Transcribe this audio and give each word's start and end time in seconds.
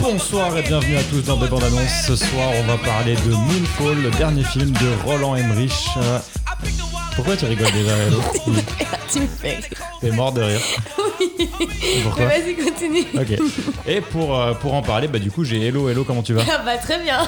Bonsoir 0.00 0.56
et 0.56 0.62
bienvenue 0.62 0.96
à 0.96 1.02
tous 1.04 1.22
dans 1.22 1.36
des 1.36 1.48
bandes 1.48 1.64
annonces. 1.64 2.06
Ce 2.06 2.16
soir, 2.16 2.50
on 2.58 2.62
va 2.64 2.78
parler 2.78 3.14
de 3.14 3.30
Moonfall, 3.30 4.02
le 4.02 4.10
dernier 4.12 4.44
film 4.44 4.70
de 4.70 5.04
Roland 5.04 5.34
Emmerich. 5.36 5.72
Euh, 5.96 6.18
Pourquoi 7.16 7.36
tu 7.36 7.46
rigoles 7.46 7.72
déjà, 7.72 7.96
Hello 7.96 8.20
Tu 9.12 9.20
me 9.20 9.26
fais. 9.26 9.58
T'es 10.00 10.10
mort 10.10 10.32
de 10.32 10.42
rire. 10.42 10.60
Pourquoi 12.02 12.26
Mais 12.26 12.40
vas-y, 12.40 12.54
continue. 12.56 13.04
Ok. 13.14 13.38
Et 13.86 14.00
pour, 14.00 14.38
euh, 14.38 14.54
pour 14.54 14.74
en 14.74 14.82
parler, 14.82 15.08
bah 15.08 15.18
du 15.18 15.30
coup, 15.30 15.44
j'ai 15.44 15.60
Hello, 15.66 15.88
Hello, 15.88 16.04
comment 16.04 16.22
tu 16.22 16.32
vas 16.34 16.42
Ah 16.50 16.62
bah 16.64 16.76
très 16.78 17.02
bien. 17.02 17.18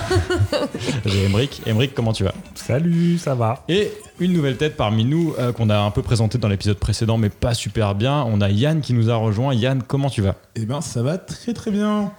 J'ai 1.07 1.27
Emric. 1.27 1.63
Emric, 1.67 1.95
comment 1.95 2.13
tu 2.13 2.25
vas 2.25 2.35
Salut, 2.55 3.19
ça 3.19 3.35
va 3.35 3.65
Et 3.69 3.91
une 4.19 4.33
nouvelle 4.33 4.57
tête 4.57 4.77
parmi 4.77 5.05
nous 5.05 5.35
euh, 5.39 5.53
qu'on 5.53 5.71
a 5.71 5.79
un 5.79 5.91
peu 5.91 6.03
présenté 6.03 6.39
dans 6.39 6.49
l'épisode 6.49 6.79
précédent, 6.79 7.19
mais 7.19 7.31
pas 7.31 7.55
super 7.55 7.95
bien. 7.95 8.25
On 8.25 8.41
a 8.41 8.51
Yann 8.51 8.81
qui 8.81 8.93
nous 8.93 9.11
a 9.11 9.17
rejoint. 9.17 9.55
Yann, 9.55 9.83
comment 9.87 10.11
tu 10.11 10.23
vas 10.23 10.35
Eh 10.57 10.67
ben, 10.67 10.81
ça 10.81 11.03
va 11.03 11.19
très 11.19 11.53
très 11.53 11.71
bien. 11.71 12.13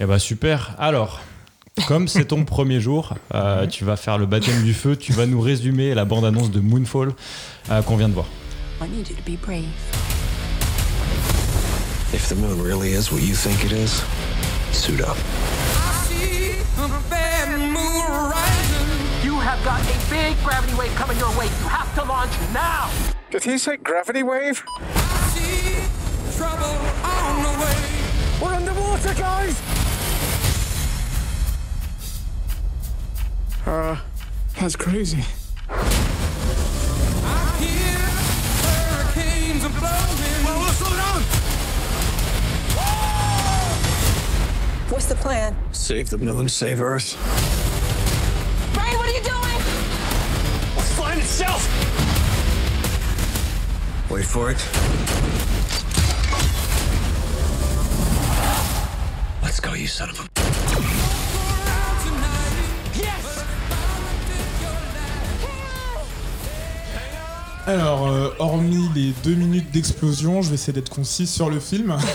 Eh 0.00 0.06
bah 0.06 0.18
super. 0.18 0.74
Alors, 0.78 1.20
comme 1.86 2.08
c'est 2.08 2.26
ton 2.26 2.44
premier 2.44 2.80
jour, 2.80 3.14
euh, 3.34 3.66
tu 3.66 3.84
vas 3.84 3.96
faire 3.96 4.18
le 4.18 4.26
baptême 4.26 4.62
du 4.62 4.74
feu. 4.74 4.96
Tu 4.96 5.12
vas 5.12 5.26
nous 5.26 5.40
résumer 5.40 5.94
la 5.94 6.04
bande-annonce 6.04 6.50
de 6.50 6.60
Moonfall 6.60 7.12
euh, 7.70 7.82
qu'on 7.82 7.96
vient 7.96 8.08
de 8.08 8.14
voir. 8.14 8.26
I 8.82 8.88
need 8.88 9.08
you 9.08 9.16
to 9.16 9.22
be 9.30 9.36
brave. 9.40 9.64
If 12.12 12.28
the 12.28 12.34
moon 12.34 12.60
really 12.60 12.92
is 12.92 13.12
what 13.12 13.22
you 13.22 13.36
think 13.36 13.64
it 13.64 13.70
is, 13.70 14.02
suit 14.72 15.00
up. 15.00 15.16
You 19.22 19.38
have 19.38 19.64
got 19.64 19.80
a 19.80 20.10
big 20.10 20.36
gravity 20.42 20.74
wave 20.74 20.92
coming 20.96 21.18
your 21.18 21.30
way. 21.38 21.46
You 21.46 21.68
have 21.68 21.94
to 21.94 22.04
launch 22.04 22.32
now! 22.52 22.90
Did 23.30 23.44
he 23.44 23.58
say 23.58 23.76
gravity 23.76 24.24
wave? 24.24 24.64
We're 28.42 28.54
underwater, 28.54 29.14
guys! 29.14 29.60
Uh, 33.64 33.96
that's 34.58 34.74
crazy. 34.74 35.22
What's 44.90 45.06
the 45.06 45.14
plan? 45.14 45.56
Save 45.70 46.10
the 46.10 46.18
moon, 46.18 46.48
save 46.48 46.82
Earth. 46.82 47.16
Brian, 48.74 48.96
what 48.98 49.08
are 49.08 49.12
you 49.12 49.22
doing? 49.22 49.60
Flying 50.96 51.20
itself! 51.20 51.62
Wait 54.10 54.24
for 54.24 54.50
it. 54.50 54.58
Let's 59.44 59.60
go, 59.60 59.74
you 59.74 59.86
son 59.86 60.10
of 60.10 60.18
a. 60.18 60.30
Alors, 67.70 68.08
euh, 68.08 68.30
hormis 68.40 68.88
les 68.96 69.12
deux 69.22 69.36
minutes 69.36 69.70
d'explosion, 69.70 70.42
je 70.42 70.48
vais 70.48 70.54
essayer 70.56 70.72
d'être 70.72 70.88
concis 70.88 71.28
sur 71.28 71.50
le 71.50 71.60
film. 71.60 71.96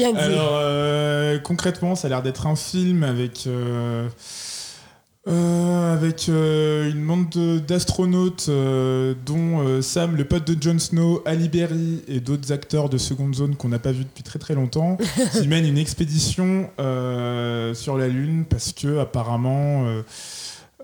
Bien 0.00 0.12
dit. 0.12 0.18
Alors, 0.18 0.52
euh, 0.54 1.38
concrètement, 1.40 1.94
ça 1.94 2.06
a 2.06 2.10
l'air 2.10 2.22
d'être 2.22 2.46
un 2.46 2.56
film 2.56 3.02
avec. 3.02 3.44
euh, 3.46 4.08
euh, 5.28 5.92
avec 5.94 6.28
une 6.28 7.06
bande 7.06 7.28
de- 7.28 7.58
d'astronautes, 7.58 8.48
dont 9.26 9.82
Sam, 9.82 10.16
le 10.16 10.24
pote 10.24 10.46
de 10.50 10.56
Jon 10.60 10.78
Snow, 10.78 11.22
Ali 11.26 11.50
Berry 11.50 12.02
et 12.08 12.20
d'autres 12.20 12.50
acteurs 12.52 12.88
de 12.88 12.96
seconde 12.96 13.34
zone 13.34 13.54
qu'on 13.54 13.68
n'a 13.68 13.78
pas 13.78 13.92
vu 13.92 14.04
depuis 14.04 14.22
très 14.22 14.38
très 14.38 14.54
longtemps, 14.54 14.96
qui 15.38 15.46
mènent 15.46 15.66
une 15.66 15.76
expédition 15.76 16.70
sur 16.78 17.98
la 17.98 18.08
Lune 18.08 18.44
parce 18.48 18.72
que 18.72 18.98
apparemment 18.98 19.84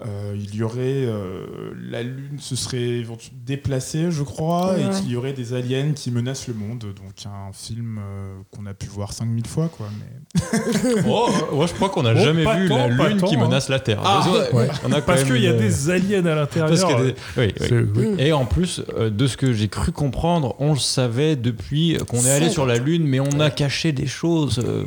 euh, 0.05 0.37
il 0.39 0.55
y 0.55 0.63
aurait 0.63 0.81
euh, 1.07 1.47
la 1.91 2.03
Lune 2.03 2.39
se 2.39 2.55
serait 2.55 3.03
déplacée, 3.47 4.11
je 4.11 4.23
crois, 4.23 4.75
Ouais. 4.75 4.83
et 4.83 5.01
qu'il 5.01 5.11
y 5.11 5.17
aurait 5.17 5.33
des 5.33 5.55
aliens 5.55 5.93
qui 5.95 6.11
menacent 6.11 6.49
le 6.49 6.55
monde. 6.55 6.81
Donc 6.81 7.15
un 7.25 7.53
film 7.53 7.99
euh, 7.99 8.37
qu'on 8.55 8.67
a 8.67 8.75
pu 8.75 8.87
voir 8.89 9.13
5000 9.15 9.47
fois, 9.47 9.69
quoi. 9.75 9.89
Mais... 9.99 10.41
Oh, 11.09 11.29
ouais, 11.53 11.67
je 11.67 11.73
crois 11.75 11.89
qu'on 11.89 12.03
n'a 12.03 12.13
Oh, 12.15 12.19
jamais 12.19 12.45
vu 12.57 12.69
tant, 12.69 12.89
la 12.89 13.09
Lune 13.09 13.17
tant, 13.19 13.27
qui 13.27 13.37
hein. 13.37 13.41
menace 13.41 13.69
la 13.69 13.81
Terre. 13.81 14.01
Ah, 14.05 14.27
ouais. 14.53 14.69
On 14.85 14.93
a 14.93 15.01
Parce 15.01 15.25
qu'il 15.25 15.41
y 15.43 15.47
a 15.47 15.53
des 15.55 15.89
aliens 15.91 16.27
à 16.27 16.35
l'intérieur. 16.35 16.99
Des- 17.01 17.05
oui, 17.05 17.15
oui. 17.39 17.53
C'est- 17.59 17.73
oui. 17.81 18.07
Et 18.19 18.33
en 18.33 18.45
plus, 18.45 18.83
euh, 18.99 19.09
de 19.09 19.27
ce 19.27 19.37
que 19.37 19.53
j'ai 19.53 19.69
cru 19.69 19.93
comprendre, 19.93 20.55
on 20.59 20.73
le 20.75 20.79
savait 20.79 21.37
depuis 21.37 21.97
qu'on 22.09 22.21
est 22.21 22.31
allé 22.31 22.51
sur 22.51 22.67
la 22.67 22.77
Lune, 22.79 23.05
mais 23.07 23.21
on 23.21 23.41
a 23.41 23.51
caché 23.51 23.93
des 23.93 24.07
choses. 24.07 24.61
euh. 24.65 24.85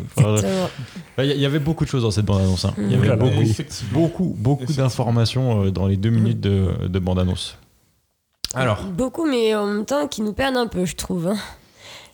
Il 1.18 1.26
y, 1.26 1.46
avait 1.46 1.60
beaucoup 1.60 1.84
de 1.84 1.90
choses 1.90 2.04
dans 2.04 2.12
cette 2.12 2.24
bande-annonce. 2.26 2.64
hein. 2.64 2.74
Il 2.78 2.92
y 2.92 2.96
avait 2.96 3.16
beaucoup, 3.18 3.44
beaucoup, 3.92 4.36
beaucoup 4.38 4.80
d'informations 5.04 5.64
euh, 5.66 5.72
dans 5.72 5.88
les 5.88 5.98
deux 5.98 6.10
minutes 6.10 6.40
de, 6.42 6.88
de 6.88 7.00
bande-annonce. 7.00 7.58
Alors, 8.54 8.84
Beaucoup, 8.84 9.26
mais 9.30 9.56
en 9.56 9.66
même 9.66 9.86
temps, 9.86 10.08
qui 10.08 10.22
nous 10.22 10.34
perdent 10.34 10.58
un 10.58 10.68
peu, 10.68 10.86
je 10.86 10.96
trouve. 10.96 11.28
hein. 11.28 11.38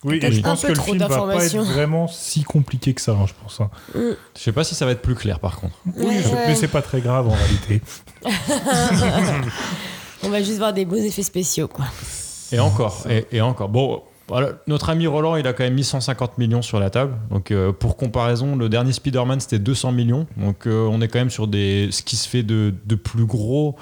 Oui, 0.03 0.19
et 0.21 0.31
je 0.31 0.41
pense 0.41 0.61
que 0.61 0.67
le 0.67 0.73
trop 0.75 0.85
film 0.93 0.99
va 0.99 1.07
pas 1.07 1.13
être 1.15 1.19
d'informations. 1.25 1.63
vraiment 1.63 2.07
si 2.07 2.43
compliqué 2.43 2.93
que 2.93 3.01
ça, 3.01 3.13
hein, 3.13 3.25
je 3.27 3.33
pense. 3.41 3.59
hein. 3.61 3.71
Mm. 3.95 3.99
je 4.35 4.39
sais 4.39 4.51
pas 4.51 4.63
si 4.63 4.75
ça 4.75 4.85
va 4.85 4.91
être 4.91 5.01
plus 5.01 5.15
clair 5.15 5.39
par 5.39 5.59
contre. 5.59 5.73
Oui, 5.95 6.05
Ouais, 6.05 6.21
je- 6.21 6.27
ouais. 6.29 6.47
mais 6.47 6.55
c'est 6.55 6.67
pas 6.67 6.83
très 6.83 7.01
grave 7.01 7.27
en 7.27 7.33
réalité. 7.33 7.81
On 10.23 10.29
va 10.29 10.41
juste 10.43 10.57
voir 10.59 10.73
des 10.73 10.85
beaux 10.85 10.95
effets 10.95 11.23
spéciaux, 11.23 11.67
quoi. 11.67 11.85
Et 12.51 12.59
encore, 12.59 13.03
et, 13.09 13.25
et 13.31 13.41
encore. 13.41 13.69
Bon, 13.69 14.03
voilà, 14.27 14.53
notre 14.65 14.89
ami 14.89 15.05
Roland, 15.05 15.35
il 15.35 15.45
a 15.45 15.53
quand 15.53 15.63
même 15.63 15.75
mis 15.75 15.83
150 15.83 16.37
millions 16.39 16.63
sur 16.63 16.79
la 16.79 16.89
table. 16.89 17.13
Donc, 17.29 17.51
euh, 17.51 17.71
pour 17.71 17.95
comparaison, 17.95 18.55
le 18.55 18.69
dernier 18.69 18.91
Spider-Man, 18.91 19.39
c'était 19.39 19.59
200 19.59 19.91
millions. 19.91 20.25
Donc, 20.37 20.65
euh, 20.65 20.87
on 20.91 20.99
est 21.01 21.07
quand 21.07 21.19
même 21.19 21.29
sur 21.29 21.47
des, 21.47 21.89
ce 21.91 22.01
qui 22.01 22.15
se 22.15 22.27
fait 22.27 22.41
de, 22.41 22.73
de 22.85 22.95
plus 22.95 23.25
gros 23.25 23.75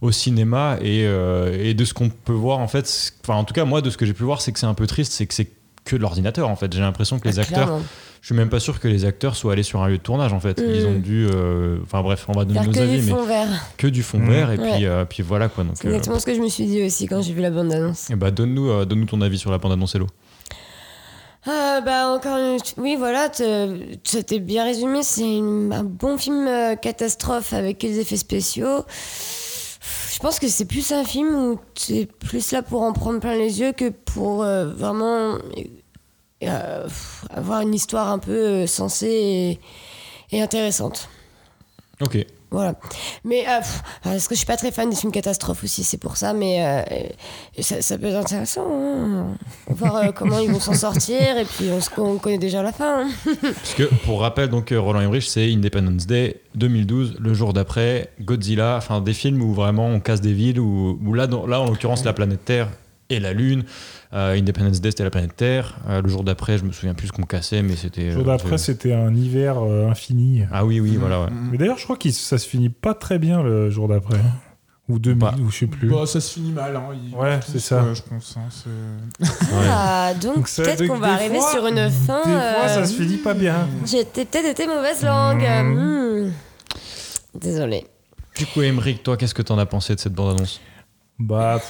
au 0.00 0.10
cinéma. 0.10 0.78
Et, 0.80 1.04
euh, 1.04 1.54
et 1.62 1.74
de 1.74 1.84
ce 1.84 1.92
qu'on 1.92 2.08
peut 2.08 2.32
voir, 2.32 2.60
en 2.60 2.68
fait, 2.68 3.12
enfin, 3.22 3.34
en 3.34 3.44
tout 3.44 3.52
cas, 3.52 3.66
moi, 3.66 3.82
de 3.82 3.90
ce 3.90 3.98
que 3.98 4.06
j'ai 4.06 4.14
pu 4.14 4.24
voir, 4.24 4.40
c'est 4.40 4.52
que 4.52 4.58
c'est 4.58 4.66
un 4.66 4.74
peu 4.74 4.86
triste, 4.86 5.12
c'est 5.12 5.26
que 5.26 5.34
c'est 5.34 5.50
que 5.90 5.96
de 5.96 6.02
l'ordinateur, 6.02 6.48
en 6.48 6.56
fait. 6.56 6.72
J'ai 6.72 6.80
l'impression 6.80 7.18
que 7.18 7.28
les 7.28 7.38
Ah, 7.38 7.42
acteurs, 7.42 7.64
clairement. 7.66 7.82
je 8.20 8.26
suis 8.26 8.34
même 8.34 8.48
pas 8.48 8.60
sûr 8.60 8.80
que 8.80 8.88
les 8.88 9.04
acteurs 9.04 9.36
soient 9.36 9.52
allés 9.52 9.62
sur 9.62 9.82
un 9.82 9.88
lieu 9.88 9.98
de 9.98 10.02
tournage, 10.02 10.32
en 10.32 10.40
fait. 10.40 10.60
Mm. 10.60 10.64
Ils 10.74 10.86
ont 10.86 10.98
dû, 10.98 11.26
euh, 11.32 11.78
enfin, 11.82 12.02
bref, 12.02 12.24
on 12.28 12.32
va 12.32 12.44
donner 12.44 12.60
nos 12.64 12.72
que 12.72 12.78
avis, 12.80 13.00
du 13.00 13.06
mais 13.06 13.10
fond 13.12 13.24
vert. 13.24 13.48
que 13.76 13.86
du 13.86 14.02
fond 14.02 14.18
Mm. 14.18 14.28
vert. 14.30 14.50
Et 14.52 14.58
Ouais. 14.58 14.72
puis, 14.76 14.86
euh, 14.86 15.04
puis 15.04 15.22
voilà, 15.22 15.48
quoi. 15.48 15.64
Donc, 15.64 15.74
C'est 15.76 15.86
euh, 15.88 15.90
exactement 15.90 16.18
ce 16.18 16.26
que 16.26 16.34
je 16.34 16.40
me 16.40 16.48
suis 16.48 16.66
dit 16.66 16.82
aussi 16.82 17.06
quand 17.06 17.22
j'ai 17.22 17.32
vu 17.32 17.40
la 17.42 17.50
bande-annonce. 17.50 18.08
eh 18.10 18.16
bah, 18.16 18.30
donne-nous 18.30 18.70
euh, 18.70 18.84
donne-nous 18.84 19.06
ton 19.06 19.20
avis 19.20 19.38
sur 19.38 19.50
la 19.50 19.58
bande-annonce 19.58 19.94
Hello. 19.94 20.06
Ah, 21.46 21.80
bah, 21.84 22.08
encore 22.10 22.36
une... 22.36 22.58
Oui, 22.76 22.96
voilà, 22.98 23.30
c'était 24.04 24.40
bien 24.40 24.64
résumé. 24.64 25.02
C'est 25.02 25.22
une- 25.22 25.72
un 25.72 25.84
bon 25.84 26.18
film 26.18 26.46
euh, 26.46 26.74
catastrophe 26.76 27.54
avec 27.54 27.82
les 27.82 27.98
effets 27.98 28.18
spéciaux. 28.18 28.84
Je 30.12 30.18
pense 30.18 30.38
que 30.38 30.48
c'est 30.48 30.66
plus 30.66 30.92
un 30.92 31.02
film 31.04 31.34
où 31.34 31.58
tu 31.74 31.94
es 31.94 32.04
plus 32.06 32.52
là 32.52 32.60
pour 32.62 32.82
en 32.82 32.92
prendre 32.92 33.20
plein 33.20 33.36
les 33.36 33.58
yeux 33.60 33.72
que 33.72 33.88
pour 33.88 34.42
euh, 34.42 34.66
vraiment 34.66 35.38
euh, 36.42 36.86
avoir 37.34 37.60
une 37.60 37.74
histoire 37.74 38.08
un 38.08 38.18
peu 38.18 38.32
euh, 38.32 38.66
sensée 38.66 39.58
et, 40.32 40.36
et 40.36 40.42
intéressante. 40.42 41.08
Ok. 42.00 42.18
Voilà. 42.52 42.74
Mais 43.24 43.44
euh, 43.48 43.58
pff, 43.58 43.82
parce 44.02 44.26
que 44.26 44.34
je 44.34 44.38
suis 44.38 44.46
pas 44.46 44.56
très 44.56 44.72
fan 44.72 44.90
des 44.90 44.96
films 44.96 45.12
catastrophes 45.12 45.62
aussi, 45.62 45.84
c'est 45.84 45.98
pour 45.98 46.16
ça. 46.16 46.32
Mais 46.32 46.56
euh, 46.66 46.82
ça, 47.60 47.80
ça 47.80 47.96
peut 47.96 48.06
être 48.06 48.16
intéressant. 48.16 48.66
hein. 48.68 49.36
Voir 49.68 49.96
euh, 49.98 50.10
comment 50.12 50.40
ils 50.40 50.50
vont 50.50 50.58
s'en 50.58 50.74
sortir 50.74 51.38
et 51.38 51.44
puis 51.44 51.70
on, 51.70 51.80
se- 51.80 51.90
on 51.98 52.18
connaît 52.18 52.38
déjà 52.38 52.60
la 52.64 52.72
fin. 52.72 53.04
hein. 53.06 53.10
Parce 53.42 53.74
que 53.74 53.84
pour 54.04 54.22
rappel, 54.22 54.48
donc 54.48 54.74
Roland 54.76 55.00
Emmerich, 55.00 55.28
c'est 55.28 55.52
Independence 55.52 56.08
Day 56.08 56.40
2012, 56.56 57.18
le 57.20 57.34
jour 57.34 57.52
d'après, 57.52 58.10
Godzilla, 58.20 58.74
enfin 58.78 59.00
des 59.00 59.14
films 59.14 59.42
où 59.42 59.52
vraiment 59.54 59.86
on 59.86 60.00
casse 60.00 60.20
des 60.20 60.32
villes, 60.32 60.58
où, 60.58 60.98
où 61.06 61.14
là, 61.14 61.28
dans- 61.28 61.46
là 61.46 61.60
en 61.60 61.66
l'occurrence 61.66 62.04
la 62.04 62.14
planète 62.14 62.44
Terre 62.44 62.68
et 63.10 63.20
la 63.20 63.32
Lune. 63.32 63.62
Euh, 64.12 64.36
Independence 64.36 64.80
Day 64.80 64.90
c'était 64.90 65.04
la 65.04 65.10
planète 65.10 65.36
Terre. 65.36 65.76
Euh, 65.88 66.02
le 66.02 66.08
jour 66.08 66.24
d'après, 66.24 66.58
je 66.58 66.64
me 66.64 66.72
souviens 66.72 66.94
plus 66.94 67.08
ce 67.08 67.12
qu'on 67.12 67.22
cassait, 67.22 67.62
mais 67.62 67.76
c'était. 67.76 68.06
Le 68.06 68.10
jour 68.12 68.22
euh, 68.22 68.24
d'après, 68.24 68.52
je- 68.58 68.64
c'était 68.64 68.92
un 68.92 69.14
hiver 69.14 69.58
euh, 69.62 69.88
infini. 69.88 70.42
Ah 70.52 70.64
oui, 70.64 70.80
oui, 70.80 70.96
voilà. 70.96 71.22
Ouais. 71.22 71.28
Mais 71.52 71.58
d'ailleurs, 71.58 71.78
je 71.78 71.84
crois 71.84 71.96
que 71.96 72.10
ça 72.10 72.36
se 72.38 72.48
finit 72.48 72.70
pas 72.70 72.94
très 72.94 73.18
bien 73.20 73.42
le 73.42 73.70
jour 73.70 73.86
d'après. 73.86 74.18
ou 74.88 74.98
2000 74.98 75.28
ou 75.46 75.50
je 75.52 75.58
sais 75.58 75.66
plus. 75.68 75.88
Bah, 75.88 76.04
ça 76.06 76.20
se 76.20 76.32
finit 76.34 76.50
mal. 76.50 76.74
Hein. 76.74 76.82
Ouais, 77.16 77.38
c'est 77.46 77.60
ça. 77.60 77.94
je 77.94 78.02
pense. 78.02 78.36
hein, 78.36 78.48
Ah, 79.70 80.12
donc, 80.20 80.50
peut-être 80.56 80.84
qu'on 80.88 80.98
va 80.98 81.12
arriver 81.12 81.38
fois- 81.38 81.52
sur 81.52 81.66
une 81.68 81.88
fin. 81.90 82.22
Des 82.24 82.30
fois, 82.32 82.66
ça 82.68 82.84
se 82.84 82.94
finit 83.00 83.18
pas 83.18 83.34
bien. 83.34 83.68
J'ai 83.86 84.04
peut-être 84.04 84.44
été 84.46 84.66
mauvaise 84.66 85.04
langue. 85.04 85.46
Hmm. 85.46 86.32
Désolée. 87.40 87.86
Du 88.36 88.46
coup, 88.46 88.62
Emmerich, 88.62 89.02
toi, 89.04 89.16
qu'est-ce 89.16 89.34
que 89.34 89.42
t'en 89.42 89.58
as 89.58 89.66
pensé 89.66 89.94
de 89.94 90.00
cette 90.00 90.14
bande-annonce? 90.14 90.60
Bah, 91.20 91.60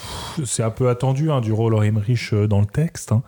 c'est 0.45 0.63
un 0.63 0.71
peu 0.71 0.89
attendu 0.89 1.31
hein, 1.31 1.41
du 1.41 1.53
Roller 1.53 1.83
Emmerich 1.83 2.31
euh, 2.33 2.47
dans 2.47 2.61
le 2.61 2.67
texte. 2.67 3.11
hein. 3.11 3.23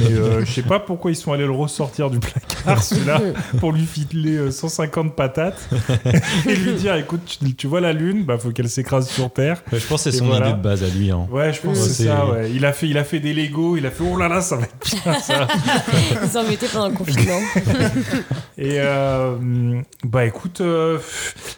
Mais 0.00 0.12
euh, 0.12 0.44
je 0.44 0.50
sais 0.50 0.62
pas 0.62 0.80
pourquoi 0.80 1.12
ils 1.12 1.16
sont 1.16 1.32
allés 1.32 1.44
le 1.46 1.52
ressortir 1.52 2.10
du 2.10 2.18
placard, 2.18 2.82
celui-là, 2.82 3.20
pour 3.60 3.70
lui 3.72 3.86
filer 3.86 4.36
euh, 4.36 4.50
150 4.50 5.14
patates 5.14 5.68
et 6.48 6.56
lui 6.56 6.74
dire 6.74 6.96
écoute, 6.96 7.20
tu, 7.40 7.54
tu 7.54 7.66
vois 7.68 7.80
la 7.80 7.92
lune, 7.92 8.24
bah 8.24 8.36
faut 8.36 8.50
qu'elle 8.50 8.68
s'écrase 8.68 9.08
sur 9.08 9.32
Terre. 9.32 9.62
Je 9.72 9.78
pense 9.86 10.02
que 10.04 10.10
c'est 10.10 10.18
son 10.18 10.26
voilà. 10.26 10.48
idée 10.48 10.58
de 10.58 10.62
base 10.62 10.82
à 10.82 10.88
lui. 10.88 11.10
hein. 11.12 11.28
Ouais, 11.30 11.52
je 11.52 11.60
pense 11.60 11.78
que 11.78 11.84
c'est 11.88 12.04
ça. 12.06 12.26
Ouais. 12.26 12.50
Il, 12.52 12.64
a 12.66 12.72
fait, 12.72 12.88
il 12.88 12.98
a 12.98 13.04
fait 13.04 13.20
des 13.20 13.32
Lego, 13.32 13.76
il 13.76 13.86
a 13.86 13.90
fait 13.92 14.02
oh 14.04 14.16
là 14.18 14.26
là, 14.28 14.40
ça 14.40 14.56
va 14.56 14.64
être 14.64 15.02
bien 15.04 15.18
ça. 15.20 15.46
Ils 16.24 16.28
sont 16.28 16.38
embêtés 16.38 16.66
pendant 16.72 16.88
le 16.88 16.94
confinement. 16.94 17.38
Et 18.58 18.74
euh, 18.78 19.80
bah 20.04 20.24
écoute, 20.26 20.60
euh, 20.60 20.98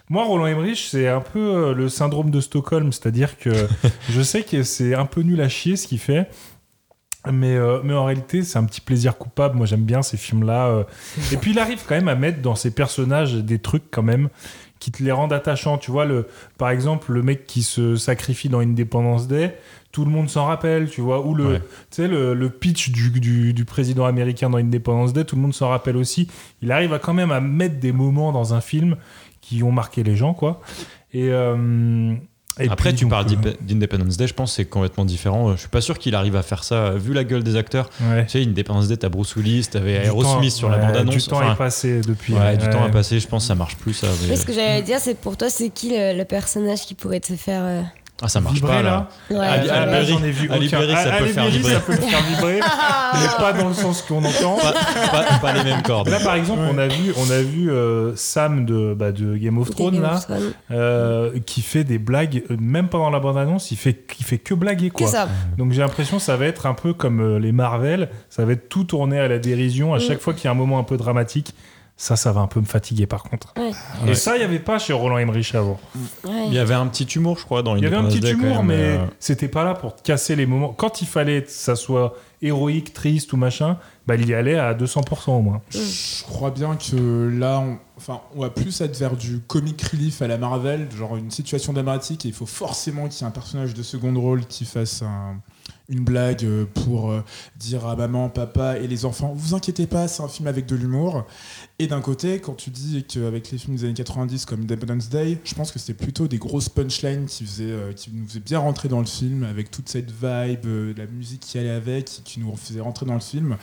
moi 0.09 0.25
Roland 0.25 0.47
Emmerich, 0.47 0.89
c'est 0.91 1.09
un 1.09 1.21
peu 1.21 1.39
euh, 1.41 1.75
le 1.75 1.89
syndrome 1.89 2.31
de 2.31 2.41
Stockholm, 2.41 2.93
c'est-à-dire 2.93 3.39
que 3.39 3.51
je 4.11 4.21
sais 4.23 4.43
que 4.43 4.63
c'est 4.63 4.95
un 4.95 5.07
peu 5.07 5.23
nul 5.23 5.41
à 5.41 5.49
chier 5.49 5.77
ce 5.77 5.87
qu'il 5.87 5.99
fait. 5.99 6.29
Mais, 7.31 7.55
euh, 7.57 7.79
mais 7.85 7.95
en 7.95 8.05
réalité, 8.05 8.43
c'est 8.43 8.59
un 8.59 8.65
petit 8.65 8.81
plaisir 8.81 9.17
coupable. 9.17 9.57
Moi, 9.57 9.65
j'aime 9.67 9.85
bien 9.85 10.03
ces 10.03 10.17
films-là. 10.17 10.67
euh. 10.69 10.85
Et 11.31 11.37
puis, 11.37 11.53
il 11.53 11.59
arrive 11.61 11.81
quand 11.87 11.95
même 11.95 12.09
à 12.09 12.17
mettre 12.17 12.43
dans 12.43 12.57
ses 12.57 12.73
personnages 12.73 13.35
des 13.35 13.61
trucs 13.61 13.85
quand 13.93 14.03
même 14.03 14.29
qui 14.81 14.91
te 14.91 15.05
les 15.05 15.13
rendent 15.13 15.33
attachants. 15.33 15.79
Tu 15.79 15.93
vois, 15.93 16.05
le, 16.05 16.27
par 16.59 16.71
exemple, 16.71 17.13
le 17.13 17.23
mec 17.23 17.47
qui 17.47 17.63
se 17.63 17.95
sacrifie 17.95 18.49
dans 18.49 18.59
Independence 18.59 19.29
Day, 19.29 19.57
tout 19.93 20.05
le 20.05 20.11
monde 20.11 20.29
s'en 20.29 20.47
rappelle, 20.47 20.91
tu 20.91 21.01
vois. 21.01 21.25
Ou 21.25 21.37
le, 21.37 21.47
Ouais. 21.47 21.59
tu 21.61 21.65
sais, 21.91 22.09
le, 22.09 22.35
le 22.35 22.51
pitch 22.51 22.91
du, 22.91 23.11
du, 23.21 23.53
du 23.55 23.65
président 23.65 24.05
américain 24.05 24.51
dans 24.51 24.59
Independence 24.59 25.13
Day, 25.13 25.25
tout 25.25 25.37
le 25.37 25.43
monde 25.43 25.55
s'en 25.55 25.69
rappelle 25.69 25.97
aussi. 25.97 26.27
Il 26.61 26.73
arrive 26.73 26.93
à 26.93 26.99
quand 26.99 27.15
même 27.15 27.31
à 27.31 27.41
mettre 27.41 27.79
des 27.79 27.93
moments 27.93 28.33
dans 28.33 28.53
un 28.53 28.61
film 28.61 28.97
qui 29.41 29.63
ont 29.63 29.71
marqué 29.71 30.03
les 30.03 30.17
gens, 30.17 30.35
quoi. 30.35 30.61
Et, 31.13 31.29
euh, 31.31 32.15
et 32.61 32.69
Après, 32.69 32.91
puis, 32.91 32.99
tu 33.01 33.07
parles 33.09 33.27
euh, 33.27 33.35
d'Indep- 33.35 33.57
d'Independence 33.67 34.17
Day, 34.17 34.27
je 34.27 34.35
pense 34.35 34.51
que 34.51 34.57
c'est 34.57 34.65
complètement 34.67 35.05
différent. 35.05 35.53
Je 35.55 35.61
suis 35.61 35.69
pas 35.69 35.81
sûr 35.81 35.99
qu'il 35.99 36.15
arrive 36.15 36.37
à 36.37 36.43
faire 36.43 36.65
ça, 36.65 36.91
vu 36.91 37.13
la 37.15 37.25
gueule 37.25 37.43
des 37.43 37.57
acteurs. 37.57 37.89
Ouais. 38.03 38.25
Tu 38.27 38.33
sais, 38.33 38.43
Independence 38.43 38.89
Day, 38.89 38.97
t'as 38.99 39.09
Bruce 39.09 39.35
Willis, 39.37 39.69
t'avais 39.71 39.93
Aerosmith 40.05 40.51
temps- 40.51 40.57
sur 40.57 40.69
la 40.69 40.79
bande-annonce. 40.79 41.15
Du 41.17 41.23
temps 41.23 41.37
Enfin, 41.39 41.53
est 41.53 41.57
passé 41.57 42.01
depuis. 42.03 42.35
ouais, 42.35 42.57
du 42.57 42.69
temps 42.69 42.85
a 42.85 42.89
passé, 42.91 43.19
je 43.21 43.27
pense 43.27 43.45
que 43.45 43.49
ça 43.49 43.55
marche 43.55 43.77
plus, 43.77 43.95
ça. 43.95 44.09
mais- 44.29 44.37
ce 44.37 44.45
que 44.45 44.53
j'allais 44.53 44.83
dire, 44.83 44.99
c'est 45.01 45.15
pour 45.19 45.37
toi, 45.37 45.49
c'est 45.51 45.71
qui 45.71 45.91
le, 45.91 46.17
le 46.17 46.25
personnage 46.25 46.83
qui 46.83 46.95
pourrait 46.95 47.21
te 47.21 47.35
faire. 47.35 47.63
euh, 47.65 47.83
Ah, 48.25 48.29
ça 48.29 48.41
marche 48.41 48.55
Vibrer, 48.55 48.71
pas, 48.77 48.83
là. 48.83 49.09
là 49.31 49.37
Ouais. 49.39 49.45
Ali 49.47 49.67
Là, 49.67 49.87
Berry- 49.87 50.07
j'en 50.07 50.23
ai 50.23 50.31
vu 50.31 50.49
Ali 50.51 50.67
aucun. 50.69 50.79
Berry, 50.79 50.95
ça 50.95 51.11
peut 51.19 51.27
faire 51.27 51.47
vibrer. 51.47 51.73
ça 51.73 51.81
peut 51.81 51.93
faire 51.95 52.23
vibrer, 52.23 52.61
mais 53.15 53.27
pas 53.37 53.53
dans 53.53 53.69
le 53.69 53.75
sens 53.75 54.03
qu'on 54.03 54.25
entend. 54.25 54.57
Pas, 54.59 54.73
pas- 55.25 55.39
pas 55.41 55.53
les 55.55 55.65
mêmes 55.65 55.83
cordes. 55.83 56.09
Là, 56.09 56.21
par 56.21 56.35
exemple, 56.37 56.63
on 56.73 56.79
a 56.79 56.87
vu, 56.87 57.13
on 57.17 57.31
a 57.33 57.41
vu 57.43 57.71
euh, 57.71 58.15
Sam 58.15 58.65
de, 58.65 58.95
bah, 58.95 59.11
de 59.13 59.37
Game 59.37 59.59
of 59.59 59.71
Thrones 59.71 59.95
Game 59.95 60.03
là, 60.03 60.15
of 60.15 60.21
Thrones. 60.27 60.53
euh, 60.71 61.39
qui 61.45 61.63
fait 61.63 61.83
des 61.85 61.99
blagues, 61.99 62.45
euh, 62.51 62.57
même 62.61 62.89
pendant 62.89 63.11
la 63.11 63.19
bande-annonce, 63.19 63.71
il 63.73 63.77
fait, 63.77 64.05
il 64.21 64.25
fait 64.25 64.39
que 64.39 64.55
blaguer 64.55 64.91
Que 64.91 64.99
quoi. 64.99 65.09
ça. 65.09 65.29
Donc 65.59 65.73
j'ai 65.73 65.81
l'impression 65.81 66.19
que 66.19 66.23
ça 66.23 66.37
va 66.37 66.47
être 66.47 66.67
un 66.67 66.75
peu 66.75 66.93
comme 66.95 67.21
euh, 67.21 67.39
les 67.41 67.51
Marvel, 67.53 68.09
ça 68.31 68.45
va 68.45 68.53
être 68.53 68.69
tout 68.69 68.85
tourné 68.85 69.19
à 69.19 69.27
la 69.29 69.39
dérision 69.39 69.95
à 69.95 69.97
Mm. 69.97 70.01
chaque 70.01 70.21
fois 70.21 70.33
qu'il 70.35 70.45
y 70.45 70.49
a 70.49 70.51
un 70.53 70.55
moment 70.55 70.79
un 70.79 70.85
peu 70.85 70.97
dramatique. 70.97 71.55
Ça, 72.03 72.17
ça 72.17 72.33
va 72.33 72.41
un 72.41 72.49
peu 72.49 72.59
me 72.59 72.65
fatiguer 72.67 73.07
par 73.07 73.23
contre. 73.23 73.55
Ouais. 73.57 73.71
Et 74.05 74.09
Ouais. 74.09 74.15
ça, 74.17 74.35
il 74.35 74.41
n'y 74.41 74.45
avait 74.45 74.59
pas 74.59 74.81
chez 74.81 74.93
Roland 74.93 75.19
Emmerich 75.19 75.55
avant. 75.55 75.79
Ouais. 76.25 76.47
Il 76.49 76.53
y 76.53 76.59
avait 76.59 76.75
un 76.75 76.89
petit 76.89 77.05
humour, 77.05 77.39
je 77.39 77.45
crois, 77.45 77.63
dans 77.63 77.77
Il 77.77 77.85
y 77.85 77.87
avait 77.87 77.95
un 77.95 78.03
petit 78.07 78.19
Day, 78.19 78.33
humour, 78.33 78.65
mais 78.65 78.75
euh, 78.75 78.99
c'était 79.21 79.47
pas 79.47 79.63
là 79.63 79.75
pour 79.75 79.95
casser 80.03 80.35
les 80.35 80.45
moments. 80.47 80.73
Quand 80.73 81.01
il 81.01 81.07
fallait 81.07 81.45
que 81.45 81.51
ça 81.53 81.77
soit 81.77 82.17
héroïque, 82.43 82.93
triste 82.93 83.33
ou 83.33 83.37
machin, 83.37 83.79
bah, 84.07 84.17
il 84.17 84.29
y 84.29 84.35
allait 84.35 84.59
à 84.59 84.75
200% 84.75 85.31
au 85.39 85.41
moins. 85.43 85.63
Je 85.71 86.23
crois 86.25 86.51
bien 86.51 86.77
que 86.77 87.29
là, 87.33 87.61
on, 87.61 87.79
enfin, 87.97 88.21
on 88.35 88.41
va 88.41 88.51
plus 88.51 88.81
être 88.81 88.97
vers 88.99 89.17
du 89.17 89.39
comic 89.41 89.81
relief 89.83 90.21
à 90.23 90.27
la 90.27 90.39
Marvel, 90.39 90.89
genre 90.97 91.17
une 91.17 91.31
situation 91.31 91.73
dramatique, 91.73 92.25
et 92.25 92.29
il 92.29 92.35
faut 92.35 92.47
forcément 92.47 93.09
qu'il 93.09 93.21
y 93.21 93.25
ait 93.25 93.29
un 93.29 93.31
personnage 93.31 93.75
de 93.75 93.83
second 93.83 94.13
rôle 94.21 94.45
qui 94.47 94.65
fasse 94.65 95.03
un- 95.03 95.41
une 95.89 96.05
blague 96.05 96.45
euh, 96.45 96.65
pour 96.65 97.11
euh, 97.11 97.23
dire 97.57 97.87
à 97.87 97.95
maman, 97.97 98.29
papa 98.31 98.79
et 98.79 98.87
les 98.87 99.05
enfants, 99.05 99.33
vous 99.37 99.55
inquiétez 99.55 99.87
pas, 99.87 100.09
c'est 100.09 100.23
un 100.23 100.29
film 100.29 100.49
avec 100.49 100.65
de 100.67 100.75
l'humour. 100.75 101.27
Et 101.79 101.87
d'un 101.87 102.01
côté, 102.01 102.41
quand 102.41 102.55
tu 102.55 102.71
dis 102.71 103.05
qu'avec 103.05 103.51
les 103.51 103.59
films 103.59 103.77
des 103.77 103.85
années 103.85 103.95
90 103.95 104.47
comme 104.47 104.63
Independence 104.63 105.09
Day, 105.11 105.39
je 105.45 105.55
pense 105.55 105.71
que 105.71 105.79
c'était 105.79 105.95
plutôt 106.03 106.29
des 106.29 106.39
grosses 106.39 106.69
punchlines 106.69 107.27
qui, 107.27 107.45
faisaient, 107.45 107.65
euh, 107.65 107.93
qui 107.93 108.11
nous 108.13 108.27
faisaient 108.27 108.41
bien 108.41 108.59
rentrer 108.61 108.89
dans 108.89 109.01
le 109.01 109.07
film, 109.07 109.43
avec 109.45 109.71
toute 109.71 109.89
cette 109.89 110.11
vibe, 110.11 110.97
la 110.97 111.07
musique 111.07 111.41
qui 111.41 111.59
allait 111.59 111.71
avec, 111.71 112.07
qui 112.25 112.32
nous 112.41 112.55
faisait 112.57 112.81
rentrer 112.81 113.07
dans 113.07 113.15
le 113.15 113.21
film. 113.21 113.57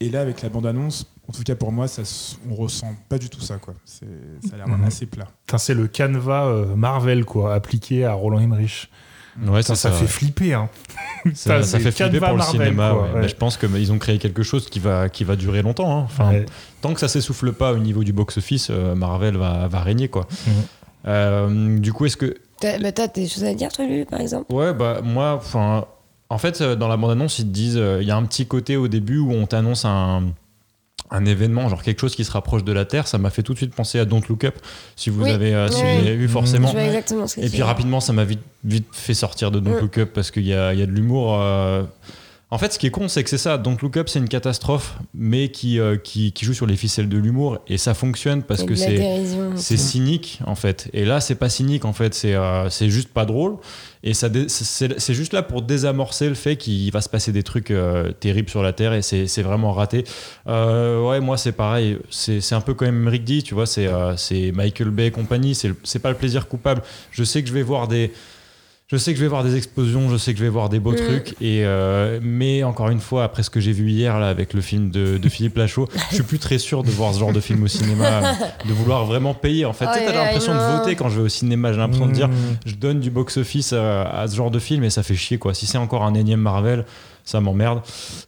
Et 0.00 0.10
là, 0.10 0.20
avec 0.20 0.42
la 0.42 0.48
bande-annonce, 0.48 1.06
en 1.28 1.32
tout 1.32 1.42
cas 1.42 1.54
pour 1.54 1.72
moi, 1.72 1.88
ça, 1.88 2.02
on 2.50 2.54
ressent 2.54 2.94
pas 3.08 3.18
du 3.18 3.30
tout 3.30 3.40
ça. 3.40 3.56
Quoi. 3.56 3.74
C'est- 3.84 4.04
Ça 4.48 4.54
a 4.54 4.58
l'air 4.58 4.68
Mhm. 4.68 4.84
assez 4.84 5.06
plat. 5.06 5.28
C'est 5.56 5.74
le 5.74 5.86
canevas 5.88 6.46
euh, 6.46 6.74
Marvel 6.76 7.24
quoi, 7.24 7.54
appliqué 7.54 8.04
à 8.04 8.12
Roland 8.12 8.40
Emmerich. 8.40 8.90
Ouais, 9.40 9.60
Putain, 9.62 9.74
ça, 9.74 9.90
ça. 9.90 9.92
fait 9.92 10.06
flipper. 10.06 10.54
Hein. 10.54 10.68
Ça, 11.34 11.62
ça 11.64 11.80
fait 11.80 11.90
flipper 11.90 12.18
pour 12.20 12.28
le 12.28 12.36
Marvel, 12.36 12.60
cinéma. 12.60 12.90
quoi, 12.90 13.02
ouais. 13.02 13.12
ouais. 13.14 13.20
Mais 13.22 13.28
je 13.28 13.34
pense 13.34 13.56
qu'ils 13.56 13.90
ont 13.92 13.98
créé 13.98 14.18
quelque 14.18 14.42
chose 14.44 14.68
qui 14.68 14.78
va, 14.78 15.08
qui 15.08 15.24
va 15.24 15.34
durer 15.36 15.62
longtemps. 15.62 15.98
hein. 15.98 16.02
Enfin, 16.04 16.30
Ouais. 16.30 16.46
Tant 16.82 16.92
que 16.94 17.00
ça 17.00 17.08
s'essouffle 17.08 17.52
pas 17.52 17.72
au 17.72 17.78
niveau 17.78 18.04
du 18.04 18.12
box-office, 18.12 18.68
euh, 18.70 18.94
Marvel 18.94 19.36
va, 19.38 19.66
va 19.66 19.80
régner. 19.80 20.06
Quoi. 20.08 20.28
Mhm. 20.46 20.52
Euh, 21.06 21.78
du 21.78 21.92
coup, 21.92 22.06
est-ce 22.06 22.16
que. 22.16 22.36
T'as 22.60 22.78
bah, 22.78 22.92
t'as 22.92 23.08
des 23.08 23.26
choses 23.28 23.44
à 23.44 23.54
dire, 23.54 23.72
toi, 23.72 23.84
Lulu, 23.86 24.04
par 24.06 24.20
exemple? 24.20 24.52
Ouais, 24.52 24.72
bah 24.72 25.00
moi, 25.02 25.34
enfin. 25.36 25.86
En 26.34 26.38
fait, 26.38 26.60
euh, 26.60 26.74
dans 26.74 26.88
la 26.88 26.96
bande-annonce, 26.96 27.38
ils 27.38 27.44
te 27.46 27.50
disent. 27.52 27.76
euh, 27.78 27.98
Il 28.02 28.08
y 28.08 28.10
a 28.10 28.16
un 28.16 28.24
petit 28.24 28.44
côté 28.46 28.76
au 28.76 28.88
début 28.88 29.18
où 29.18 29.32
on 29.32 29.46
t'annonce 29.46 29.84
un. 29.84 30.24
Un 31.10 31.26
événement, 31.26 31.68
genre 31.68 31.82
quelque 31.82 32.00
chose 32.00 32.16
qui 32.16 32.24
se 32.24 32.32
rapproche 32.32 32.64
de 32.64 32.72
la 32.72 32.86
Terre, 32.86 33.06
ça 33.06 33.18
m'a 33.18 33.28
fait 33.30 33.42
tout 33.42 33.52
de 33.52 33.58
suite 33.58 33.74
penser 33.74 33.98
à 34.00 34.04
Don't 34.06 34.22
Look 34.28 34.42
Up. 34.44 34.54
Si 34.96 35.10
vous 35.10 35.22
Oui. 35.24 35.30
avez, 35.30 35.54
euh, 35.54 35.68
si 35.68 35.82
vous 35.84 36.02
vu, 36.18 36.28
forcément. 36.28 36.68
Je 36.68 36.72
vois 36.72 36.82
exactement 36.86 37.26
ce 37.26 37.36
que 37.36 37.40
Et 37.42 37.48
puis 37.50 37.62
rapidement, 37.62 38.00
ça 38.00 38.12
m'a 38.14 38.24
vite, 38.24 38.40
vite 38.64 38.86
fait 38.90 39.12
sortir 39.14 39.50
de 39.50 39.60
Don't 39.60 39.76
Mm. 39.76 39.80
Look 39.80 39.98
Up 39.98 40.10
parce 40.14 40.30
qu'il 40.32 40.46
y 40.46 40.54
a, 40.54 40.72
il 40.72 40.80
y 40.80 40.82
a 40.82 40.86
de 40.86 40.90
l'humour. 40.92 41.36
euh. 41.40 41.84
En 42.54 42.58
fait, 42.58 42.72
ce 42.72 42.78
qui 42.78 42.86
est 42.86 42.90
con, 42.90 43.08
c'est 43.08 43.24
que 43.24 43.30
c'est 43.30 43.36
ça. 43.36 43.58
Don't 43.58 43.76
Look 43.82 43.96
Up, 43.96 44.08
c'est 44.08 44.20
une 44.20 44.28
catastrophe, 44.28 44.94
mais 45.12 45.48
qui, 45.48 45.80
euh, 45.80 45.96
qui, 45.96 46.30
qui 46.30 46.44
joue 46.44 46.54
sur 46.54 46.66
les 46.66 46.76
ficelles 46.76 47.08
de 47.08 47.18
l'humour. 47.18 47.58
Et 47.66 47.78
ça 47.78 47.94
fonctionne 47.94 48.44
parce 48.44 48.62
que 48.62 48.76
c'est. 48.76 48.96
cynique 49.76 50.38
en 50.46 50.54
fait. 50.54 50.88
Et 50.92 51.04
là, 51.04 51.20
c'est 51.20 51.34
pas 51.34 51.48
cynique 51.48 51.84
en 51.84 51.92
fait. 51.92 52.14
C'est 52.14 52.36
euh, 52.36 52.70
c'est 52.70 52.90
juste 52.90 53.08
pas 53.08 53.24
drôle. 53.24 53.56
Et 54.04 54.14
ça 54.14 54.28
c'est 54.46 55.14
juste 55.14 55.32
là 55.32 55.42
pour 55.42 55.62
désamorcer 55.62 56.28
le 56.28 56.36
fait 56.36 56.56
qu'il 56.56 56.92
va 56.92 57.00
se 57.00 57.08
passer 57.08 57.32
des 57.32 57.42
trucs 57.42 57.72
euh, 57.72 58.12
terribles 58.12 58.50
sur 58.50 58.62
la 58.62 58.72
Terre 58.72 58.92
et 58.92 59.02
c'est 59.02 59.42
vraiment 59.42 59.72
raté. 59.72 60.04
Ouais, 60.46 61.18
moi 61.18 61.36
c'est 61.36 61.50
pareil. 61.50 61.98
C'est 62.08 62.54
un 62.54 62.60
peu 62.60 62.74
quand 62.74 62.86
même 62.86 63.08
Rick 63.08 63.24
D, 63.24 63.42
tu 63.42 63.54
vois. 63.54 63.66
C'est 63.66 63.88
c'est 64.16 64.52
Michael 64.52 64.90
Bay 64.90 65.06
et 65.06 65.10
compagnie. 65.10 65.56
C'est 65.56 65.98
pas 65.98 66.10
le 66.10 66.16
plaisir 66.16 66.46
coupable. 66.46 66.82
Je 67.10 67.24
sais 67.24 67.42
que 67.42 67.48
je 67.48 67.54
vais 67.54 67.64
voir 67.64 67.88
des. 67.88 68.12
Je 68.86 68.98
sais 68.98 69.12
que 69.12 69.18
je 69.18 69.24
vais 69.24 69.28
voir 69.30 69.42
des 69.42 69.56
explosions, 69.56 70.10
je 70.10 70.18
sais 70.18 70.34
que 70.34 70.38
je 70.38 70.44
vais 70.44 70.50
voir 70.50 70.68
des 70.68 70.78
beaux 70.78 70.92
Mm. 70.92 70.96
trucs, 70.96 71.30
et 71.40 71.64
euh, 71.64 72.20
mais 72.22 72.62
encore 72.64 72.90
une 72.90 73.00
fois, 73.00 73.24
après 73.24 73.42
ce 73.42 73.48
que 73.48 73.58
j'ai 73.58 73.72
vu 73.72 73.88
hier 73.88 74.18
là 74.20 74.28
avec 74.28 74.52
le 74.52 74.60
film 74.60 74.90
de, 74.90 75.16
de 75.16 75.28
Philippe 75.30 75.56
Lachaud, 75.56 75.88
je 76.10 76.16
suis 76.16 76.22
plus 76.22 76.38
très 76.38 76.58
sûr 76.58 76.82
de 76.82 76.90
voir 76.90 77.14
ce 77.14 77.18
genre 77.18 77.32
de 77.32 77.40
film 77.40 77.62
au 77.62 77.66
cinéma, 77.66 78.34
de 78.68 78.72
vouloir 78.74 79.06
vraiment 79.06 79.32
payer. 79.32 79.64
En 79.64 79.72
fait, 79.72 79.86
Tu 79.86 79.94
sais, 79.94 80.00
Ouais, 80.00 80.06
t'as 80.12 80.24
l'impression 80.24 80.52
de 80.54 80.78
voter 80.78 80.96
quand 80.96 81.08
je 81.08 81.16
vais 81.18 81.24
au 81.24 81.28
cinéma. 81.30 81.72
J'ai 81.72 81.78
l'impression 81.78 82.06
de 82.06 82.12
dire, 82.12 82.28
Mmh. 82.28 82.34
je 82.66 82.74
donne 82.74 83.00
du 83.00 83.10
box-office 83.10 83.72
à, 83.72 84.02
à 84.02 84.28
ce 84.28 84.36
genre 84.36 84.50
de 84.50 84.58
film 84.58 84.84
et 84.84 84.90
ça 84.90 85.02
fait 85.02 85.14
chier 85.14 85.38
quoi. 85.38 85.54
Si 85.54 85.66
c'est 85.66 85.78
encore 85.78 86.04
un 86.04 86.12
énième 86.14 86.40
Marvel, 86.40 86.84
ça 87.24 87.40
m'emmerde. 87.40 87.80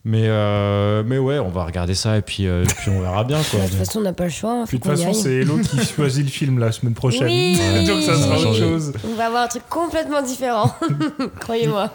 Mais 0.05 0.25
euh, 0.27 1.03
mais 1.07 1.19
ouais, 1.19 1.39
on 1.39 1.49
va 1.51 1.65
regarder 1.65 1.95
ça 1.95 2.17
et 2.17 2.23
puis 2.23 2.47
euh, 2.47 2.65
puis 2.79 2.91
on 2.91 3.01
verra 3.01 3.25
bien 3.25 3.41
quoi. 3.51 3.61
De 3.65 3.67
toute 3.69 3.77
façon, 3.79 3.99
on 4.01 4.03
n'a 4.03 4.13
pas 4.13 4.25
le 4.25 4.31
choix. 4.31 4.53
hein, 4.63 4.65
Puis 4.67 4.79
de 4.79 4.83
toute 4.83 4.93
façon, 4.97 5.13
c'est 5.13 5.33
Hello 5.35 5.59
qui 5.59 5.79
choisit 5.97 6.25
le 6.25 6.31
film 6.31 6.59
la 6.59 6.73
semaine 6.73 6.95
prochaine. 6.95 7.25
Oui. 7.29 7.59
Donc 7.87 8.03
ça 8.03 8.15
sera 8.17 8.35
autre 8.37 8.43
Changer. 8.45 8.61
chose. 8.61 8.93
On 9.09 9.15
va 9.15 9.27
avoir 9.27 9.45
un 9.45 9.49
truc 9.49 9.63
complètement 9.69 10.23
différent. 10.23 10.75
Croyez-moi. 11.41 11.91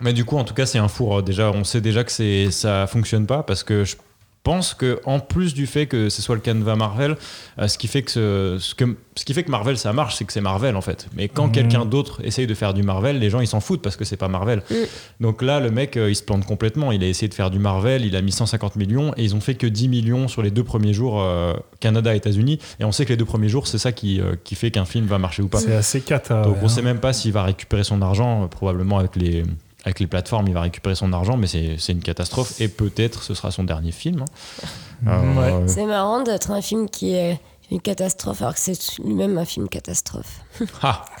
Mais 0.00 0.12
du 0.12 0.24
coup, 0.24 0.38
en 0.38 0.44
tout 0.44 0.54
cas, 0.54 0.64
c'est 0.66 0.78
un 0.78 0.88
four. 0.88 1.22
Déjà, 1.22 1.50
on 1.50 1.62
sait 1.62 1.80
déjà 1.82 2.02
que 2.04 2.10
c'est 2.12 2.50
ça 2.50 2.86
fonctionne 2.86 3.26
pas 3.26 3.42
parce 3.42 3.62
que 3.62 3.84
je 3.84 3.96
pense 4.42 4.74
que 4.74 5.00
en 5.04 5.20
plus 5.20 5.54
du 5.54 5.66
fait 5.66 5.86
que 5.86 6.08
ce 6.08 6.22
soit 6.22 6.34
le 6.34 6.40
canevas 6.40 6.76
Marvel, 6.76 7.16
euh, 7.58 7.68
ce 7.68 7.78
qui 7.78 7.88
fait 7.88 8.02
que 8.02 8.10
ce, 8.10 8.56
ce 8.58 8.74
que 8.74 8.96
ce 9.14 9.24
qui 9.24 9.34
fait 9.34 9.42
que 9.42 9.50
Marvel 9.50 9.76
ça 9.76 9.92
marche, 9.92 10.16
c'est 10.16 10.24
que 10.24 10.32
c'est 10.32 10.40
Marvel 10.40 10.76
en 10.76 10.80
fait. 10.80 11.08
Mais 11.14 11.28
quand 11.28 11.46
Mhm. 11.46 11.52
quelqu'un 11.52 11.84
d'autre 11.84 12.20
essaye 12.24 12.46
de 12.46 12.54
faire 12.54 12.74
du 12.74 12.82
Marvel, 12.82 13.18
les 13.18 13.30
gens 13.30 13.40
ils 13.40 13.46
s'en 13.46 13.60
foutent 13.60 13.82
parce 13.82 13.96
que 13.96 14.04
c'est 14.04 14.16
pas 14.16 14.28
Marvel. 14.28 14.62
Mm. 14.70 14.74
Donc 15.20 15.42
là, 15.42 15.60
le 15.60 15.70
mec, 15.70 15.96
euh, 15.96 16.10
il 16.10 16.16
se 16.16 16.22
plante 16.22 16.46
complètement. 16.46 16.92
Il 16.92 17.02
a 17.04 17.06
essayé 17.06 17.28
de 17.28 17.34
faire 17.34 17.50
du 17.50 17.58
Marvel, 17.58 18.04
il 18.04 18.16
a 18.16 18.22
mis 18.22 18.32
150 18.32 18.76
millions 18.76 19.12
et 19.16 19.24
ils 19.24 19.34
ont 19.34 19.40
fait 19.40 19.54
que 19.54 19.66
10 19.66 19.88
millions 19.88 20.28
sur 20.28 20.42
les 20.42 20.50
deux 20.50 20.64
premiers 20.64 20.94
jours 20.94 21.20
euh, 21.20 21.54
Canada 21.80 22.14
États-Unis. 22.14 22.58
Et 22.78 22.84
on 22.84 22.92
sait 22.92 23.04
que 23.04 23.10
les 23.10 23.16
deux 23.16 23.24
premiers 23.24 23.48
jours, 23.48 23.66
c'est 23.66 23.78
ça 23.78 23.92
qui 23.92 24.20
euh, 24.20 24.36
qui 24.42 24.54
fait 24.54 24.70
qu'un 24.70 24.84
film 24.84 25.06
va 25.06 25.18
marcher 25.18 25.42
ou 25.42 25.48
pas. 25.48 25.58
C'est 25.58 25.74
assez 25.74 26.00
cata. 26.00 26.42
Donc 26.42 26.54
ouais, 26.54 26.60
on 26.62 26.66
hein. 26.66 26.68
sait 26.68 26.82
même 26.82 27.00
pas 27.00 27.12
s'il 27.12 27.32
va 27.32 27.42
récupérer 27.44 27.84
son 27.84 28.00
argent, 28.02 28.44
euh, 28.44 28.46
probablement 28.46 28.98
avec 28.98 29.16
les, 29.16 29.44
avec 29.84 30.00
les 30.00 30.06
plateformes, 30.06 30.46
il 30.48 30.54
va 30.54 30.60
récupérer 30.62 30.94
son 30.94 31.12
argent, 31.12 31.36
mais 31.36 31.46
c'est 31.46 31.76
c'est 31.78 31.92
une 31.92 32.02
catastrophe. 32.02 32.60
Et 32.60 32.68
peut-être 32.68 33.22
ce 33.22 33.34
sera 33.34 33.50
son 33.50 33.64
dernier 33.64 33.92
film. 33.92 34.22
hein. 34.22 34.66
Euh, 35.08 35.34
Ouais. 35.62 35.66
C'est 35.66 35.86
marrant 35.86 36.22
d'être 36.22 36.50
un 36.50 36.60
film 36.60 36.86
qui 36.90 37.14
est 37.14 37.40
une 37.70 37.80
catastrophe, 37.80 38.42
alors 38.42 38.52
que 38.52 38.60
c'est 38.60 38.98
lui-même 39.02 39.38
un 39.38 39.46
film 39.46 39.66
catastrophe. 39.66 40.40
Ah, 40.82 41.04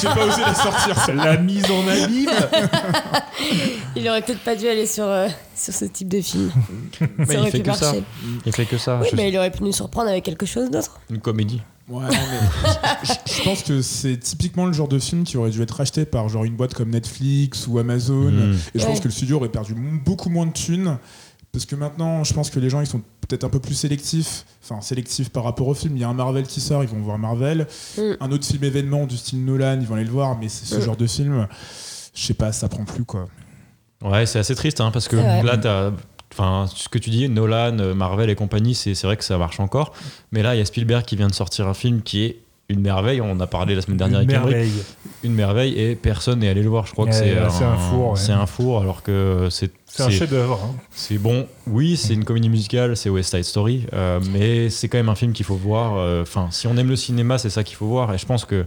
J'ai 0.00 0.08
pas 0.08 0.26
osé 0.26 0.40
la 0.40 0.54
sortir. 0.54 1.14
La 1.14 1.36
mise 1.36 1.66
en 1.70 1.86
abîme 1.86 2.30
Il 3.96 4.08
aurait 4.08 4.22
peut-être 4.22 4.40
pas 4.42 4.56
dû 4.56 4.66
aller 4.68 4.86
sur, 4.86 5.04
euh, 5.04 5.28
sur 5.54 5.72
ce 5.74 5.84
type 5.84 6.08
de 6.08 6.20
film. 6.20 6.50
mais 7.18 7.26
ça 7.26 7.34
il 7.34 7.50
fait 7.50 7.60
pu 7.60 7.70
que 7.70 7.76
ça. 7.76 7.92
Il 8.46 8.52
fait 8.52 8.64
que 8.66 8.78
ça. 8.78 8.98
Oui, 9.02 9.08
Je- 9.10 9.16
mais 9.16 9.28
il 9.28 9.36
aurait 9.38 9.50
pu 9.50 9.62
nous 9.62 9.72
surprendre 9.72 10.08
avec 10.08 10.24
quelque 10.24 10.46
chose 10.46 10.70
d'autre. 10.70 10.98
Une 11.10 11.20
comédie. 11.20 11.62
Ouais, 11.90 12.02
non, 12.04 12.08
mais 12.10 12.68
je, 13.26 13.34
je 13.34 13.42
pense 13.42 13.62
que 13.62 13.82
c'est 13.82 14.16
typiquement 14.18 14.66
le 14.66 14.72
genre 14.72 14.86
de 14.88 14.98
film 14.98 15.24
qui 15.24 15.36
aurait 15.36 15.50
dû 15.50 15.60
être 15.60 15.72
racheté 15.74 16.04
par 16.04 16.28
genre 16.28 16.44
une 16.44 16.54
boîte 16.54 16.72
comme 16.74 16.90
Netflix 16.90 17.66
ou 17.66 17.78
Amazon. 17.78 18.30
Mm. 18.30 18.52
Et 18.74 18.78
je 18.78 18.84
Ouais. 18.84 18.86
pense 18.86 19.00
que 19.00 19.08
le 19.08 19.10
studio 19.12 19.36
aurait 19.38 19.48
perdu 19.48 19.74
beaucoup 19.74 20.30
moins 20.30 20.46
de 20.46 20.52
thunes. 20.52 20.98
Parce 21.52 21.66
que 21.66 21.74
maintenant, 21.74 22.22
je 22.22 22.32
pense 22.32 22.48
que 22.48 22.60
les 22.60 22.70
gens, 22.70 22.80
ils 22.80 22.86
sont 22.86 23.00
peut-être 23.26 23.42
un 23.42 23.48
peu 23.48 23.58
plus 23.58 23.74
sélectifs. 23.74 24.44
Enfin, 24.62 24.80
sélectifs 24.80 25.30
par 25.30 25.42
rapport 25.42 25.66
au 25.66 25.74
film. 25.74 25.96
Il 25.96 26.00
y 26.00 26.04
a 26.04 26.08
un 26.08 26.14
Marvel 26.14 26.44
qui 26.44 26.60
sort, 26.60 26.84
ils 26.84 26.88
vont 26.88 27.00
voir 27.00 27.18
Marvel. 27.18 27.66
Mm. 27.98 28.02
Un 28.20 28.30
autre 28.30 28.46
film 28.46 28.62
événement 28.62 29.04
du 29.06 29.16
style 29.16 29.44
Nolan, 29.44 29.78
ils 29.80 29.86
vont 29.88 29.96
aller 29.96 30.04
le 30.04 30.10
voir. 30.12 30.38
Mais 30.38 30.48
c'est 30.48 30.66
ce 30.66 30.76
Mm. 30.78 30.82
genre 30.82 30.96
de 30.96 31.06
film, 31.08 31.48
je 32.14 32.22
sais 32.22 32.34
pas, 32.34 32.52
ça 32.52 32.68
prend 32.68 32.84
plus 32.84 33.04
quoi. 33.04 33.26
Ouais, 34.02 34.24
c'est 34.26 34.38
assez 34.38 34.54
triste 34.54 34.80
hein, 34.80 34.90
parce 34.92 35.08
que 35.08 35.16
là, 35.16 35.58
t'as- 35.58 35.90
Enfin, 36.32 36.66
ce 36.72 36.88
que 36.88 36.98
tu 36.98 37.10
dis, 37.10 37.28
Nolan, 37.28 37.78
euh, 37.78 37.94
Marvel 37.94 38.30
et 38.30 38.34
compagnie, 38.36 38.74
c'est 38.74 38.94
c'est 38.94 39.06
vrai 39.06 39.16
que 39.16 39.24
ça 39.24 39.36
marche 39.36 39.60
encore. 39.60 39.92
Mais 40.32 40.42
là, 40.42 40.54
il 40.54 40.58
y 40.58 40.60
a 40.60 40.64
Spielberg 40.64 41.04
qui 41.04 41.16
vient 41.16 41.28
de 41.28 41.34
sortir 41.34 41.66
un 41.66 41.74
film 41.74 42.02
qui 42.02 42.22
est 42.24 42.40
une 42.70 42.80
merveille. 42.80 43.20
On 43.20 43.30
en 43.32 43.40
a 43.40 43.46
parlé 43.46 43.74
la 43.74 43.82
semaine 43.82 43.98
dernière 43.98 44.20
Une 44.20 44.26
merveille. 44.28 44.72
Une 45.22 45.34
merveille 45.34 45.78
et 45.78 45.94
personne 45.96 46.38
n'est 46.38 46.48
allé 46.48 46.62
le 46.62 46.68
voir. 46.70 46.86
Je 46.86 46.92
crois 46.92 47.04
que 47.06 47.10
Ouais, 47.10 47.16
c'est 47.50 47.64
un 47.64 47.76
four, 47.76 48.10
ouais. 48.12 48.18
C'est 48.18 48.32
un 48.32 48.46
four 48.46 48.80
alors 48.80 49.02
que 49.02 49.48
c'est. 49.50 49.70
C'est 49.92 50.04
un 50.04 50.10
chef-d'œuvre. 50.10 50.60
hein. 50.64 50.76
C'est 50.92 51.18
bon, 51.18 51.48
oui, 51.66 51.96
c'est 51.96 52.14
une 52.14 52.24
comédie 52.24 52.48
musicale, 52.48 52.96
c'est 52.96 53.10
West 53.10 53.34
Side 53.34 53.42
Story, 53.42 53.86
euh, 53.92 54.20
mais 54.32 54.70
c'est 54.70 54.86
quand 54.88 54.98
même 54.98 55.08
un 55.08 55.16
film 55.16 55.32
qu'il 55.32 55.44
faut 55.44 55.56
voir. 55.56 55.96
euh, 55.96 56.22
Enfin, 56.22 56.46
si 56.52 56.68
on 56.68 56.76
aime 56.76 56.88
le 56.88 56.94
cinéma, 56.94 57.38
c'est 57.38 57.50
ça 57.50 57.64
qu'il 57.64 57.74
faut 57.76 57.86
voir. 57.86 58.14
Et 58.14 58.18
je 58.18 58.24
pense 58.24 58.44
qu'il 58.44 58.66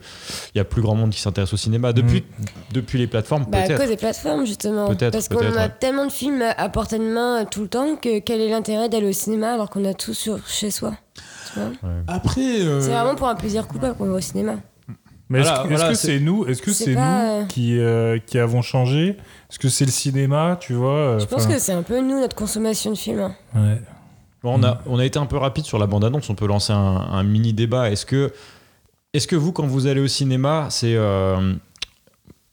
y 0.55 0.59
a 0.59 0.65
plus 0.65 0.81
grand 0.81 0.95
monde 0.95 1.11
qui 1.11 1.21
s'intéresse 1.21 1.53
au 1.53 1.57
cinéma 1.57 1.93
depuis, 1.93 2.25
depuis 2.73 2.99
les 2.99 3.07
plateformes, 3.07 3.45
Bah, 3.47 3.59
à 3.59 3.69
cause 3.69 3.87
des 3.87 3.95
plateformes, 3.95 4.45
justement. 4.45 4.87
Peut-être, 4.89 5.13
Parce 5.13 5.29
qu'on 5.29 5.37
a 5.39 5.49
ouais. 5.67 5.71
tellement 5.79 6.05
de 6.07 6.11
films 6.11 6.43
à 6.57 6.67
portée 6.67 6.99
de 6.99 7.05
main 7.05 7.45
tout 7.45 7.61
le 7.61 7.67
temps 7.69 7.95
que 7.95 8.19
quel 8.19 8.41
est 8.41 8.49
l'intérêt 8.49 8.89
d'aller 8.89 9.07
au 9.07 9.13
cinéma 9.13 9.53
alors 9.53 9.69
qu'on 9.69 9.85
a 9.85 9.93
tout 9.93 10.13
sur, 10.13 10.45
chez 10.45 10.71
soi? 10.71 10.93
Tu 11.53 11.59
vois 11.59 11.69
Après. 12.07 12.61
euh, 12.61 12.81
C'est 12.81 12.89
vraiment 12.91 13.15
pour 13.15 13.27
un 13.27 13.35
plaisir 13.35 13.67
coupable 13.67 13.95
qu'on 13.95 14.05
va 14.05 14.13
au 14.13 14.21
cinéma. 14.21 14.55
Mais 15.29 15.39
est-ce 15.39 15.47
Voilà, 15.47 15.63
que- 15.63 15.67
est-ce 15.69 15.75
voilà, 15.77 15.89
que 15.93 15.97
c'est- 15.97 16.07
c'est 16.07 16.19
nous 16.19 16.45
Est-ce 16.45 16.61
que 16.61 16.71
C'est 16.71 16.93
pas, 16.93 17.23
nous 17.23 17.29
euh, 17.41 17.45
qui, 17.45 17.79
euh, 17.79 18.19
qui 18.25 18.37
avons 18.37 18.61
changé? 18.61 19.17
Est-ce 19.49 19.57
que 19.57 19.69
c'est 19.69 19.85
le 19.85 19.91
cinéma, 19.91 20.57
tu 20.59 20.73
vois 20.73 20.95
euh, 20.97 21.19
Je 21.19 21.25
pense 21.25 21.47
que 21.47 21.57
c'est 21.59 21.71
un 21.71 21.81
peu 21.81 22.01
nous, 22.01 22.19
notre 22.19 22.35
consommation 22.35 22.91
de 22.91 22.97
films. 22.97 23.33
ouais. 23.55 23.81
Bon, 24.43 24.59
on, 24.59 24.63
a, 24.63 24.81
on 24.87 24.99
a 24.99 25.05
été 25.05 25.17
un 25.17 25.25
peu 25.25 25.37
rapide 25.37 25.63
sur 25.63 25.79
la 25.79 25.87
bande-annonce, 25.87 26.29
on 26.29 26.35
peut 26.35 26.45
lancer 26.47 26.73
un, 26.73 26.77
un 26.77 27.23
mini 27.23 27.53
débat. 27.53 27.89
Est-ce 27.89 28.05
que, 28.05 28.33
est 29.13 29.25
que 29.25 29.37
vous, 29.37 29.53
quand 29.53 29.65
vous 29.65 29.87
allez 29.87 30.01
au 30.01 30.07
cinéma, 30.09 30.67
c'est 30.69 30.95
euh, 30.97 31.53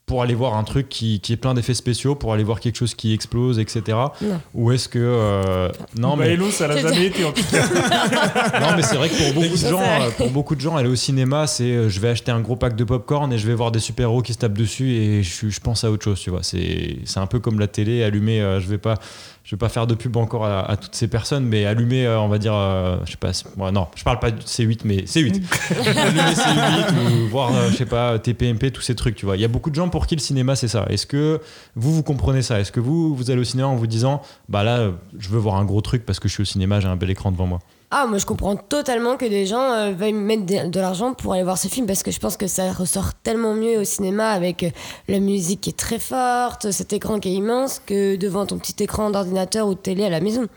pour 0.05 0.21
aller 0.21 0.33
voir 0.33 0.55
un 0.55 0.63
truc 0.65 0.89
qui, 0.89 1.21
qui 1.21 1.31
est 1.31 1.37
plein 1.37 1.53
d'effets 1.53 1.73
spéciaux, 1.73 2.15
pour 2.15 2.33
aller 2.33 2.43
voir 2.43 2.59
quelque 2.59 2.75
chose 2.75 2.95
qui 2.95 3.13
explose, 3.13 3.59
etc. 3.59 3.81
Non. 4.21 4.41
Ou 4.53 4.71
est-ce 4.73 4.89
que... 4.89 4.99
euh, 4.99 5.69
non, 5.97 6.17
Bah, 6.17 6.25
mais... 6.25 6.33
Hello, 6.33 6.49
ça 6.51 6.67
l'a 6.67 6.75
jamais 6.77 7.05
été 7.05 7.23
en 7.23 7.31
tout 7.31 7.43
cas. 7.49 7.61
Non, 8.59 8.75
mais 8.75 8.81
c'est 8.81 8.95
vrai 8.97 9.07
que 9.09 9.15
pour 9.15 9.33
beaucoup 9.41 9.55
de 9.55 9.67
gens, 9.69 9.79
euh, 9.81 10.09
pour 10.17 10.29
beaucoup 10.29 10.55
de 10.55 10.61
gens, 10.61 10.75
aller 10.75 10.89
au 10.89 10.95
cinéma, 10.95 11.47
c'est 11.47 11.63
euh, 11.63 11.89
je 11.89 11.99
vais 12.01 12.09
acheter 12.09 12.31
un 12.31 12.41
gros 12.41 12.55
pack 12.57 12.75
de 12.75 12.83
popcorn 12.83 13.31
et 13.31 13.37
je 13.37 13.47
vais 13.47 13.53
voir 13.53 13.71
des 13.71 13.79
super-héros 13.79 14.21
qui 14.21 14.33
se 14.33 14.39
tapent 14.39 14.57
dessus 14.57 14.91
et 14.91 15.23
je, 15.23 15.47
je 15.49 15.59
pense 15.61 15.83
à 15.85 15.91
autre 15.91 16.03
chose, 16.03 16.19
tu 16.19 16.29
vois. 16.29 16.43
C'est 16.43 16.97
c'est 17.05 17.19
un 17.19 17.27
peu 17.27 17.39
comme 17.39 17.59
la 17.59 17.67
télé, 17.67 18.03
allumer, 18.03 18.41
euh, 18.41 18.59
je 18.59 18.67
vais 18.67 18.77
pas 18.77 18.95
je 19.43 19.55
vais 19.55 19.59
pas 19.59 19.69
faire 19.69 19.87
de 19.87 19.95
pub 19.95 20.15
encore 20.17 20.45
à, 20.45 20.69
à 20.69 20.77
toutes 20.77 20.93
ces 20.95 21.07
personnes, 21.07 21.45
mais 21.45 21.65
allumer, 21.65 22.05
euh, 22.05 22.19
on 22.19 22.27
va 22.27 22.37
dire, 22.37 22.53
euh, 22.53 22.97
je 23.05 23.11
sais 23.11 23.17
pas, 23.17 23.71
non, 23.71 23.87
je 23.95 24.03
parle 24.03 24.19
pas 24.19 24.29
du 24.29 24.41
C8, 24.41 24.81
mais 24.85 24.97
C8. 24.97 25.41
allumer 25.97 26.21
C8 26.33 27.25
ou 27.25 27.27
voir, 27.29 27.53
euh, 27.55 27.69
je 27.71 27.77
sais 27.77 27.87
pas, 27.87 28.19
TPMP, 28.19 28.71
tous 28.71 28.81
ces 28.81 28.95
trucs, 28.95 29.15
tu 29.15 29.25
vois. 29.25 29.37
Il 29.37 29.41
y 29.41 29.45
a 29.45 29.47
beaucoup 29.47 29.71
de 29.71 29.75
gens 29.75 29.89
pour 29.89 30.05
qui 30.05 30.15
le 30.15 30.21
cinéma, 30.21 30.55
c'est 30.55 30.67
ça. 30.67 30.85
Est-ce 30.89 31.07
que 31.07 31.41
vous, 31.75 31.93
vous 31.93 32.03
comprenez 32.03 32.43
ça? 32.43 32.59
Est-ce 32.59 32.71
que 32.71 32.79
vous, 32.79 33.15
vous 33.15 33.31
allez 33.31 33.41
au 33.41 33.45
cinéma 33.45 33.67
en 33.67 33.75
vous 33.75 33.87
disant, 33.87 34.21
bah 34.47 34.63
là, 34.63 34.91
je 35.17 35.29
veux 35.29 35.39
voir 35.39 35.55
un 35.55 35.65
gros 35.65 35.81
truc 35.81 36.05
parce 36.05 36.19
que 36.19 36.27
je 36.27 36.33
suis 36.33 36.43
au 36.43 36.45
cinéma, 36.45 36.79
j'ai 36.79 36.87
un 36.87 36.95
bel 36.95 37.09
écran 37.09 37.31
devant 37.31 37.47
moi? 37.47 37.59
Ah, 37.93 38.05
moi 38.07 38.17
je 38.19 38.25
comprends 38.25 38.55
totalement 38.55 39.17
que 39.17 39.25
des 39.25 39.45
gens 39.45 39.69
euh, 39.73 39.91
veuillent 39.91 40.13
mettre 40.13 40.45
de, 40.45 40.69
de 40.69 40.79
l'argent 40.79 41.13
pour 41.13 41.33
aller 41.33 41.43
voir 41.43 41.57
ce 41.57 41.67
film 41.67 41.85
parce 41.85 42.03
que 42.03 42.11
je 42.11 42.19
pense 42.19 42.37
que 42.37 42.47
ça 42.47 42.71
ressort 42.71 43.13
tellement 43.15 43.53
mieux 43.53 43.79
au 43.79 43.83
cinéma 43.83 44.29
avec 44.29 44.63
euh, 44.63 44.69
la 45.09 45.19
musique 45.19 45.59
qui 45.61 45.71
est 45.71 45.77
très 45.77 45.99
forte, 45.99 46.71
cet 46.71 46.93
écran 46.93 47.19
qui 47.19 47.29
est 47.29 47.33
immense 47.33 47.81
que 47.85 48.15
devant 48.15 48.45
ton 48.45 48.57
petit 48.59 48.81
écran 48.81 49.11
d'ordinateur 49.11 49.67
ou 49.67 49.73
de 49.73 49.79
télé 49.79 50.05
à 50.05 50.09
la 50.09 50.21
maison. 50.21 50.47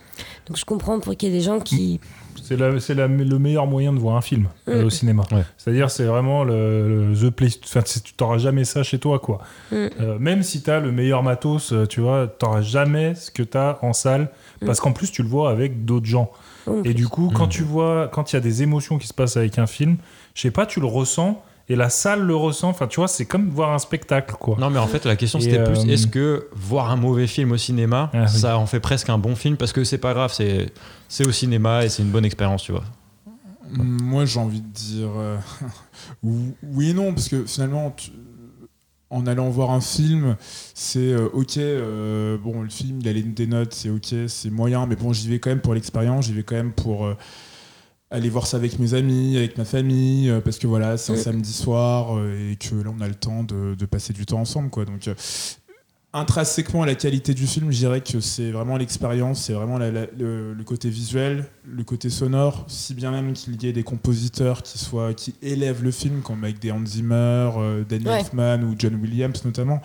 Donc 0.47 0.57
je 0.57 0.64
comprends 0.64 1.00
pour 1.00 1.17
qu'il 1.17 1.29
y 1.31 1.33
ait 1.33 1.38
des 1.38 1.45
gens 1.45 1.59
qui. 1.59 1.99
C'est 2.41 2.57
la- 2.59 2.79
c'est 2.79 2.95
la- 2.95 3.07
le 3.09 3.38
meilleur 3.38 3.67
moyen 3.67 3.93
de 3.93 3.99
voir 3.99 4.17
un 4.17 4.21
film 4.21 4.49
euh, 4.69 4.83
Mm. 4.83 4.87
au 4.87 4.91
cinéma. 4.91 5.23
Ouais. 5.33 5.43
C'est-à-dire, 5.57 5.91
c'est 5.91 6.05
vraiment 6.05 6.45
le, 6.45 7.09
le 7.12 7.17
the 7.17 7.31
place. 7.35 7.59
Enfin, 7.64 7.81
c'est- 7.87 8.03
tu 8.05 8.12
t'auras 8.12 8.37
jamais 8.38 8.64
ça 8.64 8.83
chez 8.83 8.99
toi, 8.99 9.19
quoi. 9.19 9.38
Mm. 9.73 9.75
Euh, 10.00 10.19
même 10.19 10.43
si 10.43 10.62
t'as 10.62 10.79
le 10.79 10.93
meilleur 10.93 11.23
matos, 11.23 11.73
euh, 11.73 11.87
tu 11.87 12.00
vois, 12.00 12.26
t'auras 12.29 12.61
jamais 12.61 13.14
ce 13.14 13.31
que 13.31 13.43
t'as 13.43 13.79
en 13.83 13.93
salle, 13.95 14.29
parce 14.64 14.79
qu'en 14.79 14.93
plus 14.93 15.11
tu 15.11 15.23
le 15.23 15.29
vois 15.29 15.50
avec 15.50 15.85
d'autres 15.85 16.07
gens. 16.07 16.31
Mm. 16.66 16.83
Et 16.85 16.94
du 16.94 17.09
coup, 17.09 17.30
Mm. 17.30 17.35
quand 17.35 17.49
tu 17.49 17.62
vois, 17.62 18.09
quand 18.12 18.33
il 18.33 18.37
y 18.37 18.38
a 18.38 18.40
des 18.40 18.62
émotions 18.62 18.99
qui 18.99 19.06
se 19.06 19.14
passent 19.14 19.37
avec 19.37 19.59
un 19.59 19.66
film, 19.66 19.97
je 20.35 20.42
sais 20.42 20.50
pas, 20.50 20.66
tu 20.66 20.80
le 20.80 20.87
ressens. 20.87 21.42
Et 21.71 21.76
la 21.76 21.88
salle 21.88 22.21
le 22.21 22.37
ressent. 22.37 22.68
Enfin, 22.68 22.87
tu 22.87 23.00
vois, 23.00 23.09
c'est 23.09 23.25
comme 23.25 23.49
voir 23.49 23.73
un 23.73 23.78
spectacle, 23.78 24.35
quoi. 24.38 24.56
Non, 24.61 24.68
mais 24.68 24.78
en 24.78 24.87
fait, 24.87 25.06
la 25.06 25.16
question 25.16 25.40
c'était 25.40 25.56
euh, 25.59 25.64
plus 25.64 25.90
est-ce 25.90 26.06
que 26.06 26.49
voir 26.54 26.90
un 26.90 26.97
mauvais 26.97 27.26
film 27.26 27.52
au 27.52 27.56
cinéma, 27.56 28.11
Ah, 28.12 28.25
oui. 28.25 28.28
ça 28.28 28.59
en 28.59 28.66
fait 28.66 28.80
presque 28.80 29.09
un 29.09 29.16
bon 29.16 29.35
film? 29.35 29.56
Parce 29.56 29.73
que 29.73 29.83
c'est 29.83 29.97
pas 29.97 30.12
grave, 30.12 30.30
c'est 30.35 30.71
c'est 31.09 31.26
au 31.26 31.33
cinéma 31.33 31.83
et 31.85 31.88
c'est 31.88 32.02
une 32.02 32.11
bonne 32.11 32.26
expérience, 32.26 32.62
tu 32.64 32.73
vois. 32.73 32.85
Moi, 33.71 34.26
j'ai 34.26 34.38
envie 34.40 34.61
de 34.61 34.68
dire 34.68 35.09
euh, 35.16 35.38
oui 36.23 36.90
et 36.90 36.94
non, 36.94 37.12
parce 37.14 37.28
que 37.30 37.44
finalement, 37.47 37.92
tu- 37.97 38.11
en 39.11 39.26
allant 39.26 39.49
voir 39.50 39.70
un 39.70 39.80
film, 39.80 40.37
c'est 40.75 41.12
euh, 41.12 41.28
ok, 41.32 41.58
euh, 41.58 42.38
bon, 42.38 42.62
le 42.62 42.68
film, 42.68 42.99
il 43.00 43.08
a 43.08 43.12
des 43.12 43.46
notes, 43.46 43.73
c'est 43.73 43.90
ok, 43.90 44.28
c'est 44.28 44.50
moyen, 44.50 44.87
mais 44.87 44.96
bon, 44.96 45.12
j'y 45.12 45.28
vais 45.28 45.38
quand 45.38 45.50
même 45.50 45.61
pour 45.61 45.75
l'expérience, 45.75 46.26
j'y 46.26 46.32
vais 46.32 46.42
quand 46.42 46.56
même 46.56 46.73
pour 46.73 47.06
euh, 47.06 47.16
aller 48.11 48.28
voir 48.28 48.46
ça 48.46 48.56
avec 48.56 48.78
mes 48.78 48.94
amis, 48.94 49.37
avec 49.37 49.56
ma 49.58 49.64
famille, 49.64 50.32
parce 50.44 50.58
que 50.58 50.66
voilà, 50.66 50.96
c'est 50.96 51.12
un 51.12 51.16
samedi 51.16 51.52
soir 51.52 52.18
et 52.26 52.56
que 52.56 52.75
là, 52.76 52.90
on 52.96 53.00
a 53.00 53.08
le 53.08 53.14
temps 53.14 53.44
de, 53.44 53.75
de 53.75 53.87
passer 53.87 54.12
du 54.12 54.26
temps 54.26 54.40
ensemble, 54.40 54.70
quoi. 54.70 54.84
Donc, 54.84 55.08
intrinsèquement 56.14 56.85
à 56.85 56.87
la 56.87 56.94
qualité 56.94 57.35
du 57.35 57.47
film, 57.47 57.71
je 57.73 57.76
dirais 57.78 58.00
que 58.00 58.21
c'est 58.21 58.50
vraiment 58.52 58.76
l'expérience, 58.76 59.42
c'est 59.42 59.52
vraiment 59.52 59.76
la- 59.78 59.90
la- 59.90 60.06
le, 60.16 60.54
le 60.54 60.64
côté 60.64 60.88
visuel, 60.88 61.44
le 61.66 61.83
côté 61.85 62.09
sonore, 62.09 62.64
si 62.68 62.94
bien 62.94 63.11
même 63.11 63.33
qu'il 63.33 63.61
y 63.62 63.66
ait 63.66 63.73
des 63.73 63.83
compositeurs 63.83 64.62
qui 64.62 64.78
soient 64.78 65.12
qui 65.12 65.35
élèvent 65.42 65.83
le 65.83 65.90
film, 65.90 66.23
comme 66.23 66.44
avec 66.44 66.59
des 66.61 66.71
Hans 66.71 66.87
Zimmer, 66.87 67.50
euh, 67.59 67.85
Danny 67.88 68.06
Ouais. 68.06 68.21
Elfman 68.21 68.62
ou 68.62 68.75
John 68.78 68.94
Williams 68.94 69.44
notamment. 69.44 69.83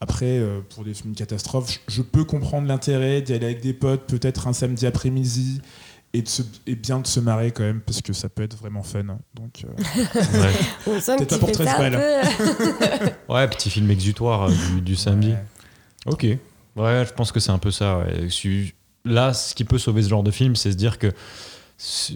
Après, 0.00 0.38
euh, 0.38 0.60
pour 0.74 0.84
des 0.84 0.94
films 0.94 1.14
catastrophes, 1.14 1.72
je, 1.88 1.96
je 1.96 2.02
peux 2.02 2.24
comprendre 2.24 2.68
l'intérêt 2.68 3.20
d'y 3.22 3.32
aller 3.32 3.46
avec 3.46 3.60
des 3.62 3.72
potes, 3.72 4.06
peut-être 4.06 4.46
un 4.48 4.52
samedi 4.52 4.86
après-midi. 4.86 5.60
Et, 6.14 6.22
de 6.22 6.28
se- 6.28 6.42
et 6.66 6.76
bien 6.76 7.00
de 7.00 7.06
se 7.06 7.20
marrer 7.20 7.50
quand 7.50 7.64
même, 7.64 7.80
parce 7.82 8.00
que 8.00 8.14
ça 8.14 8.30
peut 8.30 8.42
être 8.42 8.56
vraiment 8.56 8.82
fun. 8.82 9.04
Donc, 9.34 9.64
euh, 9.66 9.82
Peut-être 10.84 11.28
pas 11.28 11.38
pour 11.38 11.48
fais 11.48 11.52
13 11.54 11.66
ça 11.66 11.76
un 11.76 11.78
balles. 11.90 12.00
peu. 12.38 13.34
Ouais, 13.34 13.48
petit 13.48 13.68
film 13.68 13.90
exutoire 13.90 14.44
euh, 14.44 14.52
du, 14.74 14.80
du 14.80 14.96
samedi. 14.96 15.30
Ouais. 15.32 15.44
Ok. 16.06 16.24
Ouais, 16.76 17.04
je 17.06 17.12
pense 17.12 17.32
que 17.32 17.40
c'est 17.40 17.52
un 17.52 17.58
peu 17.58 17.70
ça. 17.70 17.98
ouais. 17.98 18.28
Là, 19.04 19.32
ce 19.32 19.54
qui 19.54 19.64
peut 19.64 19.78
sauver 19.78 20.02
ce 20.02 20.08
genre 20.08 20.22
de 20.24 20.30
film, 20.32 20.56
c'est 20.56 20.72
se 20.72 20.76
dire 20.76 20.98
que 20.98 21.12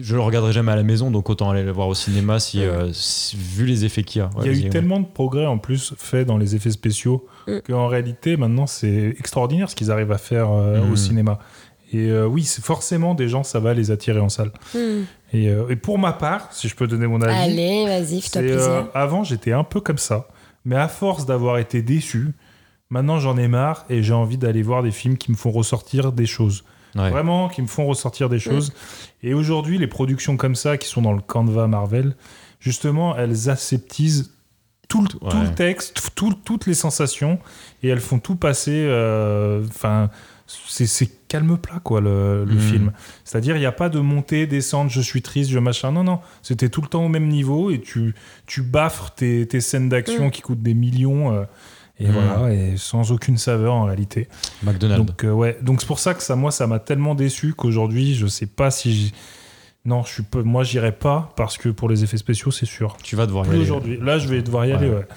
je 0.01 0.15
le 0.15 0.21
regarderai 0.21 0.53
jamais 0.53 0.71
à 0.71 0.75
la 0.75 0.83
maison, 0.83 1.11
donc 1.11 1.29
autant 1.29 1.49
aller 1.51 1.63
le 1.63 1.71
voir 1.71 1.87
au 1.87 1.93
cinéma 1.93 2.39
si, 2.39 2.63
euh, 2.63 2.91
si- 2.93 3.37
vu 3.37 3.65
les 3.65 3.85
effets 3.85 4.03
qu'il 4.03 4.19
y 4.19 4.23
a. 4.23 4.29
Ouais, 4.35 4.45
Il 4.45 4.51
y 4.51 4.55
a 4.55 4.59
eu 4.59 4.63
ouais. 4.63 4.69
tellement 4.69 4.99
de 4.99 5.05
progrès 5.05 5.45
en 5.45 5.57
plus 5.59 5.93
fait 5.97 6.25
dans 6.25 6.37
les 6.37 6.55
effets 6.55 6.71
spéciaux 6.71 7.25
Mm. 7.47 7.59
qu'en 7.67 7.87
réalité 7.87 8.37
maintenant 8.37 8.65
c'est 8.67 9.15
extraordinaire 9.19 9.69
ce 9.69 9.75
qu'ils 9.75 9.91
arrivent 9.91 10.11
à 10.11 10.17
faire 10.17 10.49
euh, 10.51 10.81
Mm. 10.83 10.91
au 10.91 10.95
cinéma. 10.95 11.39
Et 11.93 12.07
euh, 12.09 12.25
oui, 12.25 12.43
c'est 12.43 12.63
forcément 12.63 13.13
des 13.15 13.27
gens 13.29 13.43
ça 13.43 13.59
va 13.59 13.73
les 13.73 13.91
attirer 13.91 14.19
en 14.19 14.29
salle. 14.29 14.51
Hmm. 14.73 15.03
Et, 15.33 15.49
euh, 15.49 15.69
et 15.69 15.75
pour 15.75 15.99
ma 15.99 16.13
part, 16.13 16.51
si 16.53 16.67
je 16.67 16.75
peux 16.75 16.87
donner 16.87 17.05
mon 17.05 17.21
avis, 17.21 17.35
Allez, 17.37 17.85
vas-y, 17.85 18.21
fais-toi 18.21 18.41
plaisir. 18.41 18.59
euh, 18.69 18.83
avant 18.93 19.23
j'étais 19.23 19.51
un 19.51 19.63
peu 19.65 19.79
comme 19.81 19.97
ça, 19.97 20.27
mais 20.65 20.75
à 20.77 20.87
force 20.87 21.25
d'avoir 21.25 21.57
été 21.59 21.81
déçu, 21.81 22.33
maintenant 22.91 23.19
j'en 23.19 23.37
ai 23.37 23.47
marre 23.47 23.85
et 23.89 24.03
j'ai 24.03 24.13
envie 24.13 24.37
d'aller 24.37 24.61
voir 24.61 24.83
des 24.83 24.91
films 24.91 25.17
qui 25.17 25.31
me 25.31 25.35
font 25.37 25.49
ressortir 25.51 26.11
des 26.11 26.27
choses. 26.27 26.63
Ouais. 26.95 27.09
Vraiment, 27.09 27.47
qui 27.49 27.61
me 27.61 27.67
font 27.67 27.85
ressortir 27.87 28.27
des 28.29 28.37
choses. 28.39 28.73
Et 29.23 29.33
aujourd'hui, 29.33 29.77
les 29.77 29.87
productions 29.87 30.35
comme 30.37 30.55
ça, 30.55 30.77
qui 30.77 30.87
sont 30.89 31.01
dans 31.01 31.13
le 31.13 31.21
Canva 31.21 31.67
Marvel, 31.67 32.15
justement, 32.59 33.15
elles 33.17 33.49
aseptisent 33.49 34.31
tout 34.89 35.01
le, 35.01 35.07
tout 35.07 35.39
le 35.41 35.53
texte, 35.55 36.11
tout- 36.15 36.33
toutes 36.43 36.67
les 36.67 36.73
sensations, 36.73 37.39
et 37.81 37.87
elles 37.87 38.01
font 38.01 38.19
tout 38.19 38.35
passer. 38.35 38.83
euh, 38.89 39.63
Enfin, 39.69 40.09
c'est 40.67 40.85
c'est 40.85 41.09
calme 41.29 41.57
plat, 41.57 41.79
quoi, 41.81 42.01
le, 42.01 42.43
le 42.43 42.55
Mhm. 42.55 42.59
film. 42.59 42.91
C'est-à-dire, 43.23 43.55
il 43.55 43.59
n'y 43.61 43.65
a 43.65 43.71
pas 43.71 43.87
de 43.87 43.99
montée, 44.01 44.47
descente, 44.47 44.89
je 44.89 44.99
suis 44.99 45.21
triste, 45.21 45.49
je 45.49 45.59
machin. 45.59 45.93
Non, 45.93 46.03
non. 46.03 46.19
C'était 46.41 46.67
tout 46.67 46.81
le 46.81 46.87
temps 46.89 47.05
au 47.05 47.09
même 47.09 47.29
niveau, 47.29 47.71
et 47.71 47.79
tu, 47.79 48.13
tu 48.47 48.61
baffres 48.63 49.11
tes, 49.11 49.47
tes 49.47 49.61
scènes 49.61 49.87
d'action 49.87 50.25
Mhm. 50.25 50.31
qui 50.31 50.41
coûtent 50.41 50.61
des 50.61 50.73
millions. 50.73 51.33
euh, 51.33 51.45
et 52.03 52.07
Mhm. 52.07 52.13
voilà, 52.13 52.53
et 52.53 52.73
sans 52.77 53.11
aucune 53.11 53.37
saveur 53.37 53.73
en 53.73 53.83
réalité. 53.85 54.27
McDonald's. 54.63 55.05
Donc 55.05 55.23
euh, 55.23 55.31
ouais, 55.31 55.57
donc 55.61 55.81
c'est 55.81 55.87
pour 55.87 55.99
ça 55.99 56.13
que 56.13 56.23
ça, 56.23 56.35
moi, 56.35 56.51
ça 56.51 56.67
m'a 56.67 56.79
tellement 56.79 57.15
déçu 57.15 57.53
qu'aujourd'hui, 57.53 58.15
je 58.15 58.27
sais 58.27 58.47
pas 58.47 58.71
si 58.71 59.13
Non, 59.83 60.03
je 60.03 60.11
suis 60.13 60.21
peu, 60.23 60.43
moi 60.43 60.63
j'irai 60.63 60.91
pas 60.91 61.33
parce 61.35 61.57
que 61.57 61.67
pour 61.69 61.89
les 61.89 62.03
effets 62.03 62.17
spéciaux, 62.17 62.51
c'est 62.51 62.67
sûr. 62.67 62.97
Tu 63.01 63.15
vas 63.15 63.25
devoir 63.25 63.47
y 63.47 63.49
aller. 63.49 63.57
aujourd'hui. 63.61 63.97
Là, 63.99 64.19
je 64.19 64.27
vais 64.27 64.43
devoir 64.43 64.67
y 64.67 64.73
aller, 64.73 64.87
Ouais. 64.87 64.93
ouais. 64.97 65.07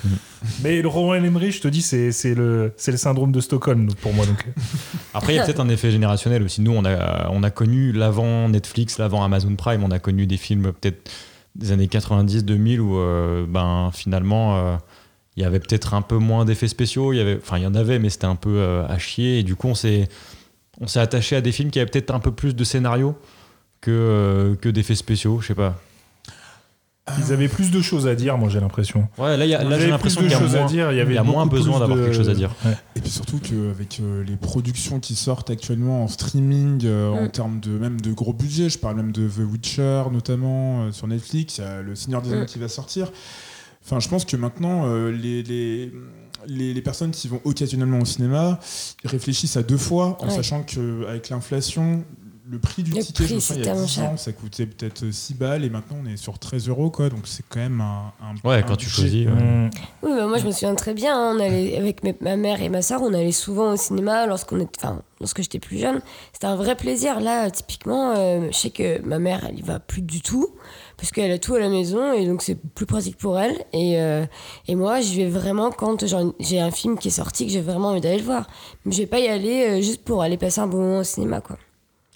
Mais 0.62 0.80
le 0.80 0.88
Roland 0.88 1.22
Emmerich, 1.22 1.56
je 1.56 1.60
te 1.60 1.68
dis, 1.68 1.82
c'est 1.82 2.12
c'est 2.12 2.34
le, 2.34 2.72
c'est 2.78 2.90
le 2.90 2.96
syndrome 2.96 3.30
de 3.30 3.40
Stockholm 3.42 3.86
donc, 3.86 3.96
pour 3.96 4.14
moi. 4.14 4.24
Donc. 4.24 4.42
Après, 5.12 5.34
il 5.34 5.36
y 5.36 5.38
a 5.38 5.44
peut-être 5.44 5.60
un 5.60 5.68
effet 5.68 5.90
générationnel 5.90 6.42
aussi. 6.42 6.62
Nous, 6.62 6.72
on 6.72 6.82
a, 6.86 7.28
on 7.30 7.42
a 7.42 7.50
connu 7.50 7.92
l'avant 7.92 8.48
Netflix, 8.48 8.96
l'avant 8.96 9.22
Amazon 9.22 9.54
Prime, 9.54 9.84
on 9.84 9.90
a 9.90 9.98
connu 9.98 10.26
des 10.26 10.38
films 10.38 10.72
peut-être 10.72 11.10
des 11.56 11.70
années 11.70 11.86
90, 11.88 12.46
2000 12.46 12.80
où 12.80 12.96
euh, 12.96 13.44
ben, 13.46 13.90
finalement 13.92 14.56
euh, 14.56 14.76
il 15.36 15.42
y 15.42 15.46
avait 15.46 15.60
peut-être 15.60 15.94
un 15.94 16.02
peu 16.02 16.16
moins 16.18 16.44
d'effets 16.44 16.68
spéciaux. 16.68 17.12
Il 17.12 17.16
y 17.16 17.20
avait, 17.20 17.38
enfin, 17.42 17.58
il 17.58 17.64
y 17.64 17.66
en 17.66 17.74
avait, 17.74 17.98
mais 17.98 18.10
c'était 18.10 18.26
un 18.26 18.36
peu 18.36 18.54
euh, 18.56 18.86
à 18.86 18.98
chier. 18.98 19.40
Et 19.40 19.42
du 19.42 19.56
coup, 19.56 19.68
on 19.68 19.74
s'est, 19.74 20.08
on 20.80 20.86
s'est 20.86 21.00
attaché 21.00 21.36
à 21.36 21.40
des 21.40 21.52
films 21.52 21.70
qui 21.70 21.80
avaient 21.80 21.90
peut-être 21.90 22.12
un 22.14 22.20
peu 22.20 22.30
plus 22.32 22.54
de 22.54 22.64
scénario 22.64 23.16
que, 23.80 23.90
euh, 23.90 24.54
que 24.56 24.68
d'effets 24.68 24.94
spéciaux. 24.94 25.40
Je 25.40 25.48
sais 25.48 25.54
pas. 25.54 25.78
Ils 27.18 27.34
avaient 27.34 27.48
plus 27.48 27.70
de 27.70 27.82
choses 27.82 28.06
à 28.06 28.14
dire, 28.14 28.38
moi 28.38 28.48
j'ai 28.48 28.60
l'impression. 28.60 29.08
Ouais, 29.18 29.36
là, 29.36 29.44
il 29.44 29.50
y 29.50 29.54
a- 29.54 29.62
Ils 29.62 29.68
là, 29.68 29.78
j'ai 29.78 29.88
l'impression 29.90 30.20
qu'il 30.22 30.30
de 30.30 30.32
y 30.32 30.36
a 30.36 30.40
choses 30.40 30.54
à 30.56 30.60
moins- 30.60 30.66
dire. 30.68 30.90
Il 30.90 30.96
y 30.96 31.00
avait 31.02 31.12
il 31.12 31.16
y 31.16 31.18
a 31.18 31.22
moins 31.22 31.44
besoin 31.44 31.78
d'avoir 31.78 31.98
de- 31.98 32.04
quelque 32.04 32.16
chose 32.16 32.30
à 32.30 32.34
dire. 32.34 32.54
Ouais. 32.64 32.72
Et 32.96 33.00
puis 33.02 33.10
surtout 33.10 33.38
qu'avec 33.40 34.00
euh, 34.00 34.24
les 34.24 34.36
productions 34.36 35.00
qui 35.00 35.14
sortent 35.14 35.50
actuellement 35.50 36.02
en 36.04 36.08
streaming, 36.08 36.80
euh, 36.86 37.10
en 37.10 37.24
Mm. 37.24 37.30
termes 37.30 37.60
de 37.60 37.72
même 37.72 38.00
de 38.00 38.10
gros 38.14 38.32
budget, 38.32 38.70
je 38.70 38.78
parle 38.78 38.96
même 38.96 39.12
de 39.12 39.28
The 39.28 39.40
Witcher 39.40 40.04
notamment 40.12 40.84
euh, 40.84 40.92
sur 40.92 41.06
Netflix, 41.06 41.58
il 41.58 41.64
y 41.64 41.64
a 41.66 41.82
Le 41.82 41.94
Seigneur 41.94 42.22
des 42.22 42.30
Mm. 42.30 42.32
Anneaux 42.32 42.46
qui 42.46 42.58
va 42.58 42.68
sortir. 42.68 43.12
Enfin, 43.84 44.00
je 44.00 44.08
pense 44.08 44.24
que 44.24 44.36
maintenant, 44.36 44.86
euh, 44.86 45.10
les, 45.10 45.42
les, 45.42 45.92
les, 46.46 46.74
les 46.74 46.82
personnes 46.82 47.10
qui 47.10 47.28
vont 47.28 47.40
occasionnellement 47.44 48.00
au 48.00 48.04
cinéma 48.04 48.58
ils 49.04 49.10
réfléchissent 49.10 49.56
à 49.56 49.62
deux 49.62 49.76
fois 49.78 50.16
en 50.20 50.28
Ouais. 50.28 50.34
sachant 50.34 50.62
qu'avec 50.62 51.28
l'inflation, 51.30 52.04
le 52.46 52.58
prix 52.58 52.82
du 52.82 52.92
Le 52.92 52.98
ticket, 53.02 53.24
je 53.24 53.28
prix, 53.34 53.40
souviens, 53.40 53.62
il 53.62 53.66
y 53.66 53.68
a 53.68 53.72
tellement 53.72 53.86
10 53.86 53.92
cher. 53.94 54.10
ans, 54.10 54.16
ça 54.18 54.32
coûtait 54.32 54.66
peut-être 54.66 55.10
6 55.10 55.32
balles 55.34 55.64
et 55.64 55.70
maintenant 55.70 55.96
on 56.02 56.06
est 56.06 56.18
sur 56.18 56.38
13 56.38 56.68
euros, 56.68 56.90
quoi. 56.90 57.08
Donc 57.08 57.26
c'est 57.26 57.42
quand 57.48 57.60
même 57.60 57.80
un. 57.80 58.12
un- 58.22 58.48
Ouais, 58.48 58.56
un 58.56 58.62
quand 58.62 58.76
tu 58.76 58.88
choisis. 58.90 59.26
ouais. 59.26 59.32
Mmh. 59.32 59.70
Oui, 60.02 60.10
bah, 60.14 60.26
moi 60.26 60.36
je 60.38 60.46
me 60.46 60.52
souviens 60.52 60.74
très 60.74 60.92
bien. 60.92 61.14
hein, 61.18 61.34
on 61.36 61.40
allait, 61.40 61.76
avec 61.78 62.02
mes- 62.04 62.16
ma 62.20 62.36
mère 62.36 62.60
et 62.62 62.68
ma 62.68 62.82
soeur, 62.82 63.00
on 63.02 63.14
allait 63.14 63.32
souvent 63.32 63.72
au 63.72 63.76
cinéma 63.76 64.26
lorsqu'on 64.26 64.60
était, 64.60 64.78
enfin, 64.84 65.00
lorsque 65.20 65.40
j'étais 65.40 65.58
plus 65.58 65.78
jeune. 65.78 66.00
C'était 66.34 66.46
un 66.46 66.56
vrai 66.56 66.74
plaisir. 66.76 67.18
Là, 67.20 67.50
typiquement, 67.50 68.14
euh, 68.16 68.48
je 68.52 68.56
sais 68.56 68.70
que 68.70 69.00
ma 69.02 69.18
mère, 69.18 69.46
elle 69.48 69.58
y 69.58 69.62
va 69.62 69.78
plus 69.80 70.02
du 70.02 70.20
tout 70.20 70.48
parce 70.96 71.10
qu'elle 71.10 71.30
a 71.32 71.38
tout 71.38 71.54
à 71.54 71.58
la 71.58 71.68
maison 71.68 72.12
et 72.12 72.26
donc 72.26 72.42
c'est 72.42 72.54
plus 72.56 72.86
pratique 72.86 73.16
pour 73.16 73.38
elle. 73.38 73.56
Et, 73.72 74.00
euh, 74.00 74.24
et 74.68 74.74
moi, 74.74 75.00
je 75.00 75.14
vais 75.14 75.26
vraiment 75.28 75.70
quand 75.70 76.04
j'ai 76.40 76.60
un 76.60 76.70
film 76.70 76.98
qui 76.98 77.08
est 77.08 77.10
sorti 77.12 77.46
que 77.46 77.52
j'ai 77.52 77.60
vraiment 77.60 77.88
envie 77.88 78.00
d'aller 78.00 78.18
le 78.18 78.24
voir. 78.24 78.46
Mais 78.84 78.92
je 78.92 78.98
vais 78.98 79.06
pas 79.06 79.18
y 79.20 79.28
aller 79.28 79.66
euh, 79.68 79.80
juste 79.82 80.04
pour 80.04 80.22
aller 80.22 80.36
passer 80.36 80.60
un 80.60 80.66
bon 80.66 80.78
moment 80.78 80.98
au 81.00 81.04
cinéma, 81.04 81.40
quoi. 81.40 81.56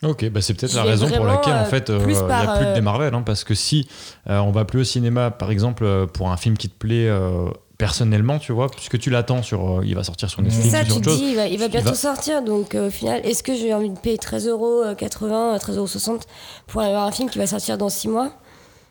Ok, 0.05 0.29
bah 0.31 0.41
c'est 0.41 0.55
peut-être 0.55 0.75
la 0.75 0.85
raison 0.85 1.11
pour 1.11 1.25
laquelle 1.25 1.55
en 1.55 1.63
euh, 1.63 1.65
fait 1.65 1.91
euh, 1.91 1.97
il 1.99 2.05
plus 2.05 2.13
n'y 2.13 2.19
a 2.21 2.57
plus 2.57 2.67
de 2.67 2.71
euh, 2.71 2.75
des 2.75 2.81
Marvel, 2.81 3.13
hein, 3.15 3.23
parce 3.27 3.43
que 3.43 3.55
si 3.57 3.89
euh, 4.31 4.39
on 4.39 4.53
va 4.53 4.65
plus 4.65 4.83
au 4.83 4.85
cinéma, 4.85 5.33
par 5.33 5.51
exemple 5.51 5.83
euh, 5.85 6.07
pour 6.07 6.31
un 6.31 6.37
film 6.37 6.57
qui 6.57 6.69
te 6.69 6.79
plaît 6.79 7.09
euh, 7.09 7.49
personnellement, 7.79 8.39
tu 8.39 8.53
vois, 8.53 8.69
puisque 8.69 8.97
tu 9.01 9.11
l'attends 9.11 9.43
sur, 9.43 9.79
euh, 9.79 9.83
il 9.85 9.97
va 9.97 10.05
sortir 10.05 10.31
sur 10.31 10.39
C'est 10.39 10.45
Netflix, 10.45 10.71
ça, 10.71 10.83
ou 10.83 10.85
sur 10.85 10.95
tu 10.97 11.01
te 11.03 11.11
dis, 11.17 11.31
il 11.31 11.35
va, 11.35 11.49
il 11.49 11.59
va 11.59 11.65
Il 11.65 11.71
bientôt 11.73 11.89
va- 11.89 11.95
sortir, 11.97 12.43
donc 12.45 12.77
euh, 12.77 12.87
au 12.87 12.91
final, 12.91 13.21
est-ce 13.25 13.43
que 13.43 13.57
j'ai 13.57 13.75
envie 13.75 13.91
de 13.91 13.99
payer 13.99 14.19
13,80€, 14.19 15.59
13,60€ 15.59 16.21
pour 16.69 16.81
aller 16.81 16.91
voir 16.93 17.05
un 17.07 17.11
film 17.13 17.29
qui 17.29 17.39
va 17.39 17.49
sortir 17.49 17.77
dans 17.77 17.89
6 17.89 18.07
mois? 18.07 18.31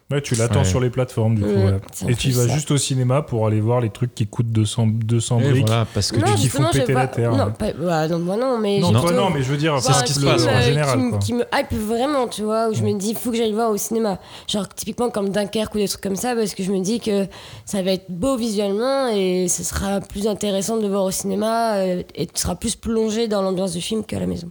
Ouais, 0.09 0.21
tu 0.21 0.35
l'attends 0.35 0.59
Ouais. 0.59 0.63
sur 0.65 0.79
les 0.79 0.89
plateformes 0.89 1.35
du 1.35 1.41
coup. 1.41 1.49
Ouais. 1.49 1.79
Et 2.07 2.15
tu 2.15 2.31
vas 2.31 2.47
ça. 2.47 2.53
juste 2.53 2.71
au 2.71 2.77
cinéma 2.77 3.21
pour 3.23 3.45
aller 3.45 3.59
voir 3.59 3.81
les 3.81 3.89
trucs 3.89 4.15
qui 4.15 4.25
coûtent 4.25 4.49
200, 4.53 4.87
200 4.87 5.41
Et 5.41 5.49
briques. 5.49 5.67
voilà, 5.67 5.85
parce 5.93 6.13
que 6.13 6.17
Non, 6.19 6.33
tu 6.33 6.47
vais 6.47 6.69
péter 6.79 6.93
la 6.93 7.07
terre. 7.07 7.35
Non, 7.35 7.51
pas- 7.51 7.73
bah, 7.73 8.07
non, 8.07 8.19
moi 8.19 8.37
non, 8.37 8.57
mais 8.57 8.79
Non, 8.79 8.87
j'ai 8.87 8.93
toi 8.93 9.01
plutôt 9.07 9.15
non, 9.21 9.29
mais 9.31 9.43
je 9.43 9.51
veux 9.51 9.57
dire, 9.57 9.77
c'est 9.81 9.91
ce 9.91 10.05
qui 10.05 10.13
se 10.13 10.21
passe, 10.23 10.47
en 10.47 10.61
général, 10.61 10.97
Qui, 10.97 11.09
quoi. 11.09 11.19
qui 11.19 11.33
me 11.33 11.43
hype 11.53 11.73
vraiment, 11.73 12.29
tu 12.29 12.43
vois, 12.43 12.69
où 12.69 12.73
je 12.73 12.83
me 12.83 12.97
dis, 12.97 13.09
il 13.09 13.17
faut 13.17 13.31
que 13.31 13.35
j'aille 13.37 13.51
voir 13.51 13.69
au 13.69 13.75
cinéma. 13.75 14.17
Genre, 14.47 14.65
typiquement 14.69 15.09
comme 15.09 15.27
Dunkerque 15.27 15.75
ou 15.75 15.77
des 15.79 15.89
trucs 15.89 15.99
comme 16.03 16.15
ça, 16.15 16.35
parce 16.35 16.53
que 16.55 16.63
je 16.63 16.71
me 16.71 16.79
dis 16.79 17.01
que 17.01 17.27
ça 17.65 17.81
va 17.81 17.91
être 17.91 18.05
beau 18.09 18.37
visuellement 18.37 19.09
et 19.09 19.49
ce 19.49 19.61
sera 19.65 19.99
plus 19.99 20.25
intéressant 20.27 20.77
de 20.77 20.83
le 20.83 20.87
voir 20.87 21.03
au 21.03 21.11
cinéma 21.11 21.79
euh, 21.79 22.03
et 22.15 22.27
tu 22.27 22.31
seras 22.35 22.55
plus 22.55 22.77
plongé 22.77 23.27
dans 23.27 23.41
l'ambiance 23.41 23.73
du 23.73 23.81
film 23.81 24.05
qu'à 24.05 24.21
la 24.21 24.27
maison. 24.27 24.49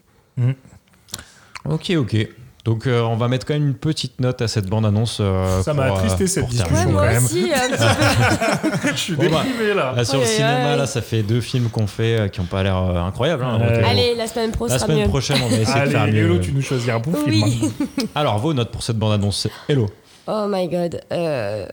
Ok, 1.67 1.93
ok. 1.97 2.29
Donc 2.67 2.89
euh, 2.89 3.01
on 3.03 3.17
va 3.17 3.29
mettre 3.29 3.47
quand 3.47 3.55
même 3.55 3.69
une 3.69 3.75
petite 3.77 4.21
note 4.21 4.43
à 4.43 4.49
cette 4.49 4.67
bande-annonce. 4.67 5.19
euh, 5.21 5.63
Ça 5.63 5.73
m'a 5.73 5.87
pour, 5.87 5.99
attristé, 5.99 6.25
euh, 6.25 6.27
cette 6.27 6.47
discussion. 6.49 6.85
quand 6.87 6.91
moi 6.91 7.07
même. 7.07 7.25
aussi, 7.25 7.49
un 7.55 7.69
petit 7.71 8.81
peu. 8.81 8.89
je 8.91 8.97
suis 8.97 9.15
Bon, 9.15 9.31
bah, 9.31 9.45
déprimé 9.45 9.73
là. 9.73 9.93
Là, 9.97 10.05
sur 10.05 10.19
le 10.19 10.27
cinéma, 10.27 10.75
là, 10.75 10.87
ça 10.89 11.01
fait 11.01 11.23
deux 11.23 11.41
films 11.41 11.69
qu'on 11.71 11.87
fait 11.87 12.19
euh, 12.19 12.29
qui 12.29 12.41
n'ont 12.41 12.47
pas 12.49 12.65
l'air 12.65 12.77
euh, 12.77 12.97
incroyables. 13.01 13.45
hein, 13.45 13.61
euh, 13.63 13.83
Allez, 13.87 14.17
la 14.17 14.27
semaine 14.27 14.51
pro 14.51 14.67
la 14.67 14.81
semaine 14.81 15.03
mieux. 15.03 15.09
prochaine, 15.09 15.39
on 15.45 15.49
va 15.49 15.57
essayer 15.59 15.85
de 15.87 15.91
faire 15.91 16.07
mieux. 16.09 16.25
Hello, 16.25 16.39
tu 16.41 16.51
nous 16.53 16.61
choisis 16.61 16.89
un 16.89 16.99
bon 16.99 17.13
film. 17.15 17.45
Oui. 17.45 17.73
hein. 18.01 18.05
Alors, 18.17 18.39
vos 18.41 18.53
notes 18.53 18.73
pour 18.73 18.83
cette 18.83 18.99
bande-annonce, 18.99 19.43
c'est 19.43 19.73
Hello. 19.73 19.89
Oh 20.27 20.47
my 20.49 20.67
god. 20.69 21.01
Euh... 21.13 21.67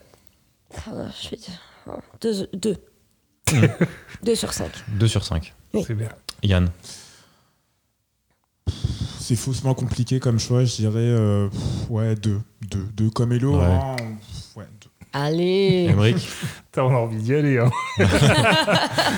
je 0.86 1.30
vais 1.32 1.38
dire... 1.38 1.60
oh, 1.88 1.94
Deux. 2.22 2.48
Deux. 2.54 2.78
Deux 4.24 4.36
sur 4.36 4.54
cinq. 4.54 4.70
2 4.90 5.08
sur 5.08 5.24
5. 5.26 5.54
C'est 5.74 5.96
bien. 5.96 6.10
Yann. 6.44 6.70
C'est 9.24 9.38
faussement 9.38 9.74
compliqué 9.74 10.20
comme 10.20 10.38
choix, 10.38 10.66
je 10.66 10.76
dirais 10.76 10.96
euh, 10.98 11.48
pff, 11.48 11.90
ouais, 11.90 12.14
deux. 12.16 12.42
Deux, 12.70 12.86
deux 12.94 13.10
comme 13.10 13.32
Hello. 13.32 13.58
Ouais. 13.58 13.64
hein, 13.64 13.96
ouais, 14.58 14.66
deux. 14.82 14.90
Allez. 15.14 15.96
On 16.76 16.82
a 16.82 16.82
envie 16.98 17.22
d'y 17.22 17.34
aller. 17.34 17.58
Hein. 17.58 17.72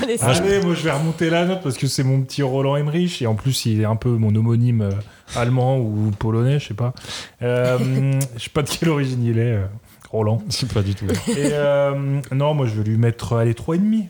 Allez, 0.04 0.18
Allez, 0.22 0.62
moi 0.62 0.76
je 0.76 0.84
vais 0.84 0.91
remonter 0.91 1.32
la 1.32 1.46
note 1.46 1.63
parce 1.63 1.76
que 1.76 1.88
c'est 1.88 2.04
mon 2.04 2.22
petit 2.22 2.44
Roland 2.44 2.76
Emmerich 2.76 3.24
et 3.24 3.26
en 3.26 3.34
plus 3.34 3.65
il 3.65 3.82
est 3.82 3.86
un 3.86 3.96
peu 3.96 4.10
mon 4.10 4.36
homonyme 4.36 4.82
euh, 4.82 4.91
allemand 5.36 5.80
ou 5.80 6.12
polonais, 6.20 6.60
je 6.60 6.68
sais 6.68 6.74
pas. 6.76 6.94
Euh, 7.41 7.80
je 8.38 8.44
sais 8.44 8.52
pas 8.52 8.62
de 8.62 8.70
quelle 8.70 8.89
origine 8.89 9.24
il 9.24 9.39
est, 9.39 9.54
euh, 9.54 9.65
Roland. 10.12 10.44
Je 10.50 10.56
sais 10.56 10.68
pas 10.68 10.84
du 10.84 10.94
tout. 10.94 11.08
Et 11.30 11.50
euh, 11.52 12.22
non, 12.32 12.54
moi 12.54 12.68
je 12.68 12.76
vais 12.76 12.84
lui 12.88 12.98
mettre 12.98 13.34
allez 13.34 13.54
3,5. 13.54 14.06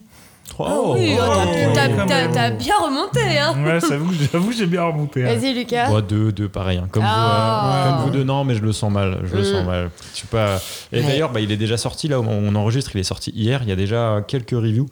3. 0.47 0.67
Ah 0.69 0.75
oui, 0.93 1.15
oh, 1.19 1.71
t'as- 1.73 2.49
bien 2.51 2.73
remonté, 2.81 3.19
hein. 3.39 3.55
Ouais, 3.63 3.79
j'avoue, 3.87 4.11
j'avoue 4.31 4.51
j'ai 4.51 4.65
bien 4.67 4.83
remonté. 4.83 5.23
hein. 5.25 5.35
Vas-y, 5.35 5.53
Lucas. 5.53 5.89
Moi, 5.89 6.01
deux, 6.01 6.31
deux, 6.31 6.47
pareil. 6.47 6.77
hein. 6.77 6.87
Comme, 6.91 7.03
Ah. 7.05 7.61
vous, 7.63 7.71
euh, 7.71 7.91
comme 7.95 8.03
vous 8.05 8.09
deux, 8.17 8.23
non, 8.23 8.43
mais 8.43 8.55
je 8.55 8.61
le 8.61 8.71
sens 8.71 8.91
mal. 8.91 9.19
Je 9.25 9.35
le 9.35 9.41
Mm. 9.41 9.45
sens 9.45 9.65
mal. 9.65 9.89
Je 10.11 10.17
suis 10.17 10.27
pas. 10.27 10.59
Et 10.93 10.99
Ouais. 11.01 11.07
d'ailleurs, 11.07 11.31
bah, 11.31 11.39
il 11.41 11.51
est 11.51 11.57
déjà 11.57 11.77
sorti 11.77 12.07
là 12.07 12.19
où 12.19 12.25
on 12.27 12.55
enregistre. 12.55 12.91
Il 12.95 12.99
est 12.99 13.03
sorti 13.03 13.31
hier. 13.31 13.61
Il 13.63 13.69
y 13.69 13.71
a 13.71 13.75
déjà 13.75 14.23
quelques 14.27 14.51
reviews. 14.51 14.87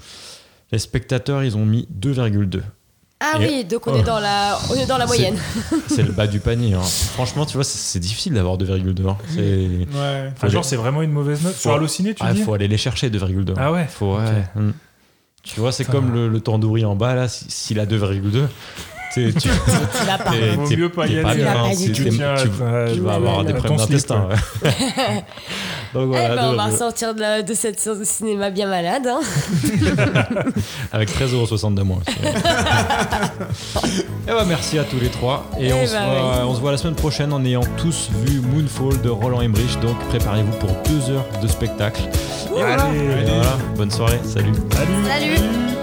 Les 0.71 0.79
spectateurs, 0.79 1.43
ils 1.43 1.55
ont 1.55 1.65
mis 1.65 1.87
2,2. 1.91 2.63
Ah 3.25 3.37
Et- 3.39 3.47
oui, 3.47 3.63
donc 3.63 3.87
on 3.87 3.93
Oh. 3.93 3.97
est 3.97 4.03
dans 4.03 4.19
la, 4.19 4.57
on 4.69 4.73
est 4.75 4.85
dans 4.85 4.97
la 4.97 5.05
moyenne. 5.05 5.37
C'est 5.87 6.01
le 6.03 6.11
bas 6.11 6.27
du 6.27 6.39
panier. 6.41 6.73
hein. 6.73 6.81
Franchement, 6.81 7.45
tu 7.45 7.53
vois, 7.53 7.63
c'est- 7.63 7.99
difficile 7.99 8.33
d'avoir 8.33 8.57
2,2. 8.57 9.07
hein. 9.07 9.15
C'est. 9.29 9.39
Ouais. 9.39 10.33
Ah, 10.41 10.49
genre 10.49 10.65
c'est 10.65 10.75
vraiment 10.75 11.01
une 11.03 11.11
mauvaise 11.11 11.41
note. 11.41 11.53
Sur 11.55 11.69
Faut- 11.71 11.77
Allociné, 11.77 12.13
tu 12.15 12.23
Ah, 12.25 12.33
dis 12.33 12.41
faut 12.41 12.53
aller 12.53 12.67
les 12.67 12.75
chercher 12.77 13.09
2,2. 13.09 13.53
Ah 13.57 13.71
ouais 13.71 13.87
Faut, 13.87 14.17
ouais. 14.17 14.43
Mm. 14.55 14.71
Tu 15.43 15.59
vois, 15.59 15.71
c'est 15.71 15.83
comme 15.85 16.13
le, 16.13 16.29
le 16.29 16.39
tandoori 16.39 16.85
en 16.85 16.95
bas 16.95 17.15
là. 17.15 17.27
si- 17.27 17.45
S'il 17.49 17.79
a 17.79 17.85
2,2, 17.85 18.31
t'es- 18.31 18.47
tu 19.13 19.47
l'as 20.07 20.17
pas. 20.17 20.31
Vaut 20.55 20.69
mieux 20.75 20.89
pas 20.89 21.07
y 21.07 21.19
aller, 21.19 21.43
hein. 21.43 21.69
tu, 21.93 22.03
euh, 22.21 22.93
tu 22.93 22.99
vas 23.01 23.13
avoir 23.13 23.43
des 23.43 23.53
problèmes 23.53 23.77
d'intestin. 23.77 24.29
Donc 25.93 26.07
voilà, 26.07 26.35
ben, 26.35 26.49
on 26.51 26.55
va 26.55 26.69
deux- 26.71 26.77
sortir 26.77 27.13
de, 27.13 27.53
cette 27.53 27.79
séance 27.79 27.99
de 27.99 28.03
cinéma 28.03 28.49
bien 28.49 28.67
malade. 28.67 29.05
Hein. 29.07 29.19
avec 30.91 31.09
13,60€ 31.11 31.75
de 31.75 31.83
moins. 31.83 31.99
Et 34.27 34.31
bah, 34.31 34.45
merci 34.47 34.79
à 34.79 34.83
tous 34.83 34.99
les 34.99 35.09
trois. 35.09 35.45
Et 35.59 35.67
Eh 35.67 35.73
on, 35.73 35.85
se 35.85 35.93
bah, 35.93 36.05
voit, 36.05 36.45
on 36.47 36.55
se 36.55 36.59
voit 36.61 36.71
la 36.71 36.77
semaine 36.77 36.95
prochaine 36.95 37.31
en 37.31 37.45
ayant 37.45 37.63
tous 37.77 38.09
vu 38.25 38.39
Moonfall 38.39 39.01
de 39.01 39.09
Roland 39.09 39.41
Emmerich. 39.41 39.79
Donc 39.81 39.99
préparez-vous 40.09 40.57
pour 40.57 40.69
deux 40.87 41.11
heures 41.11 41.25
de 41.41 41.47
spectacle. 41.47 42.01
Et 42.47 42.59
voilà. 42.59 42.87
Bonne 43.77 43.91
soirée. 43.91 44.19
Salut. 44.23 44.53
Salut. 45.07 45.82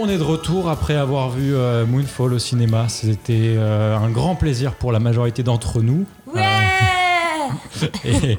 On 0.00 0.08
est 0.08 0.18
de 0.18 0.22
retour 0.22 0.70
après 0.70 0.94
avoir 0.94 1.28
vu 1.28 1.56
euh, 1.56 1.84
Moonfall 1.84 2.32
au 2.32 2.38
cinéma. 2.38 2.88
C'était 2.88 3.56
euh, 3.56 3.96
un 3.96 4.10
grand 4.10 4.36
plaisir 4.36 4.74
pour 4.74 4.92
la 4.92 5.00
majorité 5.00 5.42
d'entre 5.42 5.82
nous. 5.82 6.06
Ouais 7.82 7.90
Et, 8.04 8.08
et 8.32 8.38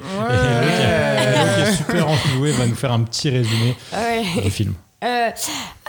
Eric 1.36 1.68
est 1.68 1.72
super 1.76 2.08
enjoué, 2.08 2.52
va 2.52 2.66
nous 2.66 2.74
faire 2.74 2.92
un 2.92 3.00
petit 3.02 3.30
résumé 3.30 3.76
Ouais. 3.92 4.42
du 4.42 4.50
film. 4.50 4.74
Euh, 5.04 5.30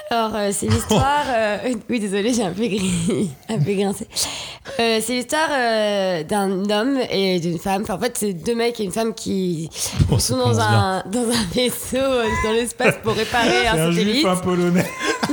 alors, 0.10 0.36
euh, 0.36 0.50
c'est 0.54 0.68
l'histoire. 0.68 1.24
euh, 1.30 1.58
oui, 1.90 2.00
désolé, 2.00 2.34
j'ai 2.34 2.44
un 2.44 2.52
peu, 2.52 2.68
gris, 2.68 3.30
un 3.50 3.60
peu 3.60 3.74
grincé. 3.74 4.08
Euh, 4.80 5.00
c'est 5.02 5.14
l'histoire 5.14 5.50
euh, 5.52 6.24
d'un 6.24 6.70
homme 6.70 6.98
et 7.10 7.40
d'une 7.40 7.58
femme. 7.60 7.82
Enfin, 7.84 7.96
en 7.96 8.00
fait, 8.00 8.18
c'est 8.18 8.34
deux 8.34 8.56
mecs 8.56 8.80
et 8.80 8.84
une 8.84 8.92
femme 8.92 9.14
qui 9.14 9.70
Oh, 10.12 10.18
sont 10.20 10.38
dans 10.38 10.60
un, 10.60 11.04
dans 11.12 11.24
un 11.30 11.44
vaisseau 11.54 11.98
euh, 11.98 12.26
dans 12.44 12.52
l'espace 12.52 12.96
pour 13.04 13.14
réparer 13.14 13.68
un 13.68 13.74
un 13.88 13.92
satellite. 13.92 14.26
un 14.26 14.36
polonais. 14.38 14.86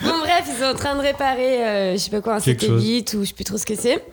Bon, 0.00 0.18
bref, 0.20 0.44
ils 0.46 0.58
sont 0.58 0.70
en 0.70 0.74
train 0.74 0.94
de 0.94 1.00
réparer, 1.00 1.64
euh, 1.66 1.92
je 1.94 1.98
sais 1.98 2.10
pas 2.10 2.20
quoi, 2.20 2.36
un 2.36 2.40
Quelque 2.40 2.60
satellite 2.66 3.14
ou 3.14 3.22
je 3.24 3.28
sais 3.28 3.34
plus 3.34 3.44
trop 3.44 3.58
ce 3.58 3.66
que 3.66 3.74
c'est. 3.74 4.04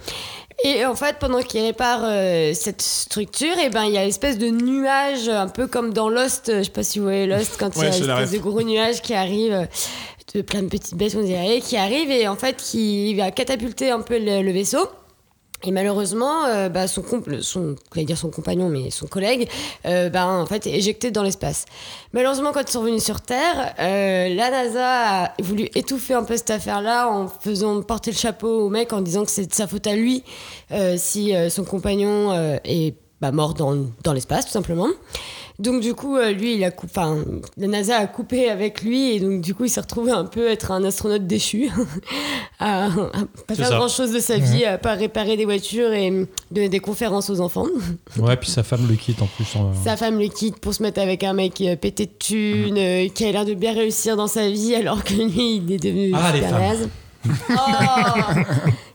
Et 0.63 0.85
en 0.85 0.95
fait, 0.95 1.17
pendant 1.19 1.41
qu'ils 1.41 1.61
réparent 1.61 2.05
euh, 2.05 2.53
cette 2.53 2.81
structure, 2.81 3.57
et 3.59 3.69
ben 3.69 3.83
il 3.83 3.91
y 3.93 3.97
a 3.97 4.03
une 4.03 4.09
espèce 4.09 4.37
de 4.37 4.47
nuage, 4.49 5.27
un 5.29 5.47
peu 5.47 5.67
comme 5.67 5.93
dans 5.93 6.09
Lost. 6.09 6.49
euh, 6.49 6.59
Je 6.59 6.63
sais 6.63 6.69
pas 6.71 6.83
si 6.83 6.99
vous 6.99 7.05
voyez 7.05 7.27
Lost, 7.27 7.57
quand 7.59 7.71
il 7.75 7.79
Ouais, 7.79 7.85
y 7.85 7.89
a 7.89 7.91
je 7.91 7.99
une 8.01 8.07
la 8.07 8.21
espèce 8.23 8.39
de 8.39 8.43
gros 8.43 8.61
nuage 8.63 9.01
qui 9.01 9.13
arrive, 9.13 9.53
euh, 9.53 9.65
de 10.33 10.41
plein 10.41 10.63
de 10.63 10.67
petites 10.67 10.95
bêtes, 10.95 11.15
on 11.17 11.21
dirait, 11.23 11.59
qui 11.61 11.77
arrive 11.77 12.09
et 12.09 12.27
en 12.27 12.35
fait 12.35 12.55
qui 12.57 13.13
va 13.15 13.31
catapulter 13.31 13.91
un 13.91 14.01
peu 14.01 14.17
le, 14.17 14.41
le 14.41 14.51
vaisseau. 14.51 14.87
Et 15.65 15.71
malheureusement, 15.71 16.45
euh, 16.45 16.69
bah, 16.69 16.87
son, 16.87 17.03
son, 17.41 17.75
dire 17.95 18.17
son 18.17 18.29
compagnon, 18.29 18.69
mais 18.69 18.91
son 18.91 19.07
collègue, 19.07 19.49
euh, 19.85 20.09
bah, 20.09 20.27
en 20.27 20.45
fait, 20.45 20.67
est 20.67 20.75
éjecté 20.75 21.11
dans 21.11 21.23
l'espace. 21.23 21.65
Malheureusement, 22.13 22.51
quand 22.53 22.61
ils 22.61 22.71
sont 22.71 22.81
revenus 22.81 23.03
sur 23.03 23.21
Terre, 23.21 23.73
euh, 23.79 24.29
la 24.33 24.51
NASA 24.51 25.23
a 25.23 25.33
voulu 25.41 25.67
étouffer 25.75 26.13
un 26.13 26.23
peu 26.23 26.37
cette 26.37 26.51
affaire-là 26.51 27.09
en 27.09 27.27
faisant 27.27 27.81
porter 27.81 28.11
le 28.11 28.17
chapeau 28.17 28.65
au 28.65 28.69
mec 28.69 28.93
en 28.93 29.01
disant 29.01 29.25
que 29.25 29.31
c'est 29.31 29.47
de 29.47 29.53
sa 29.53 29.67
faute 29.67 29.87
à 29.87 29.95
lui 29.95 30.23
si 30.97 31.33
son 31.49 31.63
compagnon 31.63 32.33
est 32.63 32.95
bah, 33.21 33.31
mort 33.31 33.53
dans, 33.53 33.75
dans 34.03 34.13
l'espace, 34.13 34.45
tout 34.45 34.51
simplement. 34.51 34.89
Donc 35.57 35.81
du 35.81 35.93
coup, 35.93 36.17
euh, 36.17 36.31
lui, 36.31 36.55
il 36.55 36.63
a 36.65 36.71
coup- 36.71 36.85
enfin, 36.85 37.17
la 37.57 37.67
NASA 37.67 37.97
a 37.97 38.07
coupé 38.07 38.49
avec 38.49 38.81
lui 38.81 39.11
et 39.15 39.19
donc 39.21 39.39
du 39.41 39.53
coup, 39.55 39.63
il 39.65 39.69
s'est 39.69 39.79
retrouvé 39.81 40.11
un 40.11 40.25
peu 40.25 40.49
être 40.49 40.71
un 40.71 40.83
astronaute 40.83 41.25
déchu, 41.27 41.69
à, 42.59 42.85
à 42.87 42.89
pas 43.47 43.55
faire 43.55 43.67
ça. 43.69 43.77
grand 43.77 43.87
chose 43.87 44.11
de 44.11 44.19
sa 44.19 44.37
vie, 44.37 44.65
à 44.65 44.77
pas 44.77 44.93
réparer 44.95 45.37
des 45.37 45.45
voitures 45.45 45.93
et 45.93 46.11
euh, 46.11 46.25
donner 46.51 46.69
des 46.69 46.79
conférences 46.79 47.29
aux 47.29 47.39
enfants. 47.39 47.67
Ouais, 48.19 48.37
puis 48.37 48.49
sa 48.49 48.63
femme 48.63 48.87
le 48.89 48.95
quitte 48.95 49.21
en 49.21 49.27
plus. 49.27 49.45
en- 49.55 49.71
Sa 49.83 49.97
femme 49.97 50.19
le 50.19 50.27
quitte 50.27 50.59
pour 50.59 50.73
se 50.73 50.81
mettre 50.83 50.99
avec 51.01 51.23
un 51.23 51.33
mec 51.33 51.59
euh, 51.61 51.75
pété 51.75 52.05
de 52.05 52.11
thunes, 52.17 52.77
euh, 52.77 53.07
qui 53.09 53.25
a 53.25 53.31
l'air 53.31 53.45
de 53.45 53.53
bien 53.53 53.73
réussir 53.73 54.15
dans 54.15 54.27
sa 54.27 54.49
vie 54.49 54.73
alors 54.75 55.03
que 55.03 55.13
lui, 55.13 55.57
il 55.57 55.71
est 55.71 55.77
devenu 55.83 56.11
Ah, 56.15 56.31
les 56.33 56.41
super 56.41 56.49
femmes. 56.59 56.89
Oh, 57.49 57.55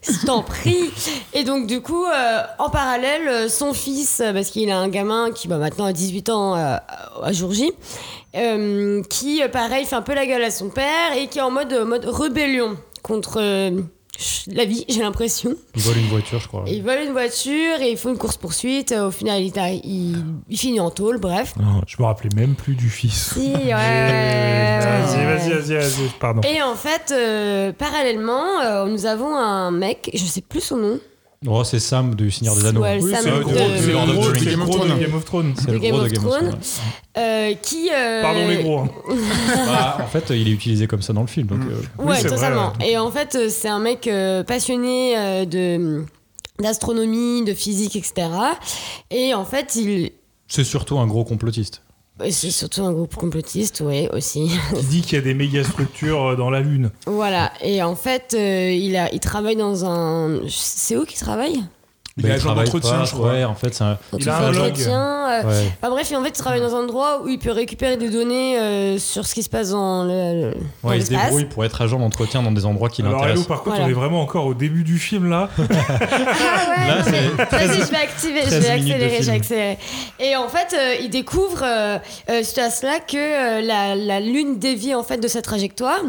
je 0.02 0.26
t'en 0.26 0.42
prie. 0.42 0.90
Et 1.32 1.44
donc 1.44 1.66
du 1.66 1.80
coup, 1.80 2.04
euh, 2.04 2.42
en 2.58 2.70
parallèle, 2.70 3.50
son 3.50 3.72
fils, 3.72 4.20
euh, 4.20 4.32
parce 4.32 4.50
qu'il 4.50 4.70
a 4.70 4.78
un 4.78 4.88
gamin 4.88 5.30
qui 5.32 5.48
bah, 5.48 5.58
maintenant 5.58 5.86
a 5.86 5.92
18 5.92 6.30
ans 6.30 6.56
euh, 6.56 6.76
à 7.22 7.32
jour 7.32 7.52
J, 7.52 7.72
qui 9.08 9.42
pareil 9.52 9.86
fait 9.86 9.96
un 9.96 10.02
peu 10.02 10.14
la 10.14 10.26
gueule 10.26 10.42
à 10.42 10.50
son 10.50 10.68
père 10.68 11.16
et 11.16 11.26
qui 11.26 11.38
est 11.38 11.42
en 11.42 11.50
mode, 11.50 11.72
mode 11.86 12.04
rébellion 12.04 12.76
contre 13.02 13.40
la 14.48 14.64
vie, 14.64 14.84
j'ai 14.88 15.00
l'impression. 15.02 15.54
Il 15.76 15.82
vole 15.82 15.96
une 15.98 16.08
voiture, 16.08 16.40
je 16.40 16.48
crois. 16.48 16.64
Et 16.66 16.74
Il 16.74 16.82
vole 16.82 16.98
une 17.06 17.12
voiture 17.12 17.80
et 17.80 17.90
il 17.90 17.96
faut 17.96 18.08
une 18.10 18.18
course 18.18 18.36
poursuite. 18.36 18.92
Au 18.92 19.10
final, 19.10 19.42
il, 19.42 19.52
t'a- 19.52 19.70
il- 19.70 20.24
il 20.48 20.58
finit 20.58 20.80
en 20.80 20.90
tôle, 20.90 21.18
bref. 21.18 21.54
Non, 21.58 21.80
je 21.86 21.96
me 22.00 22.06
rappelais 22.06 22.30
même 22.34 22.54
plus 22.54 22.74
du 22.74 22.88
fils. 22.90 23.34
Si, 23.34 23.52
ouais, 23.52 23.64
Vas-y, 24.80 25.24
vas-y, 25.24 25.50
vas-y, 25.50 25.74
vas-y, 25.76 26.08
pardon. 26.20 26.40
Et 26.42 26.62
en 26.62 26.74
fait, 26.74 27.12
euh, 27.12 27.72
parallèlement, 27.72 28.60
euh, 28.64 28.86
nous 28.86 29.06
avons 29.06 29.34
un 29.36 29.70
mec, 29.70 30.10
je 30.14 30.24
sais 30.24 30.40
plus 30.40 30.60
son 30.60 30.76
nom, 30.76 31.00
Oh, 31.46 31.64
c'est 31.64 31.78
Sam 31.78 32.14
du 32.14 32.30
Seigneur 32.30 32.54
des 32.54 32.66
Anneaux. 32.66 32.82
Ouais, 32.82 32.98
Oui, 33.02 33.10
Sam 33.12 33.20
c'est 33.22 33.30
de- 33.30 33.36
le 33.36 33.40
gros 33.44 33.52
de-. 33.54 34.44
Game 34.44 34.60
of 34.60 34.70
Thrones. 34.70 34.98
Game 35.00 35.14
of 35.14 35.24
Thrones. 35.24 35.54
C'est 35.56 35.70
le 35.70 35.78
Game 35.78 35.94
of 35.94 36.08
Game 36.12 36.26
of 36.26 36.32
Thrones, 36.38 36.58
euh, 37.16 37.54
qui... 37.62 37.88
euh, 37.90 38.20
Pardon 38.20 38.46
les 38.46 38.62
gros. 38.62 38.78
hein. 38.80 38.88
Bah, 39.66 39.98
en 40.04 40.06
fait, 40.06 40.26
il 40.36 40.48
est 40.48 40.50
utilisé 40.50 40.86
comme 40.86 41.00
ça 41.00 41.14
dans 41.14 41.22
le 41.22 41.26
film. 41.26 41.46
Donc, 41.46 41.60
euh, 41.62 41.80
Oui, 41.98 42.08
Ouais, 42.08 42.16
c'est 42.16 42.28
vrai, 42.28 42.36
totalement. 42.36 42.72
ouais. 42.78 42.90
Et 42.90 42.98
en 42.98 43.10
fait, 43.10 43.34
euh, 43.36 43.48
c'est 43.48 43.68
un 43.68 43.78
mec 43.78 44.06
euh, 44.06 44.42
passionné 44.44 45.16
euh, 45.16 45.44
de 45.46 46.04
d'astronomie, 46.60 47.42
de 47.42 47.54
physique, 47.54 47.96
etc. 47.96 48.28
Et 49.10 49.32
en 49.32 49.46
fait, 49.46 49.76
il 49.76 50.10
c'est 50.46 50.64
surtout 50.64 50.98
un 50.98 51.06
gros 51.06 51.24
complotiste. 51.24 51.80
C'est 52.28 52.50
surtout 52.50 52.82
un 52.82 52.92
groupe 52.92 53.14
complotiste, 53.14 53.82
oui, 53.84 54.08
aussi. 54.12 54.50
Qui 54.74 54.84
dit 54.86 55.00
qu'il 55.02 55.14
y 55.14 55.18
a 55.18 55.24
des 55.24 55.34
méga 55.34 55.64
structures 55.64 56.30
euh, 56.30 56.36
dans 56.36 56.50
la 56.50 56.60
Lune. 56.60 56.90
voilà. 57.06 57.52
Et 57.62 57.82
en 57.82 57.96
fait, 57.96 58.34
euh, 58.34 58.70
il 58.70 58.96
a, 58.96 59.12
il 59.12 59.20
travaille 59.20 59.56
dans 59.56 59.84
un. 59.84 60.40
C'est 60.48 60.96
où 60.96 61.04
qu'il 61.04 61.18
travaille? 61.18 61.62
Il 62.22 62.30
est 62.30 62.32
agent 62.34 62.44
travaille 62.44 62.64
d'entretien, 62.66 63.04
je 63.04 63.12
crois. 63.12 63.30
Ouais, 63.32 63.44
en 63.44 63.54
fait, 63.54 63.80
un. 63.82 63.98
Il 64.18 64.28
a 64.28 64.36
un 64.38 64.48
entretien, 64.50 65.30
euh, 65.30 65.42
Ouais. 65.42 65.72
Enfin 65.80 65.90
bref, 65.90 66.12
en 66.12 66.22
fait, 66.22 66.28
il 66.28 66.32
travaille 66.32 66.60
dans 66.60 66.74
un 66.74 66.80
endroit 66.84 67.22
où 67.22 67.28
il 67.28 67.38
peut 67.38 67.50
récupérer 67.52 67.96
des 67.96 68.10
données 68.10 68.58
euh, 68.58 68.98
sur 68.98 69.26
ce 69.26 69.34
qui 69.34 69.42
se 69.42 69.48
passe 69.48 69.70
dans 69.70 70.04
le- 70.04 70.10
le- 70.50 70.54
dans 70.82 70.88
Ouais, 70.90 70.98
il 70.98 71.04
se 71.04 71.10
débrouille 71.10 71.44
pour 71.46 71.64
être 71.64 71.80
agent 71.82 71.98
d'entretien 71.98 72.42
dans 72.42 72.52
des 72.52 72.66
endroits 72.66 72.88
qui 72.88 73.02
Alors, 73.02 73.12
Hello, 73.14 73.20
l'intéressent. 73.20 73.46
par 73.48 73.58
contre, 73.62 73.70
Voilà. 73.76 73.84
on 73.84 73.88
est 73.90 73.94
vraiment 73.94 74.20
encore 74.22 74.46
au 74.46 74.54
début 74.54 74.84
du 74.84 74.98
film 74.98 75.28
là. 75.30 75.48
Ah 75.58 76.70
ouais, 76.70 76.86
Là, 76.88 76.96
non, 76.98 77.02
mais- 77.10 77.46
c'est 77.50 77.56
Vas-y, 77.66 77.80
je 77.86 77.90
vais 77.90 77.96
activer, 77.96 78.40
je 78.42 78.46
13 78.48 78.60
vais 78.62 78.70
accélérer, 78.70 79.16
je 79.20 79.26
vais 79.30 79.36
accélérer. 79.36 79.78
Et 80.18 80.36
en 80.36 80.48
fait, 80.48 80.74
euh, 80.76 80.94
il 81.02 81.10
découvre 81.10 81.62
euh, 81.62 81.98
euh, 82.30 82.42
suite 82.42 82.58
à 82.58 82.70
cela 82.70 82.98
que 83.00 83.16
euh, 83.16 83.60
la, 83.62 83.94
la 83.96 84.20
Lune 84.20 84.58
dévie 84.58 84.94
en 84.94 85.02
fait 85.02 85.18
de 85.18 85.28
sa 85.28 85.42
trajectoire. 85.42 86.00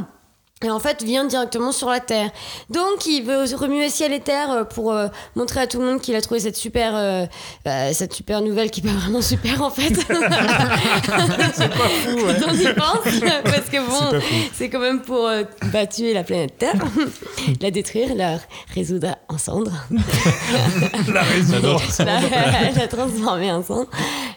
Et 0.63 0.69
en 0.69 0.80
fait, 0.80 1.04
vient 1.04 1.26
directement 1.26 1.71
sur 1.71 1.89
la 1.89 2.00
Terre. 2.00 2.30
Donc, 2.69 3.06
il 3.08 3.24
veut 3.24 3.45
remuer 3.56 3.89
ciel 3.89 4.13
et 4.13 4.19
terre 4.19 4.52
euh, 4.52 4.63
pour 4.63 4.91
euh, 4.91 5.08
montrer 5.36 5.62
à 5.62 5.67
tout 5.67 5.80
le 5.80 5.86
monde 5.86 6.02
qu'il 6.02 6.15
a 6.15 6.21
trouvé 6.21 6.39
cette 6.39 6.56
super, 6.56 6.95
euh, 6.95 7.26
bah, 7.65 7.93
cette 7.93 8.13
super 8.13 8.41
nouvelle 8.41 8.69
qui 8.69 8.82
est 8.82 8.84
pas 8.84 8.97
vraiment 8.97 9.21
super 9.21 9.62
en 9.63 9.69
fait. 9.69 9.93
c'est 9.95 11.69
pas 11.69 11.89
fou, 12.04 12.17
Quand 12.39 12.52
on 12.52 12.54
y 12.54 12.74
pense, 12.74 13.21
parce 13.43 13.69
que 13.69 13.78
bon, 13.86 14.19
c'est 14.54 14.69
quand 14.69 14.80
même 14.80 15.02
pour 15.02 15.28
euh, 15.28 15.43
bah, 15.74 15.88
tuer 15.88 16.13
la 16.13 16.24
planète 16.24 16.58
Terre, 16.58 16.76
la 17.62 17.71
détruire, 17.71 18.13
la 18.15 18.38
résoudre 18.74 19.15
en 19.28 19.38
cendres. 19.38 19.71
La 21.13 21.24
raison. 21.24 21.78
la, 22.00 22.71
la 22.71 22.88
transformer 22.88 23.52
en 23.52 23.63
sang, 23.63 23.86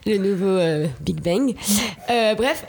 le 0.07 0.17
nouveau 0.19 0.89
Big 1.01 1.21
Bang. 1.21 1.55
Euh, 2.11 2.35
bref. 2.35 2.65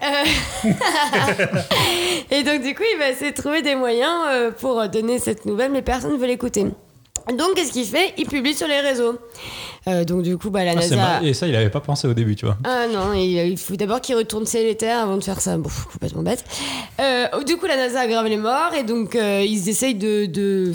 et 2.32 2.44
donc, 2.44 2.62
du 2.62 2.76
coup, 2.76 2.84
il 2.94 3.00
va 3.00 3.10
essayer 3.10 3.32
de 3.32 3.36
trouver 3.46 3.62
des 3.62 3.76
moyens 3.76 4.12
euh, 4.28 4.52
pour 4.52 4.88
donner 4.90 5.20
cette 5.20 5.46
nouvelle, 5.46 5.72
mais 5.72 5.84
personne 5.84 6.12
ne 6.14 6.18
veut 6.18 6.26
l'écouter. 6.26 6.66
Donc, 7.30 7.54
qu'est-ce 7.56 7.72
qu'il 7.72 7.86
fait? 7.86 8.14
Il 8.18 8.26
publie 8.28 8.54
sur 8.56 8.68
les 8.68 8.80
réseaux. 8.82 9.18
Euh, 9.88 10.04
donc, 10.04 10.22
du 10.24 10.36
coup, 10.38 10.50
bah, 10.50 10.64
la 10.64 10.72
Ah, 10.72 10.76
NASA. 10.76 10.96
mar- 10.96 11.24
Et 11.24 11.34
ça, 11.34 11.48
il 11.48 11.56
avait 11.56 11.70
pas 11.70 11.80
pensé 11.80 12.08
au 12.08 12.14
début, 12.14 12.36
tu 12.36 12.46
vois. 12.46 12.58
Ah 12.64 12.86
non, 12.88 13.14
il, 13.14 13.32
il 13.38 13.58
faut 13.58 13.76
d'abord 13.76 14.02
qu'il 14.02 14.16
retourne 14.16 14.46
ciel 14.48 14.66
et 14.68 14.76
terre 14.76 15.00
avant 15.00 15.18
de 15.18 15.24
faire 15.24 15.42
ça. 15.42 15.58
Bon, 15.58 15.70
complètement 15.94 16.22
bête. 16.24 16.44
Euh, 17.00 17.28
du 17.44 17.58
coup, 17.58 17.66
la 17.68 17.78
NASA 17.78 18.02
a 18.02 18.08
grave 18.08 18.26
les 18.28 18.38
morts 18.38 18.74
et 18.78 18.84
donc 18.84 19.16
euh, 19.16 19.44
ils 19.48 19.70
essayent 19.70 19.96
de, 19.96 20.26
de, 20.28 20.72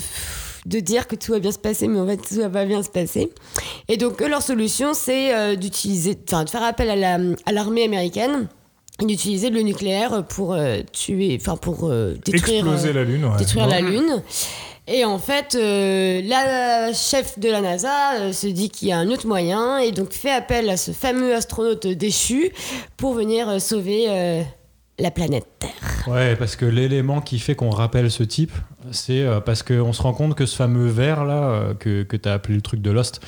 de 0.66 0.80
dire 0.80 1.06
que 1.08 1.14
tout 1.16 1.32
va 1.32 1.38
bien 1.40 1.52
se 1.52 1.58
passer, 1.58 1.86
mais 1.88 1.98
en 2.00 2.06
fait, 2.06 2.16
tout 2.18 2.34
va 2.40 2.48
pas 2.48 2.64
bien 2.64 2.82
se 2.84 2.88
passer. 2.90 3.30
Et 3.88 3.96
donc, 3.96 4.20
eux, 4.22 4.28
leur 4.28 4.42
solution, 4.42 4.92
c'est 4.94 5.34
euh, 5.34 5.54
d'utiliser, 5.56 6.16
enfin, 6.28 6.44
de 6.44 6.50
faire 6.50 6.62
appel 6.64 6.88
à 6.90 6.96
la- 6.96 7.18
à 7.46 7.52
l'armée 7.52 7.84
américaine 7.84 8.42
et 8.42 8.46
d'utiliser 9.06 9.50
le 9.50 9.62
nucléaire 9.62 10.24
pour 10.24 10.54
euh, 10.54 10.78
tuer, 10.92 11.36
enfin, 11.40 11.56
pour 11.56 11.88
euh, 11.88 12.14
détruire. 12.24 12.66
Exploser 12.66 12.88
euh, 12.90 12.92
la 12.92 13.04
Lune, 13.04 13.24
ouais. 13.24 13.38
détruire 13.38 13.66
la 13.66 13.80
Lune. 13.80 14.22
Et 14.88 15.04
en 15.04 15.18
fait, 15.18 15.54
euh, 15.54 16.20
la 16.24 16.92
chef 16.92 17.38
de 17.38 17.48
la 17.48 17.60
NASA 17.60 18.32
se 18.32 18.46
dit 18.46 18.70
qu'il 18.70 18.88
y 18.88 18.92
a 18.92 18.98
un 18.98 19.08
autre 19.10 19.26
moyen 19.26 19.78
et 19.78 19.92
donc 19.92 20.12
fait 20.12 20.32
appel 20.32 20.68
à 20.68 20.76
ce 20.76 20.90
fameux 20.90 21.34
astronaute 21.34 21.86
déchu 21.86 22.50
pour 22.96 23.12
venir 23.12 23.60
sauver 23.60 24.06
euh, 24.08 24.42
la 24.98 25.10
planète 25.10 25.46
Terre. 25.60 26.08
Ouais, 26.08 26.34
parce 26.34 26.56
que 26.56 26.64
l'élément 26.64 27.20
qui 27.20 27.38
fait 27.38 27.54
qu'on 27.54 27.70
rappelle 27.70 28.10
ce 28.10 28.24
type, 28.24 28.52
c'est 28.90 29.24
parce 29.44 29.62
qu'on 29.62 29.92
se 29.92 30.02
rend 30.02 30.12
compte 30.12 30.34
que 30.34 30.46
ce 30.46 30.56
fameux 30.56 30.88
verre 30.88 31.24
là, 31.24 31.74
que, 31.78 32.02
que 32.02 32.16
tu 32.16 32.28
as 32.28 32.32
appelé 32.32 32.56
le 32.56 32.62
truc 32.62 32.82
de 32.82 32.90
Lost, 32.90 33.20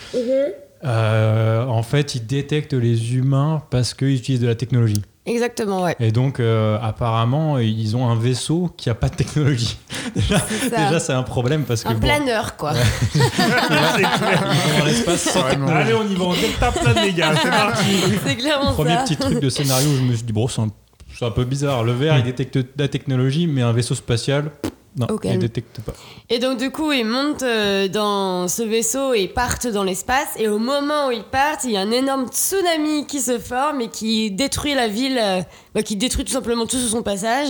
euh, 0.85 1.64
en 1.64 1.82
fait, 1.82 2.14
il 2.14 2.26
détecte 2.26 2.72
les 2.72 3.14
humains 3.14 3.62
parce 3.70 3.94
qu'ils 3.94 4.16
utilisent 4.16 4.40
de 4.40 4.48
la 4.48 4.54
technologie. 4.54 5.02
Exactement, 5.24 5.82
ouais. 5.85 5.94
Et 6.00 6.11
donc, 6.11 6.40
euh, 6.40 6.78
apparemment, 6.82 7.58
ils 7.58 7.96
ont 7.96 8.08
un 8.08 8.16
vaisseau 8.16 8.72
qui 8.76 8.90
a 8.90 8.94
pas 8.94 9.08
de 9.08 9.14
technologie. 9.14 9.78
déjà, 10.16 10.98
C'est 10.98 11.12
un 11.12 11.22
problème 11.22 11.62
parce 11.64 11.85
que. 11.85 11.90
Un 11.90 11.94
bon, 11.94 12.00
planeur, 12.00 12.56
quoi. 12.56 12.72
ils 13.14 13.20
vont 13.20 14.78
dans 14.80 14.85
l'espace 14.85 15.22
sans 15.22 15.42
technologie. 15.44 15.76
Allez, 15.76 15.94
on 15.94 16.08
y 16.08 16.14
va, 16.16 16.24
on 16.24 16.35
delta 16.35 16.72
plein 16.72 17.04
les 17.04 17.12
gars, 17.12 17.35
c'est 17.40 17.50
parti. 17.50 17.85
C'est 18.26 18.37
clairement 18.37 18.72
Premier 18.72 18.94
ça. 18.94 19.04
petit 19.04 19.16
truc 19.16 19.38
de 19.38 19.48
scénario 19.48 19.88
où 19.90 19.96
je 19.96 20.02
me 20.02 20.14
suis 20.14 20.24
dit, 20.24 20.32
bon, 20.32 20.48
c'est 20.48 20.61
un, 20.61 20.68
c'est 21.16 21.24
un 21.24 21.30
peu 21.30 21.44
bizarre. 21.44 21.85
Le 21.85 21.92
verre, 21.92 22.18
il 22.18 22.24
détecte 22.24 22.58
de 22.58 22.66
la 22.76 22.88
technologie, 22.88 23.46
mais 23.46 23.62
un 23.62 23.72
vaisseau 23.72 23.94
spatial, 23.94 24.50
Non, 24.94 25.07
Au 25.09 25.14
il 25.14 25.20
calme. 25.20 25.38
détecte 25.38 25.81
pas. 25.81 25.92
Et 26.28 26.38
donc 26.38 26.59
du 26.59 26.70
coup, 26.70 26.92
ils 26.92 27.05
montent 27.07 27.42
euh, 27.42 27.88
dans 27.88 28.46
ce 28.46 28.62
vaisseau 28.62 29.14
et 29.14 29.26
partent 29.26 29.66
dans 29.66 29.85
l'espace. 29.85 30.28
Et 30.37 30.48
au 30.48 30.59
moment 30.59 31.09
où 31.09 31.11
ils 31.12 31.24
partent, 31.24 31.64
il 31.64 31.70
y 31.70 31.76
a 31.78 31.81
un 31.81 31.90
énorme 31.90 32.26
tsunami 32.28 33.07
qui 33.07 33.20
se 33.20 33.38
forme 33.38 33.81
et 33.81 33.88
qui 33.88 34.31
détruit 34.31 34.74
la 34.74 34.88
ville, 34.88 35.18
euh, 35.18 35.40
bah, 35.74 35.83
qui 35.83 35.96
détruit 35.96 36.24
tout 36.26 36.33
simplement 36.33 36.66
tout 36.66 36.76
sur 36.76 36.90
son 36.90 37.02
passage. 37.02 37.48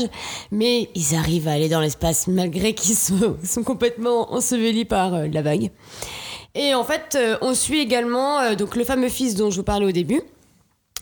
Mais 0.52 0.88
ils 0.94 1.16
arrivent 1.16 1.48
à 1.48 1.52
aller 1.52 1.68
dans 1.68 1.80
l'espace 1.80 2.28
malgré 2.28 2.74
qu'ils 2.74 2.94
sont, 2.96 3.36
sont 3.44 3.64
complètement 3.64 4.32
ensevelis 4.32 4.84
par 4.84 5.14
euh, 5.14 5.26
la 5.32 5.42
vague. 5.42 5.70
Et 6.54 6.74
en 6.74 6.84
fait, 6.84 7.18
on 7.40 7.54
suit 7.54 7.80
également 7.80 8.38
euh, 8.40 8.54
donc 8.54 8.76
le 8.76 8.84
fameux 8.84 9.08
fils 9.08 9.34
dont 9.34 9.50
je 9.50 9.56
vous 9.56 9.62
parlais 9.64 9.86
au 9.86 9.92
début. 9.92 10.20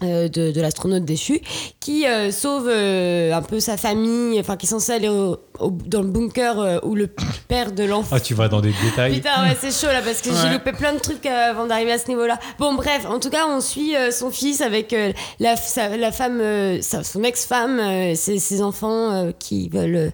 Euh, 0.03 0.29
de, 0.29 0.51
de 0.51 0.61
l'astronaute 0.61 1.05
déchu 1.05 1.41
qui 1.81 2.07
euh, 2.07 2.31
sauve 2.31 2.69
euh, 2.69 3.33
un 3.33 3.43
peu 3.43 3.61
sa 3.61 3.77
famille 3.77 4.39
enfin 4.41 4.57
qui 4.57 4.67
est 4.67 4.69
censé 4.69 4.93
aller 4.93 5.09
au- 5.09 5.39
au- 5.59 5.71
dans 5.87 6.03
le 6.03 6.09
bunker 6.09 6.59
euh, 6.59 6.79
où 6.83 6.95
le 6.95 7.09
père 7.49 7.73
de 7.73 7.85
l'enfant 7.85 8.17
Ah, 8.17 8.21
tu 8.21 8.35
vas 8.35 8.49
dans 8.49 8.61
des 8.61 8.73
détails. 8.85 9.15
Putain, 9.17 9.43
ouais, 9.45 9.57
c'est 9.61 9.73
chaud 9.73 9.93
là 9.93 10.01
parce 10.03 10.21
que 10.23 10.31
j'ai 10.31 10.53
loupé 10.53 10.73
plein 10.73 10.95
de 10.95 10.99
trucs 11.01 11.27
euh, 11.27 11.51
avant 11.51 11.67
d'arriver 11.67 11.93
à 11.93 11.99
ce 11.99 12.09
niveau-là. 12.09 12.39
Bon, 12.59 12.75
bref, 12.75 13.05
en 13.09 13.19
tout 13.21 13.31
cas, 13.31 13.47
on 13.49 13.61
suit 13.61 13.95
euh, 13.97 14.11
son 14.11 14.31
fils 14.31 14.61
avec 14.61 14.93
euh, 14.93 15.13
la, 15.39 15.57
sa- 15.57 15.97
la 15.97 16.13
femme, 16.13 16.41
euh, 16.41 16.81
sa- 16.81 17.05
son 17.05 17.23
ex-femme, 17.25 17.79
euh, 17.79 18.15
ses, 18.15 18.39
ses 18.39 18.63
enfants 18.63 19.13
euh, 19.13 19.33
qui 19.39 19.69
veulent 19.69 19.97
euh, 19.97 20.11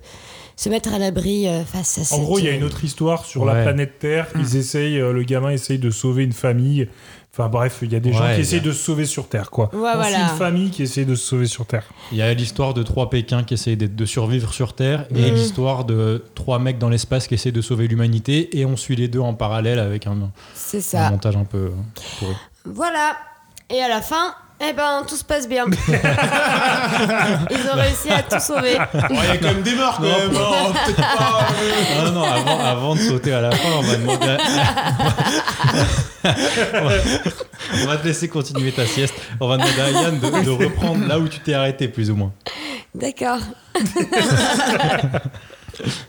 se 0.56 0.68
mettre 0.70 0.94
à 0.94 0.98
l'abri 0.98 1.46
face 1.70 1.98
à 1.98 2.00
En 2.00 2.04
cette- 2.04 2.20
gros, 2.22 2.38
il 2.38 2.46
y 2.46 2.48
a 2.48 2.52
une 2.52 2.64
autre 2.64 2.82
histoire 2.82 3.24
sur 3.26 3.44
la 3.44 3.62
planète 3.62 3.98
Terre. 3.98 4.26
Ils 4.38 4.56
essayent, 4.56 4.98
euh, 4.98 5.12
le 5.12 5.22
gamin 5.22 5.50
essaye 5.50 5.78
de 5.78 5.90
sauver 5.90 6.24
une 6.24 6.32
famille. 6.32 6.88
Enfin 7.38 7.48
bref, 7.50 7.80
il 7.82 7.92
y 7.92 7.96
a 7.96 8.00
des 8.00 8.12
gens 8.14 8.20
qui 8.20 8.56
a- 8.56 8.60
de 8.60 8.72
se 8.72 8.82
sauver 8.82 9.04
sur 9.04 9.28
Terre, 9.28 9.50
quoi. 9.50 9.66
Ouais, 9.74 9.92
voilà. 9.94 10.20
une 10.30 10.38
famille 10.38 10.70
qui 10.70 10.82
essaye 10.82 11.04
de 11.04 11.14
se 11.14 11.26
sauver 11.26 11.46
sur 11.46 11.66
Terre. 11.66 11.84
Il 12.12 12.16
y 12.16 12.22
a 12.22 12.32
l'histoire 12.32 12.72
de 12.72 12.82
trois 12.82 13.10
Pékins 13.10 13.44
qui 13.44 13.52
essayent 13.54 13.76
de 13.76 14.04
survivre 14.06 14.54
sur 14.54 14.72
Terre 14.74 15.04
et 15.14 15.30
l'histoire 15.30 15.84
de 15.84 16.24
trois 16.34 16.58
mecs 16.58 16.78
dans 16.78 16.88
l'espace 16.88 17.26
qui 17.26 17.34
essayent 17.34 17.52
de 17.52 17.60
sauver 17.60 17.88
l'humanité 17.88 18.58
et 18.58 18.64
on 18.64 18.76
suit 18.76 18.96
les 18.96 19.08
deux 19.08 19.20
en 19.20 19.34
parallèle 19.34 19.78
avec 19.78 20.06
un, 20.06 20.30
C'est 20.54 20.78
un 20.78 20.80
ça. 20.80 21.10
montage 21.10 21.36
un 21.36 21.44
peu 21.44 21.58
euh, 21.58 21.70
pourri. 22.20 22.34
Voilà. 22.64 23.16
Et 23.68 23.80
à 23.82 23.88
la 23.88 24.00
fin, 24.00 24.34
eh 24.60 24.72
ben, 24.72 25.04
tout 25.06 25.16
se 25.16 25.24
passe 25.24 25.46
bien. 25.48 25.64
Ils 27.50 27.68
ont 27.70 27.74
réussi 27.76 28.10
à 28.10 28.22
tout 28.22 28.40
sauver. 28.40 28.78
Il 29.10 29.16
y 29.16 29.18
a 29.18 29.36
quand 29.36 29.48
même 29.48 29.62
des 29.62 29.74
morts 29.74 29.96
quand 29.96 30.02
même. 30.04 30.34
hein, 30.34 30.72
peut-être 30.84 30.96
pas, 31.16 31.46
euh. 31.62 32.04
Non, 32.06 32.12
non, 32.12 32.24
avant, 32.24 32.60
avant 32.64 32.94
de 32.94 33.00
sauter 33.00 33.32
à 33.34 33.40
la 33.42 33.50
fin, 33.52 33.68
on 33.78 33.82
va 33.82 33.96
demander. 33.96 34.28
à- 34.28 34.38
on 37.82 37.86
va 37.86 37.96
te 37.98 38.06
laisser 38.06 38.28
continuer 38.28 38.72
ta 38.72 38.86
sieste. 38.86 39.14
On 39.40 39.48
va 39.48 39.56
demander 39.58 39.80
à 39.80 39.90
Yann 39.90 40.18
de, 40.18 40.44
de 40.44 40.50
reprendre 40.50 41.06
là 41.06 41.18
où 41.18 41.28
tu 41.28 41.38
t'es 41.40 41.54
arrêté, 41.54 41.88
plus 41.88 42.10
ou 42.10 42.16
moins. 42.16 42.32
D'accord. 42.94 43.40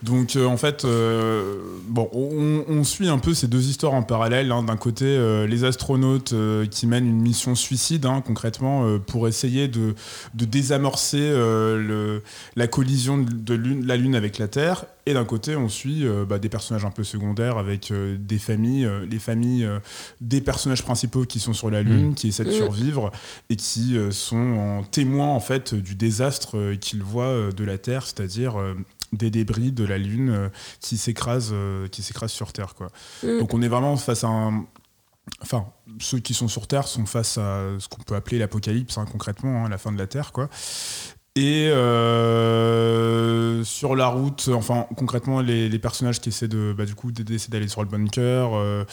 Donc 0.04 0.36
euh, 0.36 0.46
en 0.46 0.58
fait, 0.58 0.86
euh, 0.86 1.56
bon, 1.88 2.10
on, 2.14 2.64
on 2.68 2.84
suit 2.84 3.10
un 3.10 3.18
peu 3.20 3.34
ces 3.34 3.48
deux 3.48 3.68
histoires 3.68 3.94
en 3.94 4.04
parallèle. 4.04 4.52
hein. 4.52 4.64
D'un 4.64 4.78
côté, 4.78 5.06
euh, 5.06 5.48
les 5.48 5.64
astronautes 5.64 6.34
euh, 6.34 6.66
qui 6.66 6.88
mènent 6.88 7.08
une 7.08 7.22
mission 7.22 7.56
suicide, 7.56 8.06
hein, 8.06 8.22
concrètement, 8.26 8.86
euh, 8.86 8.98
pour 9.00 9.28
essayer 9.28 9.68
de, 9.68 9.96
de 10.34 10.46
désamorcer 10.46 11.20
euh, 11.22 11.78
le- 11.78 12.24
la 12.56 12.68
collision 12.68 13.18
de 13.18 13.54
lune- 13.54 13.86
la 13.86 13.98
Lune 13.98 14.16
avec 14.16 14.38
la 14.38 14.48
Terre. 14.48 14.86
Et 15.06 15.14
d'un 15.14 15.24
côté, 15.26 15.56
on 15.56 15.70
suit 15.70 16.06
euh, 16.06 16.26
bah, 16.26 16.38
des 16.38 16.50
personnages 16.50 16.84
un 16.84 16.92
peu 16.92 17.04
secondaires 17.06 17.58
avec 17.58 17.92
euh, 17.92 18.18
des 18.20 18.38
familles, 18.40 18.86
euh, 18.86 19.06
les 19.10 19.20
familles 19.20 19.64
euh, 19.64 19.80
des 20.20 20.42
personnages 20.42 20.84
principaux 20.84 21.24
qui 21.24 21.40
sont 21.40 21.54
sur 21.54 21.70
la 21.72 21.82
Lune, 21.82 22.10
Mm. 22.10 22.14
qui 22.16 22.28
essaient 22.28 22.44
de 22.44 22.50
Mm. 22.50 22.54
survivre 22.54 23.12
et 23.50 23.56
qui 23.56 23.98
euh, 23.98 24.12
sont 24.12 24.36
en 24.38 24.84
témoins 24.84 25.28
en 25.30 25.40
fait 25.40 25.74
du 25.76 25.96
désastre 25.96 26.58
euh, 26.58 26.76
qu'ils 26.76 27.04
voient 27.04 27.24
euh, 27.26 27.52
de 27.54 27.64
la 27.64 27.78
Terre, 27.78 28.04
c'est-à-dire 28.06 28.60
euh, 28.60 28.74
des 29.14 29.30
débris 29.30 29.72
de 29.72 29.84
la 29.86 29.98
Lune 29.98 30.30
euh, 30.30 30.50
qui 30.80 30.98
s'écrasent 30.98 31.52
euh, 31.54 31.88
qui 31.88 32.02
s'écrasent 32.04 32.32
sur 32.32 32.52
Terre. 32.54 32.76
Quoi. 32.76 32.88
Mm. 33.24 33.40
Donc 33.40 33.54
on 33.54 33.62
est 33.62 33.68
vraiment 33.68 33.96
face 33.98 34.24
à 34.24 34.28
un... 34.28 34.66
Enfin, 35.42 35.66
ceux 36.00 36.20
qui 36.20 36.34
sont 36.34 36.48
sur 36.48 36.68
Terre 36.68 36.88
sont 36.88 37.06
face 37.06 37.38
à 37.38 37.62
ce 37.80 37.88
qu'on 37.90 38.02
peut 38.02 38.16
appeler 38.16 38.40
l'apocalypse, 38.40 38.98
hein, 38.98 39.06
concrètement, 39.12 39.66
hein, 39.66 39.70
la 39.70 39.78
fin 39.78 39.92
de 39.92 39.98
la 39.98 40.08
Terre. 40.08 40.32
Quoi. 40.32 40.50
Et 41.36 41.68
euh, 41.70 43.64
sur 43.64 43.96
la 43.96 44.08
route, 44.08 44.50
enfin 44.54 44.88
concrètement, 44.96 45.42
les, 45.42 45.70
les 45.70 45.80
personnages 45.80 46.20
qui 46.22 46.30
essaient 46.30 46.48
de, 46.48 46.74
bah, 46.76 46.86
du 46.86 46.96
coup, 46.96 47.12
d'essayer 47.12 47.52
d'aller 47.52 47.68
sur 47.68 47.84
le 47.84 47.90
bunker, 47.90 48.52
euh, 48.56 48.86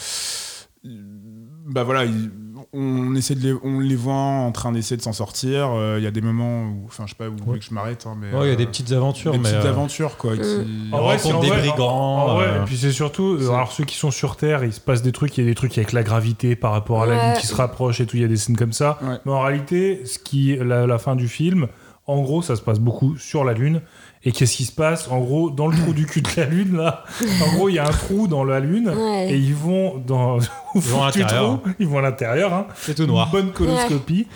bah 0.85 1.85
voilà, 1.85 2.05
ils- 2.05 2.31
on 2.75 3.15
essaie 3.15 3.35
de 3.35 3.41
les, 3.41 3.55
on 3.63 3.81
les 3.81 3.97
voit 3.97 4.15
en 4.15 4.51
train 4.53 4.73
d'essayer 4.73 4.97
de 4.97 5.03
s'en 5.03 5.13
sortir. 5.13 5.71
Euh, 5.75 5.97
Il 5.99 6.05
y 6.05 6.07
a 6.07 6.11
des 6.11 6.21
moments 6.21 6.65
où, 6.65 6.83
enfin, 6.87 7.05
je 7.07 7.11
sais 7.11 7.17
pas 7.17 7.29
où 7.29 7.33
vous 7.37 7.45
voulez 7.45 7.59
que 7.61 7.65
je 7.65 7.73
m'arrête, 7.73 8.05
hein, 8.07 8.17
mais 8.21 8.37
Ouais, 8.37 8.47
il 8.47 8.49
y 8.49 8.51
a 8.51 8.53
euh, 8.55 8.57
des 8.57 8.67
petites 8.67 8.93
aventures, 8.93 9.33
des 9.33 9.39
mais, 9.39 9.51
petites 9.51 9.65
euh, 9.65 9.71
aventures 9.71 10.17
quoi. 10.17 10.37
qui- 10.37 10.91
On 10.93 10.99
rencontre 11.03 11.41
des 11.41 11.49
brigands, 11.51 11.89
en 11.89 12.35
vrai, 12.35 12.47
euh, 12.47 12.63
et 12.63 12.65
puis 12.67 12.77
c'est 12.77 12.93
surtout, 12.93 13.39
alors 13.41 13.73
ceux 13.73 13.85
qui 13.85 13.97
sont 13.97 14.11
sur 14.11 14.37
Terre, 14.37 14.65
il 14.65 14.73
se 14.73 14.81
passe 14.81 15.03
des 15.03 15.13
trucs, 15.13 15.37
il 15.39 15.45
y 15.45 15.47
a 15.47 15.51
des 15.51 15.55
trucs 15.55 15.77
avec 15.79 15.93
la 15.93 16.03
gravité 16.03 16.57
par 16.57 16.73
rapport 16.73 17.03
à 17.03 17.07
la 17.07 17.15
Ouais. 17.17 17.27
Lune 17.33 17.41
qui 17.41 17.47
se 17.47 17.55
rapproche 17.55 18.01
et 18.01 18.07
tout, 18.07 18.17
il 18.17 18.23
y 18.23 18.27
a 18.27 18.29
des 18.29 18.37
scènes 18.37 18.57
comme 18.57 18.73
ça. 18.73 18.99
Ouais. 19.03 19.17
Mais 19.25 19.33
en 19.33 19.41
réalité, 19.41 20.03
ce 20.05 20.19
qui, 20.19 20.57
la, 20.57 20.87
la 20.87 20.99
fin 20.99 21.15
du 21.17 21.29
film, 21.29 21.69
en 22.07 22.21
gros, 22.23 22.43
ça 22.43 22.55
se 22.57 22.61
passe 22.61 22.81
beaucoup 22.81 23.17
sur 23.17 23.45
la 23.45 23.55
Lune. 23.55 23.81
Et 24.27 24.33
qu'est-ce 24.33 24.57
qui 24.57 24.65
se 24.65 24.73
passe 24.73 25.09
En 25.11 25.19
gros, 25.21 25.51
dans 25.51 25.67
le 25.67 25.77
trou 25.77 25.93
du 25.93 26.07
cul 26.07 26.23
de 26.23 26.29
la 26.37 26.47
Lune, 26.47 26.77
là, 26.79 27.05
en 27.43 27.55
gros, 27.57 27.69
il 27.69 27.75
y 27.75 27.79
a 27.79 27.87
un 27.87 27.91
trou 27.91 28.27
dans 28.27 28.43
la 28.45 28.59
Lune 28.61 28.89
Ouais. 28.89 29.31
et 29.33 29.37
ils 29.37 29.55
vont 29.55 29.99
dans 29.99 30.39
au 30.75 30.81
vont 30.81 31.03
à 31.03 31.07
l'intérieur. 31.07 31.61
trou, 31.61 31.73
ils 31.79 31.87
vont 31.87 31.99
à 31.99 32.03
l'intérieur, 32.03 32.55
hein. 32.55 32.67
C'est 32.77 32.95
tout 32.95 33.07
noir. 33.07 33.27
Une 33.27 33.33
bonne 33.33 33.53
coloscopie. 33.53 34.27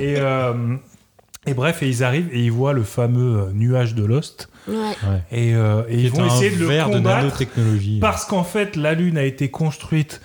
et, 0.00 0.16
euh, 0.18 0.76
et 1.46 1.54
bref, 1.54 1.82
et 1.84 1.88
ils 1.88 2.02
arrivent 2.02 2.28
et 2.32 2.40
ils 2.44 2.50
voient 2.50 2.72
le 2.72 2.82
fameux 2.82 3.38
euh, 3.42 3.52
nuage 3.52 3.94
de 3.94 4.04
Lost. 4.04 4.48
Ouais. 4.68 4.74
Et, 5.30 5.54
euh, 5.54 5.82
et 5.88 6.00
ils 6.00 6.10
vont 6.10 6.26
essayer 6.26 6.50
de 6.50 6.56
le 6.58 6.66
verre 6.66 6.88
de 6.90 6.96
combattre 6.96 7.18
nanotechnologie. 7.26 7.98
parce 8.00 8.24
qu'en 8.24 8.42
fait, 8.42 8.74
la 8.74 8.94
Lune 8.94 9.16
a 9.16 9.22
été 9.24 9.48
construite. 9.48 10.20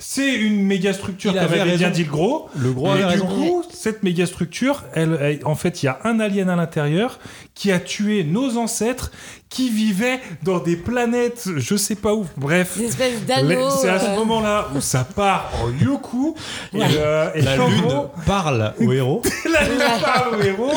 C'est 0.00 0.32
une 0.34 0.62
méga 0.64 0.92
structure, 0.92 1.32
Il 1.32 1.38
comme 1.40 1.44
avait 1.44 1.60
avait 1.60 1.76
bien 1.76 1.90
dit 1.90 2.04
le 2.04 2.10
gros. 2.10 2.48
Le 2.56 2.72
gros 2.72 2.86
et 2.96 3.02
avait 3.02 3.16
du 3.16 3.22
raison. 3.22 3.26
coup, 3.26 3.64
cette 3.72 4.02
méga 4.04 4.26
structure, 4.26 4.84
elle, 4.94 5.18
elle- 5.20 5.40
en 5.44 5.54
fait, 5.56 5.82
il 5.82 5.86
y 5.86 5.88
a 5.88 5.98
un 6.04 6.20
alien 6.20 6.48
à 6.48 6.56
l'intérieur 6.56 7.18
qui 7.54 7.72
a 7.72 7.80
tué 7.80 8.22
nos 8.22 8.56
ancêtres 8.58 9.10
qui 9.48 9.70
vivaient 9.70 10.20
dans 10.44 10.58
des 10.60 10.76
planètes, 10.76 11.48
je 11.56 11.74
sais 11.74 11.96
pas 11.96 12.14
où. 12.14 12.26
Bref. 12.36 12.78
Des 12.78 12.84
espèces 12.84 13.14
Les- 13.20 13.26
d'anneaux. 13.56 13.70
C'est 13.70 13.88
à 13.88 13.98
ce 13.98 14.06
euh, 14.10 14.16
moment-là 14.16 14.68
où 14.76 14.80
ça 14.80 15.02
part 15.04 15.50
en 15.62 15.70
yoku. 15.84 16.34
Et, 16.74 16.78
euh, 16.82 17.30
et 17.34 17.42
La 17.42 17.56
lune 17.56 17.80
gros, 17.80 18.10
parle 18.26 18.74
au 18.80 18.92
héros. 18.92 19.22
la 19.52 19.64
lune 19.68 19.82
parle 20.00 20.34
au 20.36 20.42
héros. 20.42 20.72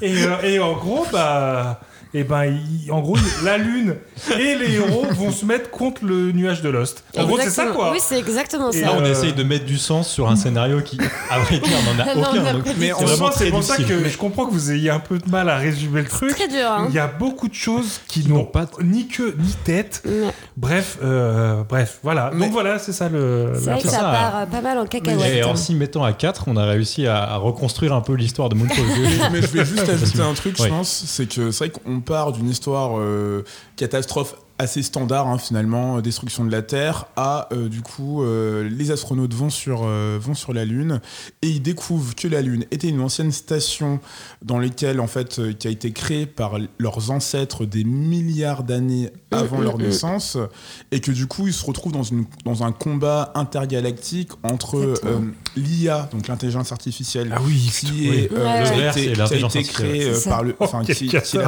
Et, 0.00 0.22
euh, 0.24 0.42
et 0.42 0.58
en 0.58 0.72
gros, 0.74 1.06
bah. 1.12 1.80
Et 2.16 2.22
ben, 2.22 2.44
il- 2.44 2.92
en 2.92 3.00
gros, 3.00 3.16
la 3.44 3.58
lune 3.58 3.96
et 4.38 4.54
les 4.54 4.74
héros 4.74 5.04
vont 5.16 5.32
se 5.32 5.44
mettre 5.44 5.70
contre 5.70 6.04
le 6.04 6.30
nuage 6.30 6.62
de 6.62 6.68
Lost. 6.68 7.02
En 7.18 7.24
gros, 7.24 7.36
c'est 7.38 7.50
ça 7.50 7.64
exactement. 7.64 7.74
quoi. 7.74 7.90
Oui, 7.92 7.98
c'est 8.00 8.18
exactement 8.18 8.70
Et 8.70 8.80
ça. 8.80 8.86
Là, 8.86 8.92
on 8.96 9.02
Euh, 9.04 9.10
essaye 9.10 9.32
de 9.32 9.42
mettre 9.42 9.64
du 9.64 9.76
sens 9.78 10.08
sur 10.08 10.28
un 10.30 10.36
scénario 10.36 10.80
qui, 10.80 10.96
à 11.28 11.40
vrai 11.40 11.58
dire, 11.58 11.76
n'en 11.84 12.02
a 12.02 12.14
Non, 12.14 12.30
aucun. 12.30 12.44
a 12.44 12.52
donc 12.52 12.64
pas 12.64 12.70
Mais 12.78 12.92
en 12.92 12.98
c'est 13.00 13.04
vraiment 13.06 13.30
c'est 13.32 13.38
très 13.44 13.50
pour 13.50 13.64
ça 13.64 13.76
difficile. 13.76 14.02
que 14.04 14.08
je 14.08 14.16
comprends 14.16 14.46
que 14.46 14.52
vous 14.52 14.70
ayez 14.70 14.90
un 14.90 15.00
peu 15.00 15.18
de 15.18 15.28
mal 15.28 15.48
à 15.50 15.56
résumer 15.56 16.02
le 16.02 16.08
truc. 16.08 16.30
Très 16.36 16.46
dur, 16.46 16.58
hein. 16.66 16.86
Il 16.88 16.94
y 16.94 17.00
a 17.00 17.08
beaucoup 17.08 17.48
de 17.48 17.54
choses 17.54 18.00
qui, 18.06 18.22
Qui 18.22 18.28
n'ont 18.30 18.44
pas 18.44 18.66
ni 18.82 19.08
queue 19.08 19.34
ni 19.38 19.52
tête. 19.64 20.02
Ouais. 20.06 20.28
Bref, 20.56 20.98
euh, 21.02 21.64
bref, 21.68 21.98
voilà. 22.04 22.30
Mais- 22.32 22.44
Donc 22.44 22.52
voilà, 22.52 22.78
c'est 22.78 22.92
ça 22.92 23.08
le. 23.08 23.50
C'est 23.56 23.66
la- 23.66 23.72
vrai 23.72 23.82
que 23.82 23.88
ça 23.88 23.96
ça. 23.96 24.02
part 24.04 24.36
euh, 24.36 24.46
pas 24.46 24.60
mal 24.60 24.78
en 24.78 24.86
cacahuète. 24.86 25.34
Et 25.34 25.42
hein. 25.42 25.48
en 25.48 25.56
s'y 25.56 25.74
mettant 25.74 26.04
à 26.04 26.12
4, 26.12 26.44
on 26.46 26.56
a 26.56 26.64
réussi 26.64 27.08
à, 27.08 27.24
à 27.24 27.36
reconstruire 27.38 27.92
un 27.92 28.00
peu 28.02 28.12
l'histoire 28.14 28.48
de 28.50 28.54
Moonfall 28.54 28.84
2. 28.86 28.92
mais 29.32 29.42
je 29.42 29.46
vais 29.48 29.64
juste 29.64 29.88
ajouter 29.88 30.20
un 30.20 30.34
truc, 30.34 30.54
Oui. 30.60 30.64
je 30.66 30.68
pense, 30.70 31.04
c'est 31.08 31.26
que 31.28 31.50
c'est 31.50 31.66
vrai 31.66 31.70
qu'on 31.70 32.00
part 32.04 32.32
d'une 32.32 32.48
histoire 32.48 32.98
euh, 32.98 33.44
catastrophe 33.76 34.36
assez 34.56 34.84
standard 34.84 35.26
hein, 35.26 35.36
finalement, 35.36 35.96
euh, 35.96 36.00
destruction 36.00 36.44
de 36.44 36.50
la 36.52 36.62
Terre, 36.62 37.06
à 37.16 37.48
euh, 37.52 37.68
du 37.68 37.82
coup 37.82 38.22
euh, 38.22 38.68
les 38.70 38.92
astronautes 38.92 39.34
vont 39.34 39.50
sur, 39.50 39.80
euh, 39.84 40.16
vont 40.22 40.34
sur 40.34 40.52
la 40.52 40.64
Lune 40.64 41.00
et 41.42 41.48
ils 41.48 41.60
découvrent 41.60 42.14
que 42.14 42.28
la 42.28 42.40
Lune 42.40 42.64
était 42.70 42.86
une 42.88 43.00
ancienne 43.00 43.32
station 43.32 43.98
dans 44.42 44.60
laquelle 44.60 45.00
en 45.00 45.08
fait 45.08 45.40
euh, 45.40 45.52
qui 45.52 45.66
a 45.66 45.70
été 45.72 45.90
créée 45.90 46.26
par 46.26 46.52
leurs 46.78 47.10
ancêtres 47.10 47.64
des 47.66 47.82
milliards 47.82 48.62
d'années 48.62 49.10
avant 49.32 49.60
leur 49.60 49.76
naissance 49.76 50.38
et 50.92 51.00
que 51.00 51.10
du 51.10 51.26
coup 51.26 51.48
ils 51.48 51.52
se 51.52 51.66
retrouvent 51.66 51.92
dans, 51.92 52.04
une, 52.04 52.24
dans 52.44 52.62
un 52.62 52.70
combat 52.70 53.32
intergalactique 53.34 54.30
entre 54.44 54.76
euh, 54.76 55.20
l'IA, 55.56 56.08
donc 56.12 56.28
l'intelligence 56.28 56.70
artificielle, 56.70 57.32
Ah 57.34 57.40
oui, 57.44 57.70
qui 57.80 57.86
oui. 57.90 58.08
est 58.18 58.32
euh, 58.32 58.44
Ouais, 58.44 58.62
qui 58.62 58.70
a 58.70 58.74
Le 58.76 58.80
vert, 58.80 58.96
été- 58.96 59.00
c'est 59.00 59.06
qui 59.06 59.12
a 59.14 59.22
l'intelligence 59.24 59.56
été 59.56 59.58
artificielle. 59.68 59.90
créé 59.90 60.14
C'est 60.14 60.20
ça. 60.20 60.30
par 60.30 60.42
le 60.44 60.54
enfin 60.60 60.82
Oh, 60.82 60.86
qui, 60.92 61.08
qui 61.08 61.38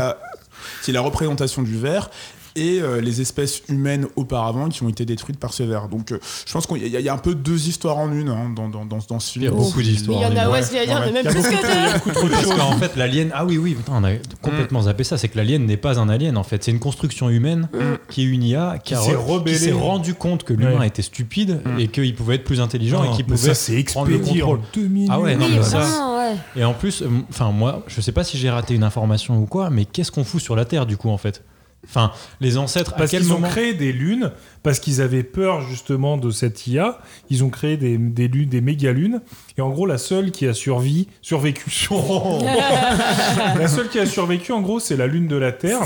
qui 0.83 0.91
est 0.91 0.95
la 0.95 1.01
représentation 1.01 1.63
du 1.63 1.77
verre 1.79 2.11
et 2.59 2.81
euh, 2.81 3.03
les 3.03 3.21
espèces 3.21 3.61
humaines 3.69 4.07
auparavant 4.17 4.71
qui 4.71 4.83
ont 4.83 4.89
été 4.89 5.05
détruites 5.05 5.39
par 5.39 5.53
ce 5.53 5.63
verre. 5.63 5.89
Donc 5.89 6.11
euh, 6.11 6.19
je 6.47 6.51
pense 6.55 6.67
qu'il 6.67 6.79
y, 6.87 6.97
a- 6.97 7.01
il 7.01 7.05
y 7.05 7.09
a 7.11 7.13
un 7.13 7.19
peu 7.19 7.35
deux 7.35 7.69
histoires 7.69 7.99
en 7.99 8.11
une 8.11 8.31
hein, 8.31 8.51
dans, 8.57 8.71
dans, 8.71 8.87
dans, 8.87 8.97
dans 9.07 9.21
ce 9.21 9.33
film. 9.33 9.45
Il 9.45 9.49
y 9.49 9.51
a 9.51 9.55
beaucoup 9.55 9.83
d'histoires. 9.83 10.21
Il 10.23 10.23
y 10.23 10.27
en 10.41 10.43
a, 10.43 10.47
Ouais. 10.49 10.53
ouais, 10.55 10.63
je 10.63 10.73
vais 10.73 10.87
dire, 10.87 10.95
Ouais. 11.01 11.13
mais 11.13 11.13
même 11.13 11.23
Il 11.23 11.27
y 11.27 11.29
a 11.29 11.33
plus 11.33 11.43
que 11.43 11.49
de- 11.51 11.53
il 11.53 11.69
y 11.69 11.87
a 11.87 11.87
deux. 11.89 11.93
beaucoup 11.99 12.11
trop 12.13 12.25
de 12.29 12.31
Parce 12.33 12.45
choses. 12.45 12.55
qu'en 12.57 12.73
fait, 12.79 12.97
l'alien. 12.97 13.31
Ah 13.35 13.45
oui, 13.45 13.59
oui, 13.59 13.75
putain, 13.75 13.93
on 13.97 14.05
a 14.05 14.13
complètement 14.41 14.81
zappé 14.81 15.05
ça. 15.05 15.19
C'est 15.19 15.29
que 15.29 15.37
l'alien 15.37 15.67
n'est 15.67 15.77
pas 15.77 15.99
un 16.01 16.09
alien 16.09 16.39
en 16.39 16.45
fait. 16.45 16.65
C'est 16.65 16.71
une 16.71 16.79
construction 16.81 17.29
humaine 17.29 17.69
qui 18.09 18.23
est 18.23 18.25
une 18.25 18.43
IA 18.43 18.79
qui, 18.83 18.95
Qui 18.95 18.95
a 18.95 19.03
s'est 19.03 19.73
rendu 19.73 20.15
compte 20.15 20.45
que 20.45 20.55
l'humain 20.55 20.79
Ouais. 20.81 20.87
était 20.89 21.03
stupide 21.03 21.61
et 21.79 21.89
qu'il 21.89 22.15
pouvait 22.15 22.37
être 22.37 22.45
plus 22.45 22.63
intelligent 22.63 23.05
et 23.05 23.15
qu'il 23.17 23.27
mais 23.29 23.35
pouvait 23.37 23.53
ça, 23.53 23.73
prendre 23.85 24.09
le 24.09 24.17
expédié 24.17 24.43
en 24.43 24.47
contrôle. 24.47 24.67
deux 24.73 24.89
minutes. 24.89 25.11
Ah 25.13 25.21
ouais, 25.21 25.37
non, 25.37 25.45
Oui, 25.45 25.57
mais 25.59 25.63
ça. 25.63 25.83
Ouais. 26.31 26.61
Et 26.61 26.65
en 26.65 26.75
plus, 26.75 27.03
euh, 27.03 27.09
enfin 27.31 27.51
moi, 27.53 27.83
je 27.87 28.01
sais 28.01 28.13
pas 28.13 28.25
si 28.25 28.39
j'ai 28.39 28.51
raté 28.51 28.75
une 28.75 28.85
information 28.85 29.39
ou 29.39 29.47
quoi, 29.47 29.71
mais 29.71 29.85
qu'est-ce 29.85 30.13
qu'on 30.13 30.25
fout 30.25 30.41
sur 30.41 30.57
la 30.57 30.65
Terre 30.65 30.87
du 30.87 30.97
coup 30.97 31.11
en 31.11 31.19
fait? 31.19 31.43
Enfin, 31.89 32.11
les 32.41 32.59
ancêtres, 32.59 32.95
Parce 32.97 33.11
qu'ils 33.11 33.33
ont 33.33 33.41
créé 33.41 33.73
des 33.73 33.93
lunes, 33.93 34.33
parce 34.65 34.81
qu'ils 34.81 35.01
avaient 35.01 35.23
peur 35.23 35.61
justement 35.61 36.17
de 36.17 36.31
cette 36.31 36.67
IA. 36.67 36.99
Ils 37.31 37.45
ont 37.45 37.49
créé 37.49 37.77
des, 37.77 37.97
des 37.97 38.27
lunes, 38.27 38.49
des 38.49 38.61
méga 38.61 38.93
lunes. 38.93 39.21
Et 39.57 39.61
en 39.61 39.71
gros, 39.71 39.87
la 39.87 39.99
seule 39.99 40.33
qui 40.33 40.49
a 40.49 40.55
survécu, 40.55 41.09
survécu, 41.23 41.71
la 41.91 43.69
seule 43.69 43.89
qui 43.89 44.01
a 44.01 44.07
survécu, 44.07 44.51
en 44.51 44.63
gros, 44.63 44.81
c'est 44.81 44.97
la 44.97 45.07
lune 45.07 45.29
de 45.29 45.37
la 45.37 45.53
Terre. 45.53 45.83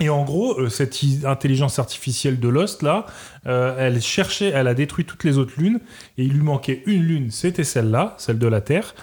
Et 0.00 0.08
en 0.10 0.24
gros, 0.24 0.58
euh, 0.60 0.68
cette 0.68 0.98
intelligence 1.24 1.78
artificielle 1.78 2.38
de 2.38 2.48
Lost, 2.48 2.82
là, 2.82 3.06
euh, 3.46 3.74
elle 3.78 4.00
cherchait, 4.00 4.52
elle 4.54 4.68
a 4.68 4.74
détruit 4.74 5.04
toutes 5.04 5.24
les 5.24 5.38
autres 5.38 5.54
lunes, 5.58 5.80
et 6.16 6.24
il 6.24 6.32
lui 6.32 6.42
manquait 6.42 6.84
une 6.86 7.02
lune, 7.02 7.30
c'était 7.32 7.64
celle-là, 7.64 8.14
celle 8.18 8.38
de 8.38 8.46
la 8.46 8.60
Terre. 8.60 8.94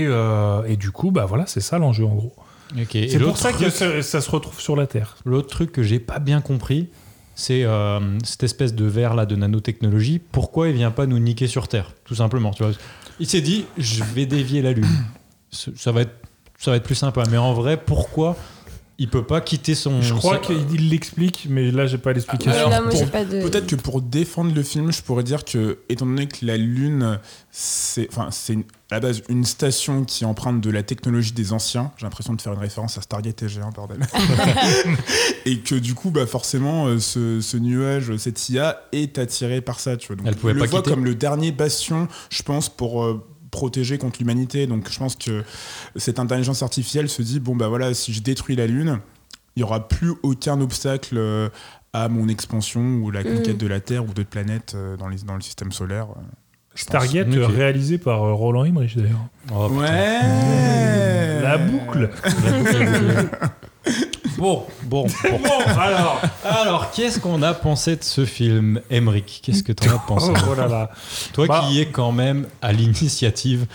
Et, 0.00 0.06
euh, 0.06 0.62
et 0.66 0.76
du 0.76 0.90
coup, 0.90 1.10
bah 1.10 1.24
voilà, 1.26 1.46
c'est 1.46 1.60
ça 1.60 1.78
l'enjeu 1.78 2.04
en 2.04 2.14
gros. 2.14 2.32
C'est 2.92 3.18
pour 3.20 3.38
ça 3.38 3.52
que 3.52 3.58
truc- 3.58 3.70
ça, 3.70 4.02
ça 4.02 4.20
se 4.20 4.30
retrouve 4.30 4.60
sur 4.60 4.74
la 4.76 4.86
Terre. 4.86 5.16
L'autre 5.24 5.48
truc 5.48 5.70
que 5.72 5.82
j'ai 5.82 6.00
pas 6.00 6.18
bien 6.18 6.40
compris, 6.40 6.88
c'est 7.34 7.64
euh, 7.64 8.00
cette 8.24 8.42
espèce 8.42 8.74
de 8.74 8.84
verre 8.84 9.14
là 9.14 9.24
de 9.26 9.36
nanotechnologie. 9.36 10.18
Pourquoi 10.18 10.68
il 10.68 10.74
vient 10.74 10.90
pas 10.90 11.06
nous 11.06 11.18
niquer 11.18 11.46
sur 11.46 11.68
Terre, 11.68 11.92
tout 12.04 12.14
simplement 12.16 12.50
tu 12.52 12.64
vois 12.64 12.72
Il 13.20 13.26
s'est 13.28 13.40
dit, 13.40 13.66
je 13.78 14.02
vais 14.02 14.26
dévier 14.26 14.62
la 14.62 14.72
Lune. 14.72 14.86
Ça 15.50 15.92
va 15.92 16.02
être, 16.02 16.14
ça 16.58 16.70
va 16.72 16.76
être 16.78 16.82
plus 16.84 16.94
sympa. 16.96 17.22
Mais 17.30 17.36
en 17.38 17.54
vrai, 17.54 17.76
pourquoi 17.76 18.36
il 18.98 19.08
peut 19.10 19.24
pas 19.24 19.40
quitter 19.42 19.74
son 19.74 20.00
Je 20.00 20.14
crois 20.14 20.40
son- 20.42 20.54
qu'il 20.68 20.88
l'explique, 20.90 21.46
mais 21.50 21.70
là, 21.70 21.86
j'ai 21.86 21.98
pas 21.98 22.12
l'explication. 22.14 22.68
De- 22.70 23.42
Peut-être 23.42 23.66
que 23.66 23.76
pour 23.76 24.00
défendre 24.00 24.54
le 24.54 24.62
film, 24.62 24.90
je 24.92 25.02
pourrais 25.02 25.22
dire 25.22 25.44
que, 25.44 25.78
étant 25.88 26.06
donné 26.06 26.26
que 26.28 26.44
la 26.46 26.56
Lune, 26.56 27.18
c'est 27.50 28.08
enfin, 28.10 28.28
c'est 28.30 28.54
à 28.90 28.94
la 28.94 29.00
base 29.00 29.22
une 29.28 29.44
station 29.44 30.04
qui 30.04 30.24
emprunte 30.24 30.60
de 30.62 30.70
la 30.70 30.82
technologie 30.82 31.32
des 31.32 31.52
anciens, 31.52 31.92
j'ai 31.98 32.04
l'impression 32.06 32.32
de 32.34 32.40
faire 32.40 32.52
une 32.54 32.58
référence 32.60 32.96
à 32.96 33.02
Stargate 33.02 33.42
TG1, 33.42 33.72
bordel. 33.74 33.98
Et 35.44 35.58
que 35.60 35.74
du 35.74 35.94
coup, 35.94 36.10
bah, 36.10 36.26
forcément, 36.26 36.86
euh, 36.86 36.98
ce, 36.98 37.40
ce 37.40 37.56
nuage, 37.56 38.16
cette 38.16 38.48
IA 38.48 38.80
est 38.92 39.18
attirée 39.18 39.60
par 39.60 39.80
ça. 39.80 39.96
Tu 39.96 40.06
vois. 40.08 40.16
Donc, 40.16 40.26
Elle 40.26 40.36
pouvait 40.36 40.52
on 40.52 40.56
le 40.56 40.60
pas 40.60 40.66
voit 40.66 40.80
quitter. 40.80 40.90
comme 40.94 41.04
le 41.04 41.14
dernier 41.14 41.52
bastion, 41.52 42.08
je 42.30 42.42
pense, 42.42 42.68
pour. 42.68 43.04
Protéger 43.50 43.98
contre 43.98 44.18
l'humanité 44.18 44.66
donc 44.66 44.90
je 44.90 44.98
pense 44.98 45.16
que 45.16 45.44
cette 45.96 46.18
intelligence 46.18 46.62
artificielle 46.62 47.08
se 47.08 47.22
dit 47.22 47.40
bon 47.40 47.54
bah 47.56 47.68
voilà 47.68 47.94
si 47.94 48.12
je 48.12 48.20
détruis 48.22 48.56
la 48.56 48.66
lune 48.66 48.98
il 49.56 49.60
y 49.60 49.62
aura 49.62 49.88
plus 49.88 50.12
aucun 50.22 50.60
obstacle 50.60 51.16
euh, 51.16 51.48
à 51.92 52.08
mon 52.08 52.28
expansion 52.28 52.82
ou 53.02 53.10
la 53.10 53.22
conquête 53.24 53.54
Mm. 53.54 53.58
de 53.58 53.66
la 53.66 53.80
Terre 53.80 54.04
ou 54.04 54.08
d'autres 54.12 54.28
planètes 54.28 54.72
euh, 54.76 54.96
dans, 54.96 55.08
les, 55.08 55.18
dans 55.18 55.34
le 55.34 55.40
système 55.40 55.72
solaire. 55.72 56.08
euh. 56.10 56.20
Stargate, 56.74 57.28
Ok. 57.28 57.34
euh, 57.36 57.46
réalisé 57.46 57.96
par 57.96 58.20
Roland 58.20 58.64
Emmerich 58.66 58.96
d'ailleurs. 58.98 59.24
Oh. 59.54 59.68
Ouais 59.70 61.40
La 61.40 61.56
boucle 61.56 62.10
Bon, 64.38 64.64
bon, 64.84 65.06
bon. 65.22 65.38
Bon, 65.42 65.80
alors 65.80 66.20
Alors, 66.44 66.90
qu'est-ce 66.90 67.18
qu'on 67.20 67.42
a 67.42 67.54
pensé 67.54 67.96
de 67.96 68.04
ce 68.04 68.24
film, 68.24 68.80
Emmerich? 68.90 69.40
Qu'est-ce 69.42 69.62
que 69.62 69.72
t'en 69.72 69.94
as 69.94 69.98
pensé? 69.98 70.30
Oh, 70.34 70.48
oh 70.50 70.54
là 70.54 70.68
là. 70.68 70.90
Toi 71.32 71.46
Bah- 71.46 71.64
qui 71.68 71.80
es 71.80 71.86
quand 71.86 72.12
même 72.12 72.46
à 72.60 72.72
l'initiative 72.72 73.66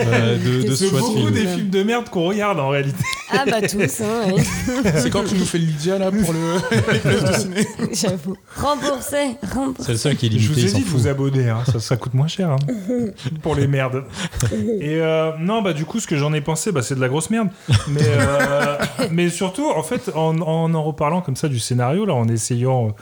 euh, 0.00 0.36
de, 0.38 0.68
de 0.68 0.74
ce 0.74 0.88
choix 0.88 0.98
de 1.00 1.04
beaucoup 1.04 1.16
film. 1.18 1.30
des 1.30 1.46
films 1.46 1.70
de 1.70 1.82
merde 1.82 2.08
qu'on 2.08 2.24
regarde 2.28 2.58
en 2.58 2.68
réalité. 2.68 2.98
Ah 3.30 3.44
bah 3.46 3.62
tous, 3.62 4.00
hein, 4.02 4.32
oui. 4.34 4.42
C'est 4.96 5.08
quand 5.10 5.24
tu 5.24 5.34
nous 5.36 5.44
fais 5.46 5.58
le 5.58 5.64
Lydia 5.66 5.98
là 5.98 6.10
pour 6.10 6.32
le, 6.32 7.28
de 7.28 7.32
ciné 7.38 7.66
J'avoue. 7.92 8.36
Remboursé, 8.56 9.36
remboursé. 9.54 9.82
C'est 9.84 9.92
le 9.92 9.98
seul 9.98 10.16
qui 10.16 10.26
est 10.26 10.30
Je 10.30 10.36
limité, 10.36 10.60
vous 10.62 10.66
ai 10.66 10.72
dit 10.78 10.84
de 10.84 10.88
vous 10.88 11.06
abonner, 11.08 11.48
hein, 11.48 11.62
ça, 11.70 11.80
ça 11.80 11.96
coûte 11.96 12.12
moins 12.14 12.28
cher 12.28 12.50
hein, 12.50 12.56
pour 13.42 13.54
les 13.54 13.66
merdes. 13.66 14.04
Et 14.80 14.96
euh, 15.00 15.30
non, 15.40 15.62
bah 15.62 15.72
du 15.72 15.84
coup, 15.84 16.00
ce 16.00 16.06
que 16.06 16.16
j'en 16.16 16.32
ai 16.34 16.40
pensé, 16.40 16.72
bah, 16.72 16.82
c'est 16.82 16.94
de 16.94 17.00
la 17.00 17.08
grosse 17.08 17.30
merde. 17.30 17.48
Mais, 17.88 18.00
euh, 18.04 18.76
mais 19.10 19.30
surtout, 19.30 19.70
en 19.70 19.82
fait, 19.82 19.91
en, 20.14 20.38
en 20.40 20.74
en 20.74 20.82
reparlant 20.82 21.20
comme 21.20 21.36
ça 21.36 21.48
du 21.48 21.58
scénario, 21.58 22.04
là, 22.04 22.14
en 22.14 22.28
essayant 22.28 22.94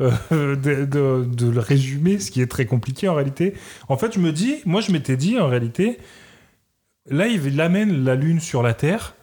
euh, 0.00 0.10
de, 0.30 0.84
de- 0.84 1.24
de 1.24 1.48
le 1.50 1.60
résumer, 1.60 2.18
ce 2.18 2.30
qui 2.30 2.40
est 2.42 2.46
très 2.50 2.66
compliqué 2.66 3.08
en 3.08 3.14
réalité, 3.14 3.54
en 3.88 3.96
fait, 3.96 4.14
je 4.14 4.18
me 4.20 4.32
dis, 4.32 4.56
moi, 4.64 4.80
je 4.80 4.92
m'étais 4.92 5.16
dit, 5.16 5.38
en 5.38 5.48
réalité, 5.48 5.98
là, 7.10 7.26
il 7.26 7.60
amène 7.60 8.04
la 8.04 8.14
Lune 8.14 8.40
sur 8.40 8.62
la 8.62 8.74
Terre. 8.74 9.14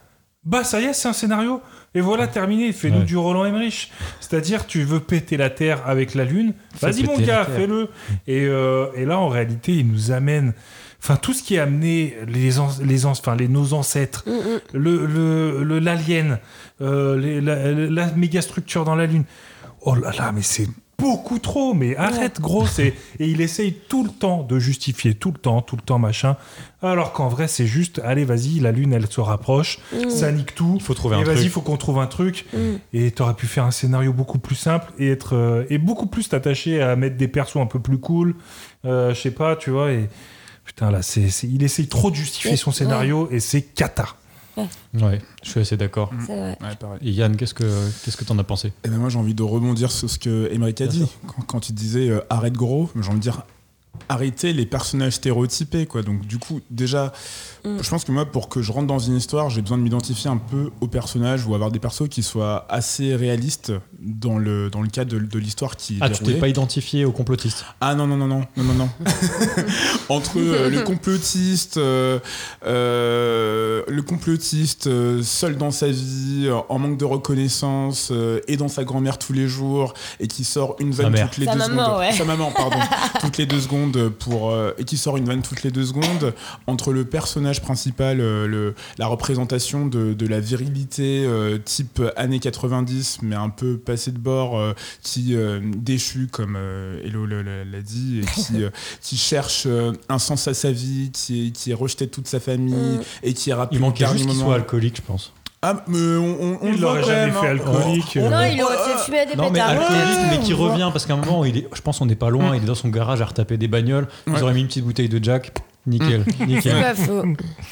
Bah 0.43 0.63
ça 0.63 0.81
y 0.81 0.85
est, 0.85 0.93
c'est 0.93 1.07
un 1.07 1.13
scénario. 1.13 1.61
Et 1.93 2.01
voilà, 2.01 2.25
terminé. 2.27 2.71
Fais-nous 2.71 2.99
Ouais. 2.99 3.05
du 3.05 3.15
Roland 3.17 3.45
Emmerich. 3.45 3.91
C'est-à-dire, 4.19 4.65
tu 4.65 4.81
veux 4.83 4.99
péter 4.99 5.37
la 5.37 5.49
Terre 5.51 5.83
avec 5.85 6.15
la 6.15 6.25
Lune. 6.25 6.53
Vas-y 6.81 7.03
mon 7.03 7.17
gars, 7.19 7.45
fais-le. 7.45 7.89
Et, 8.27 8.45
euh, 8.47 8.87
et 8.95 9.05
là, 9.05 9.19
en 9.19 9.27
réalité, 9.27 9.73
il 9.73 9.87
nous 9.91 10.11
amène... 10.11 10.53
Enfin, 11.03 11.15
tout 11.15 11.33
ce 11.33 11.41
qui 11.41 11.57
a 11.57 11.63
amené 11.63 12.15
les, 12.27 12.59
an- 12.59 12.69
les, 12.83 13.05
an- 13.05 13.11
enfin, 13.11 13.35
les 13.35 13.47
nos 13.47 13.73
ancêtres, 13.73 14.23
le 14.73 15.05
le- 15.05 15.63
le- 15.63 15.79
l'alien, 15.79 16.37
euh, 16.81 17.41
la, 17.41 17.71
la 17.89 18.11
méga 18.13 18.41
structure 18.41 18.85
dans 18.85 18.95
la 18.95 19.07
Lune. 19.07 19.23
Oh 19.81 19.95
là 19.95 20.11
là, 20.17 20.31
mais 20.31 20.43
c'est 20.43 20.67
beaucoup 20.99 21.39
trop. 21.39 21.73
Mais 21.73 21.95
arrête, 21.95 22.39
gros. 22.39 22.67
c'est- 22.67 22.93
Et 23.19 23.25
il 23.27 23.41
essaye 23.41 23.73
tout 23.73 24.03
le 24.03 24.11
temps 24.11 24.43
de 24.43 24.59
justifier, 24.59 25.15
tout 25.15 25.31
le 25.31 25.39
temps, 25.39 25.63
tout 25.63 25.75
le 25.75 25.81
temps, 25.81 25.97
machin. 25.97 26.37
Alors 26.83 27.13
qu'en 27.13 27.29
vrai, 27.29 27.47
c'est 27.47 27.65
juste, 27.65 27.99
allez, 28.05 28.23
vas-y, 28.23 28.59
la 28.59 28.71
Lune, 28.71 28.93
elle 28.93 29.07
se 29.07 29.21
rapproche, 29.21 29.79
Mm. 29.93 30.09
ça 30.11 30.31
nique 30.31 30.53
tout. 30.53 30.73
Il 30.75 30.83
faut 30.83 30.93
trouver 30.93 31.15
et 31.17 31.21
un 31.21 31.23
vas-y, 31.23 31.47
faut 31.49 31.61
qu'on 31.61 31.77
trouve 31.77 31.97
un 31.97 32.05
truc. 32.05 32.45
Mm. 32.53 32.57
Et 32.93 33.09
t'aurais 33.09 33.33
pu 33.33 33.47
faire 33.47 33.63
un 33.65 33.71
scénario 33.71 34.13
beaucoup 34.13 34.37
plus 34.37 34.53
simple 34.55 34.91
et 34.99 35.09
être 35.09 35.35
euh, 35.35 35.63
et 35.71 35.79
beaucoup 35.79 36.05
plus 36.05 36.29
t'attacher 36.29 36.79
à 36.79 36.95
mettre 36.95 37.17
des 37.17 37.27
persos 37.27 37.55
un 37.57 37.65
peu 37.65 37.79
plus 37.79 37.97
cool. 37.97 38.35
Euh, 38.85 39.15
je 39.15 39.19
sais 39.19 39.31
pas, 39.31 39.55
tu 39.55 39.71
vois. 39.71 39.91
Et 39.91 40.07
putain 40.75 40.91
là, 40.91 41.01
c'est, 41.01 41.29
c'est- 41.29 41.47
il 41.47 41.63
essaye 41.63 41.87
trop 41.87 42.09
de 42.11 42.15
justifier 42.15 42.55
son 42.57 42.69
Ouais. 42.71 42.75
scénario 42.75 43.27
et 43.31 43.39
c'est 43.39 43.61
cata. 43.61 44.07
Ouais, 44.57 45.19
je 45.43 45.49
suis 45.49 45.59
assez 45.61 45.77
d'accord. 45.77 46.11
C'est 46.27 46.35
vrai. 46.37 46.57
Ouais. 46.61 46.97
Et 47.01 47.11
Yann, 47.11 47.35
qu'est-ce 47.37 47.53
que 47.53 47.63
qu'est-ce 48.03 48.17
que 48.17 48.25
t'en 48.25 48.37
as 48.37 48.43
pensé? 48.43 48.73
Et 48.83 48.89
ben 48.89 48.97
moi 48.97 49.09
j'ai 49.09 49.17
envie 49.17 49.33
de 49.33 49.41
rebondir 49.43 49.91
sur 49.91 50.09
ce 50.09 50.19
que 50.19 50.51
Emmerich 50.53 50.81
a 50.81 50.87
dit 50.87 51.05
quand, 51.25 51.41
quand 51.47 51.69
il 51.69 51.73
disait 51.73 52.09
euh, 52.09 52.19
arrête 52.29 52.53
gros, 52.53 52.89
j'ai 52.95 53.07
envie 53.09 53.17
de 53.17 53.21
dire 53.23 53.43
arrêtez 54.09 54.51
les 54.53 54.65
personnages 54.65 55.13
stéréotypés 55.13 55.85
quoi. 55.85 56.01
Donc 56.01 56.25
du 56.25 56.37
coup 56.37 56.61
déjà 56.69 57.11
Mm. 57.63 57.77
je 57.79 57.89
pense 57.91 58.03
que 58.05 58.11
moi 58.11 58.25
pour 58.25 58.49
que 58.49 58.63
je 58.63 58.71
rentre 58.71 58.87
dans 58.87 58.97
une 58.97 59.15
histoire, 59.15 59.51
j'ai 59.51 59.61
besoin 59.61 59.77
de 59.77 59.83
m'identifier 59.83 60.31
un 60.31 60.37
peu 60.37 60.71
aux 60.81 60.87
personnages 60.87 61.45
ou 61.45 61.53
avoir 61.53 61.69
des 61.69 61.77
persos 61.77 62.07
qui 62.09 62.23
soient 62.23 62.65
assez 62.69 63.15
réalistes 63.15 63.71
dans 63.99 64.39
le 64.39 64.71
dans 64.71 64.81
le 64.81 64.87
cadre 64.87 65.11
de, 65.11 65.19
de 65.19 65.37
l'histoire 65.37 65.75
qui 65.77 65.99
Ah, 66.01 66.09
tu 66.09 66.23
t'es 66.23 66.33
pas 66.33 66.47
identifié 66.47 67.05
au 67.05 67.11
complotiste? 67.11 67.63
Ah 67.79 67.93
non, 67.93 68.07
non, 68.07 68.17
non, 68.17 68.25
non, 68.25 68.43
non, 68.57 68.63
non, 68.63 68.73
non. 68.73 68.89
Entre 70.09 70.39
euh, 70.39 70.71
le 70.71 70.81
complotiste, 70.83 71.77
euh, 71.77 72.17
euh, 72.65 73.83
le 73.87 74.01
complotiste 74.01 74.87
euh, 74.87 75.21
seul 75.23 75.55
dans 75.57 75.71
sa 75.71 75.87
vie, 75.87 76.49
en 76.69 76.79
manque 76.79 76.97
de 76.97 77.05
reconnaissance, 77.05 78.09
euh, 78.11 78.39
et 78.47 78.57
dans 78.57 78.67
sa 78.67 78.83
grand-mère 78.83 79.17
tous 79.19 79.33
les 79.33 79.47
jours, 79.47 79.93
et 80.19 80.27
qui 80.27 80.43
sort 80.43 80.75
une 80.79 80.91
vanne 80.91 81.13
toutes 81.15 81.37
les 81.37 81.45
Sa 81.45 81.53
deux 81.53 81.59
maman, 81.59 81.85
secondes. 81.85 81.99
ouais. 81.99 82.11
Sa 82.13 82.25
maman, 82.25 82.51
pardon. 82.55 82.77
toutes 83.21 83.37
les 83.37 83.45
deux 83.45 83.61
secondes 83.61 83.80
pour 84.19 84.51
euh, 84.51 84.71
et 84.77 84.83
qui 84.83 84.97
sort 84.97 85.17
une 85.17 85.25
vanne 85.25 85.41
toutes 85.41 85.63
les 85.63 85.71
deux 85.71 85.85
secondes. 85.85 86.33
Entre 86.67 86.91
le 86.93 87.05
personnage 87.05 87.61
principal, 87.61 88.19
euh, 88.19 88.47
le, 88.47 88.75
la 88.97 89.07
représentation 89.07 89.85
de, 89.85 90.13
de 90.13 90.27
la 90.27 90.39
virilité 90.39 91.23
euh, 91.25 91.57
type 91.57 92.01
années 92.15 92.39
90, 92.39 93.19
mais 93.21 93.35
un 93.35 93.49
peu 93.49 93.77
passé 93.77 94.11
de 94.11 94.19
bord, 94.19 94.57
euh, 94.57 94.73
qui 95.01 95.35
euh, 95.35 95.59
déchu 95.77 96.27
comme 96.31 96.55
euh, 96.57 97.01
Hello 97.03 97.25
l'a 97.25 97.81
dit, 97.81 98.21
et 98.21 98.25
qui, 98.25 98.63
euh, 98.63 98.69
qui 99.01 99.17
cherche 99.17 99.63
euh, 99.65 99.93
un 100.09 100.19
sens 100.19 100.47
à 100.47 100.53
sa 100.53 100.71
vie, 100.71 101.11
qui 101.13 101.47
est, 101.47 101.51
qui 101.51 101.71
est 101.71 101.75
rejeté 101.75 102.05
de 102.05 102.11
toute 102.11 102.27
sa 102.27 102.39
famille 102.39 102.71
Mm. 102.71 103.01
et 103.23 103.33
qui 103.33 103.49
est 103.49 103.53
rappelé 103.53 103.79
Il 103.83 103.93
dernier 103.93 104.17
juste 104.17 104.29
qu'il 104.29 104.39
soit 104.39 104.55
alcoolique, 104.55 104.97
je 104.97 105.01
pense. 105.01 105.33
Ah, 105.63 105.75
mais 105.87 106.17
on, 106.17 106.57
on, 106.63 106.73
Il 106.73 106.81
l'aurait 106.81 107.03
jamais 107.03 107.27
même, 107.27 107.33
fait 107.35 107.47
alcoolique. 107.47 108.17
On- 108.19 108.29
Non, 108.31 108.41
il 108.51 108.61
aurait 108.63 108.77
fait 108.77 109.03
fumer 109.05 109.25
des 109.27 109.35
Non, 109.35 109.43
mais 109.43 109.59
pétards. 109.59 109.69
alcoolique, 109.69 109.91
Ouais, 110.01 110.27
mais 110.31 110.39
qui 110.39 110.53
revient 110.53 110.89
parce 110.91 111.05
qu'à 111.05 111.13
un 111.13 111.17
moment, 111.17 111.45
il 111.45 111.57
est, 111.57 111.67
je 111.71 111.81
pense, 111.81 112.01
on 112.01 112.07
n'est 112.07 112.15
pas 112.15 112.31
loin. 112.31 112.55
Il 112.55 112.63
est 112.63 112.65
dans 112.65 112.73
son 112.73 112.89
garage 112.89 113.21
à 113.21 113.25
retaper 113.25 113.57
des 113.57 113.67
bagnoles. 113.67 114.07
Ils 114.25 114.33
Ouais. 114.33 114.41
auraient 114.41 114.53
mis 114.55 114.61
une 114.61 114.67
petite 114.67 114.83
bouteille 114.85 115.09
de 115.09 115.23
Jack. 115.23 115.51
Nickel, 115.85 116.25
C'est 116.37 116.45
nickel. 116.47 116.81
pas 116.81 116.95
faux. 116.95 117.23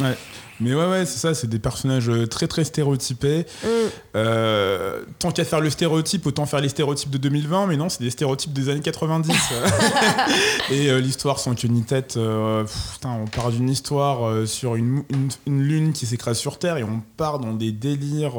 Ouais. 0.01 0.15
Mais 0.59 0.73
ouais, 0.75 0.87
ouais, 0.89 1.05
c'est 1.05 1.19
ça, 1.19 1.33
c'est 1.33 1.47
des 1.47 1.59
personnages 1.59 2.09
euh, 2.09 2.27
très 2.27 2.47
très 2.47 2.63
stéréotypés. 2.63 3.45
Mm. 3.63 3.67
Euh, 4.15 5.03
tant 5.19 5.31
qu'à 5.31 5.45
faire 5.45 5.61
le 5.61 5.69
stéréotype, 5.69 6.25
autant 6.25 6.45
faire 6.45 6.59
les 6.59 6.69
stéréotypes 6.69 7.09
de 7.11 7.17
2020, 7.17 7.67
mais 7.67 7.77
non, 7.77 7.87
c'est 7.89 8.03
des 8.03 8.09
stéréotypes 8.09 8.51
des 8.53 8.69
années 8.69 8.81
90. 8.81 9.31
Et 10.71 10.89
euh, 10.89 10.99
l'histoire 10.99 11.39
sans 11.39 11.55
queue 11.55 11.67
ni 11.69 11.83
tête, 11.83 12.15
euh, 12.17 12.63
pff, 12.63 12.93
putain, 12.93 13.11
on 13.21 13.25
part 13.25 13.51
d'une 13.51 13.69
histoire 13.69 14.47
sur 14.47 14.75
une, 14.75 15.03
une, 15.09 15.29
une 15.47 15.63
lune 15.63 15.93
qui 15.93 16.05
s'écrase 16.05 16.37
sur 16.37 16.59
Terre 16.59 16.77
et 16.77 16.83
on 16.83 17.01
part 17.17 17.39
dans 17.39 17.53
des 17.53 17.71
délires 17.71 18.33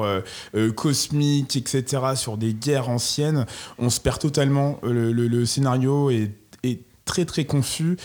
cosmiques, 0.77 1.57
etc., 1.57 2.03
sur 2.17 2.37
des 2.37 2.53
guerres 2.55 2.89
anciennes. 2.89 3.47
On 3.79 3.91
se 3.91 4.01
perd 4.01 4.19
totalement. 4.19 4.79
Le, 4.83 5.13
le- 5.13 5.29
le 5.29 5.47
scénario 5.47 6.11
est 6.11 6.31
très 7.11 7.25
très 7.25 7.45
confus 7.45 7.97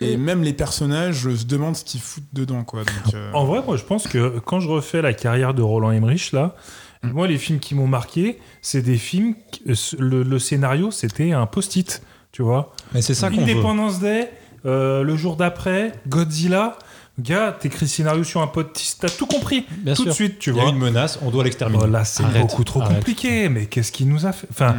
et 0.00 0.16
même 0.16 0.42
les 0.44 0.52
personnages 0.52 1.22
se 1.34 1.44
demandent 1.44 1.74
ce 1.76 1.84
qu'ils 1.84 2.00
foutent 2.00 2.32
dedans 2.32 2.62
quoi 2.62 2.84
donc 2.84 3.14
euh, 3.14 3.32
En 3.32 3.44
vrai, 3.44 3.60
moi, 3.66 3.76
je 3.76 3.82
pense 3.82 4.06
que 4.06 4.38
quand 4.38 4.60
je 4.60 4.68
refais 4.68 5.02
la 5.02 5.12
carrière 5.14 5.52
de 5.52 5.62
Roland 5.62 5.90
Emmerich, 5.90 6.30
là, 6.32 6.54
moi, 7.02 7.26
les 7.26 7.38
films 7.38 7.58
qui 7.58 7.74
m'ont 7.74 7.88
marqué, 7.88 8.38
c'est 8.60 8.82
des 8.82 8.96
films. 8.98 9.34
qui- 9.50 9.62
euh, 9.68 9.74
Le, 9.98 10.22
le 10.22 10.38
scénario, 10.38 10.92
c'était 10.92 11.32
un 11.32 11.46
post-it, 11.46 12.00
tu 12.30 12.42
vois. 12.42 12.72
Mais 12.94 13.02
c'est 13.02 13.14
ça 13.14 13.28
qu'on 13.30 13.44
veut. 13.44 13.50
Independence 13.52 13.98
Day, 13.98 14.30
euh, 14.66 15.02
le 15.02 15.16
jour 15.16 15.34
d'après, 15.36 15.90
Godzilla. 16.06 16.78
Gars, 17.20 17.54
t'écris 17.60 17.82
le 17.86 17.88
scénario 17.88 18.24
sur 18.24 18.40
un 18.40 18.46
pote, 18.46 18.80
t'as 19.00 19.08
tout 19.10 19.26
compris 19.26 19.66
Bien 19.78 19.92
tout 19.94 20.04
sûr. 20.04 20.12
de 20.12 20.14
suite, 20.16 20.38
tu 20.38 20.50
Il 20.50 20.56
y 20.56 20.60
a 20.60 20.62
vois. 20.62 20.70
une 20.72 20.78
menace, 20.78 21.18
on 21.22 21.30
doit 21.30 21.44
l'exterminer. 21.44 21.82
Oh, 21.84 21.86
là, 21.86 22.04
c'est 22.06 22.22
beaucoup 22.40 22.64
trop 22.64 22.80
arrête. 22.80 22.96
compliqué, 22.98 23.48
mais 23.50 23.66
qu'est-ce 23.66 23.92
qu'il 23.92 24.08
nous 24.08 24.24
a 24.24 24.32
fait? 24.32 24.46
Enfin, 24.50 24.76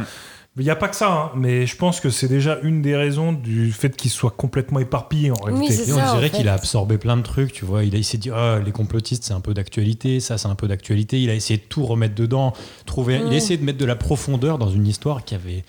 il 0.56 0.62
n'y 0.64 0.70
a 0.70 0.76
pas 0.76 0.86
que 0.88 0.94
ça, 0.94 1.10
hein, 1.12 1.30
mais 1.34 1.66
je 1.66 1.76
pense 1.76 1.98
que 2.00 2.10
c'est 2.10 2.28
déjà 2.28 2.58
une 2.62 2.80
des 2.80 2.94
raisons 2.96 3.32
du 3.32 3.72
fait 3.72 3.96
qu'il 3.96 4.10
soit 4.10 4.30
complètement 4.30 4.78
éparpillé 4.78 5.32
en 5.32 5.34
réalité. 5.42 5.92
on 5.92 6.14
dirait 6.16 6.30
qu'il 6.30 6.48
a 6.48 6.54
absorbé 6.54 6.96
plein 6.96 7.16
de 7.16 7.22
trucs, 7.22 7.52
tu 7.52 7.64
vois. 7.64 7.82
Il, 7.82 7.94
a- 7.94 7.98
il 7.98 8.04
s'est 8.04 8.18
dit, 8.18 8.30
ah, 8.30 8.60
les 8.64 8.70
complotistes, 8.70 9.24
c'est 9.24 9.32
un 9.32 9.40
peu 9.40 9.52
d'actualité, 9.52 10.20
ça, 10.20 10.38
c'est 10.38 10.46
un 10.48 10.54
peu 10.54 10.68
d'actualité. 10.68 11.20
Il 11.20 11.28
a 11.30 11.34
essayé 11.34 11.58
de 11.58 11.64
tout 11.68 11.84
remettre 11.84 12.14
dedans, 12.14 12.52
trouver. 12.86 13.16
Il 13.16 13.24
Mm. 13.26 13.30
a 13.30 13.34
essayé 13.34 13.56
de 13.56 13.64
mettre 13.64 13.78
de 13.78 13.84
la 13.84 13.96
profondeur 13.96 14.58
dans 14.58 14.70
une 14.70 14.86
histoire 14.86 15.24
qui 15.24 15.34
avait, 15.34 15.64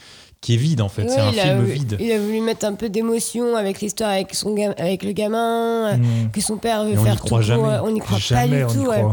qui 0.46 0.54
est 0.54 0.58
vide 0.58 0.82
en 0.82 0.90
fait. 0.90 1.10
c'est 1.10 1.20
un 1.20 1.32
film 1.32 1.60
voulu- 1.62 1.72
vide. 1.74 1.98
Il 2.00 2.12
a 2.12 2.20
voulu 2.20 2.40
mettre 2.42 2.66
un 2.68 2.74
peu 2.74 2.88
d'émotion 2.90 3.56
avec 3.56 3.82
l'histoire 3.82 4.12
avec 4.12 4.36
son 4.36 4.54
gam- 4.54 4.76
avec 4.78 5.04
le 5.04 5.12
gamin, 5.12 5.94
euh, 5.94 5.98
Mm. 5.98 6.32
que 6.32 6.40
son 6.42 6.58
père 6.58 6.84
veut 6.86 6.92
Et 6.94 6.98
on 6.98 7.02
y 7.02 7.06
faire 7.06 7.20
croit 7.20 7.40
tout 7.40 7.46
jamais. 7.46 7.64
euh, 7.68 7.82
on 7.84 7.90
n'y 7.92 8.00
croit 8.00 8.20
Jamais 8.20 8.62
pas 8.62 8.68
du 8.72 8.78
tout. 8.80 8.86
ouais. 8.86 9.04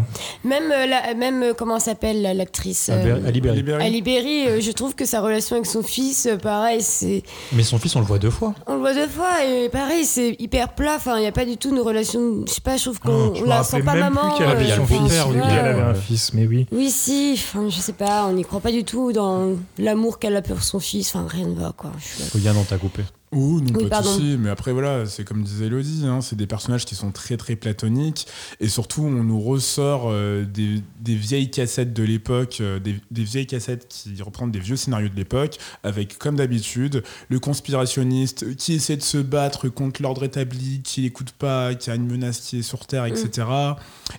Même 0.44 0.70
euh, 0.70 0.86
la, 0.86 1.14
même 1.14 1.54
comment 1.56 1.78
s'appelle 1.78 2.20
la- 2.22 2.34
l'actrice 2.34 2.90
euh, 2.92 3.26
Ali 3.26 3.40
Berry. 3.40 3.56
Libéré. 3.56 3.84
Ali 3.84 4.02
Berry, 4.02 4.46
euh, 4.46 4.60
je 4.60 4.70
trouve 4.72 4.94
que 4.94 5.04
sa 5.06 5.20
relation 5.22 5.56
avec 5.56 5.66
son 5.66 5.82
fils, 5.82 6.28
pareil, 6.42 6.82
c'est 6.82 7.22
Mais 7.52 7.62
son 7.62 7.78
fils, 7.78 7.96
on 7.96 8.00
le 8.00 8.06
voit 8.06 8.18
deux 8.18 8.30
fois. 8.30 8.54
on 8.66 8.74
le 8.74 8.80
voit 8.80 8.92
deux 8.94 9.08
fois 9.08 9.44
et 9.44 9.68
pareil, 9.70 10.04
c'est 10.04 10.36
hyper 10.38 10.74
plat. 10.74 10.94
Enfin, 10.96 11.16
il 11.16 11.20
n'y 11.22 11.26
a 11.26 11.32
pas 11.32 11.46
du 11.46 11.56
tout 11.56 11.70
une 11.70 11.80
relation. 11.80 12.44
Je 12.46 12.52
sais 12.52 12.60
pas, 12.60 12.76
je 12.76 12.82
trouve 12.84 12.98
Oh, 13.06 13.08
qu'on 13.34 13.40
me 13.40 13.46
la 13.48 13.62
sent 13.62 13.80
pas 13.82 13.94
même 13.94 14.12
maman. 14.12 14.28
plus 14.28 14.38
qu'elle 14.38 14.48
avait 14.50 14.64
il 14.64 14.68
y 14.68 14.72
a 14.72 14.74
euh, 14.74 14.78
le 14.80 14.86
son 14.86 14.94
fils, 15.08 15.20
avait 15.20 15.80
un 15.80 15.94
fils, 15.94 16.34
mais 16.34 16.46
oui. 16.46 16.66
Oui, 16.72 16.90
si, 16.90 17.32
enfin, 17.34 17.68
je 17.70 17.80
sais 17.80 17.92
pas, 17.94 18.26
on 18.28 18.32
n'y 18.34 18.44
croit 18.44 18.60
pas 18.60 18.70
du 18.72 18.84
tout 18.84 19.12
dans 19.12 19.50
l'amour 19.78 20.18
qu'elle 20.18 20.36
a 20.36 20.42
pour 20.42 20.62
son 20.62 20.78
fils. 20.80 21.14
Enfin, 21.14 21.21
rien 21.26 21.46
ne 21.46 21.54
va 21.54 21.72
quoi. 21.76 21.92
Je 21.98 22.38
Yann, 22.38 22.56
on 22.56 22.64
t'a 22.64 22.78
coupé. 22.78 23.02
Oh, 23.34 23.60
non, 23.60 23.60
Oui, 23.60 23.72
pas 23.72 23.80
de 23.82 23.88
pardon. 23.88 24.12
souci. 24.12 24.36
Mais 24.38 24.50
après, 24.50 24.72
voilà, 24.72 25.06
c'est 25.06 25.24
comme 25.24 25.42
disait 25.42 25.66
Elodie, 25.66 26.04
hein, 26.06 26.20
c'est 26.20 26.36
des 26.36 26.46
personnages 26.46 26.84
qui 26.84 26.94
sont 26.94 27.10
très, 27.12 27.36
très 27.36 27.56
platoniques. 27.56 28.26
Et 28.60 28.68
surtout, 28.68 29.02
on 29.04 29.10
nous 29.24 29.40
ressort 29.40 30.04
euh, 30.10 30.44
des, 30.44 30.82
des 31.00 31.14
vieilles 31.14 31.50
cassettes 31.50 31.92
de 31.94 32.02
l'époque, 32.02 32.58
euh, 32.60 32.78
des, 32.78 32.96
des 33.10 33.24
vieilles 33.24 33.46
cassettes 33.46 33.86
qui 33.88 34.20
représentent 34.22 34.52
des 34.52 34.58
vieux 34.60 34.76
scénarios 34.76 35.08
de 35.08 35.16
l'époque, 35.16 35.56
avec, 35.82 36.18
comme 36.18 36.36
d'habitude, 36.36 37.02
le 37.30 37.38
conspirationniste 37.40 38.54
qui 38.56 38.74
essaie 38.74 38.96
de 38.96 39.02
se 39.02 39.18
battre 39.18 39.68
contre 39.68 40.02
l'ordre 40.02 40.24
établi, 40.24 40.80
qui 40.84 41.02
n'écoute 41.02 41.30
pas, 41.32 41.74
qui 41.74 41.90
a 41.90 41.94
une 41.94 42.06
menace 42.06 42.40
qui 42.40 42.58
est 42.58 42.62
sur 42.62 42.86
Terre, 42.86 43.06
etc. 43.06 43.46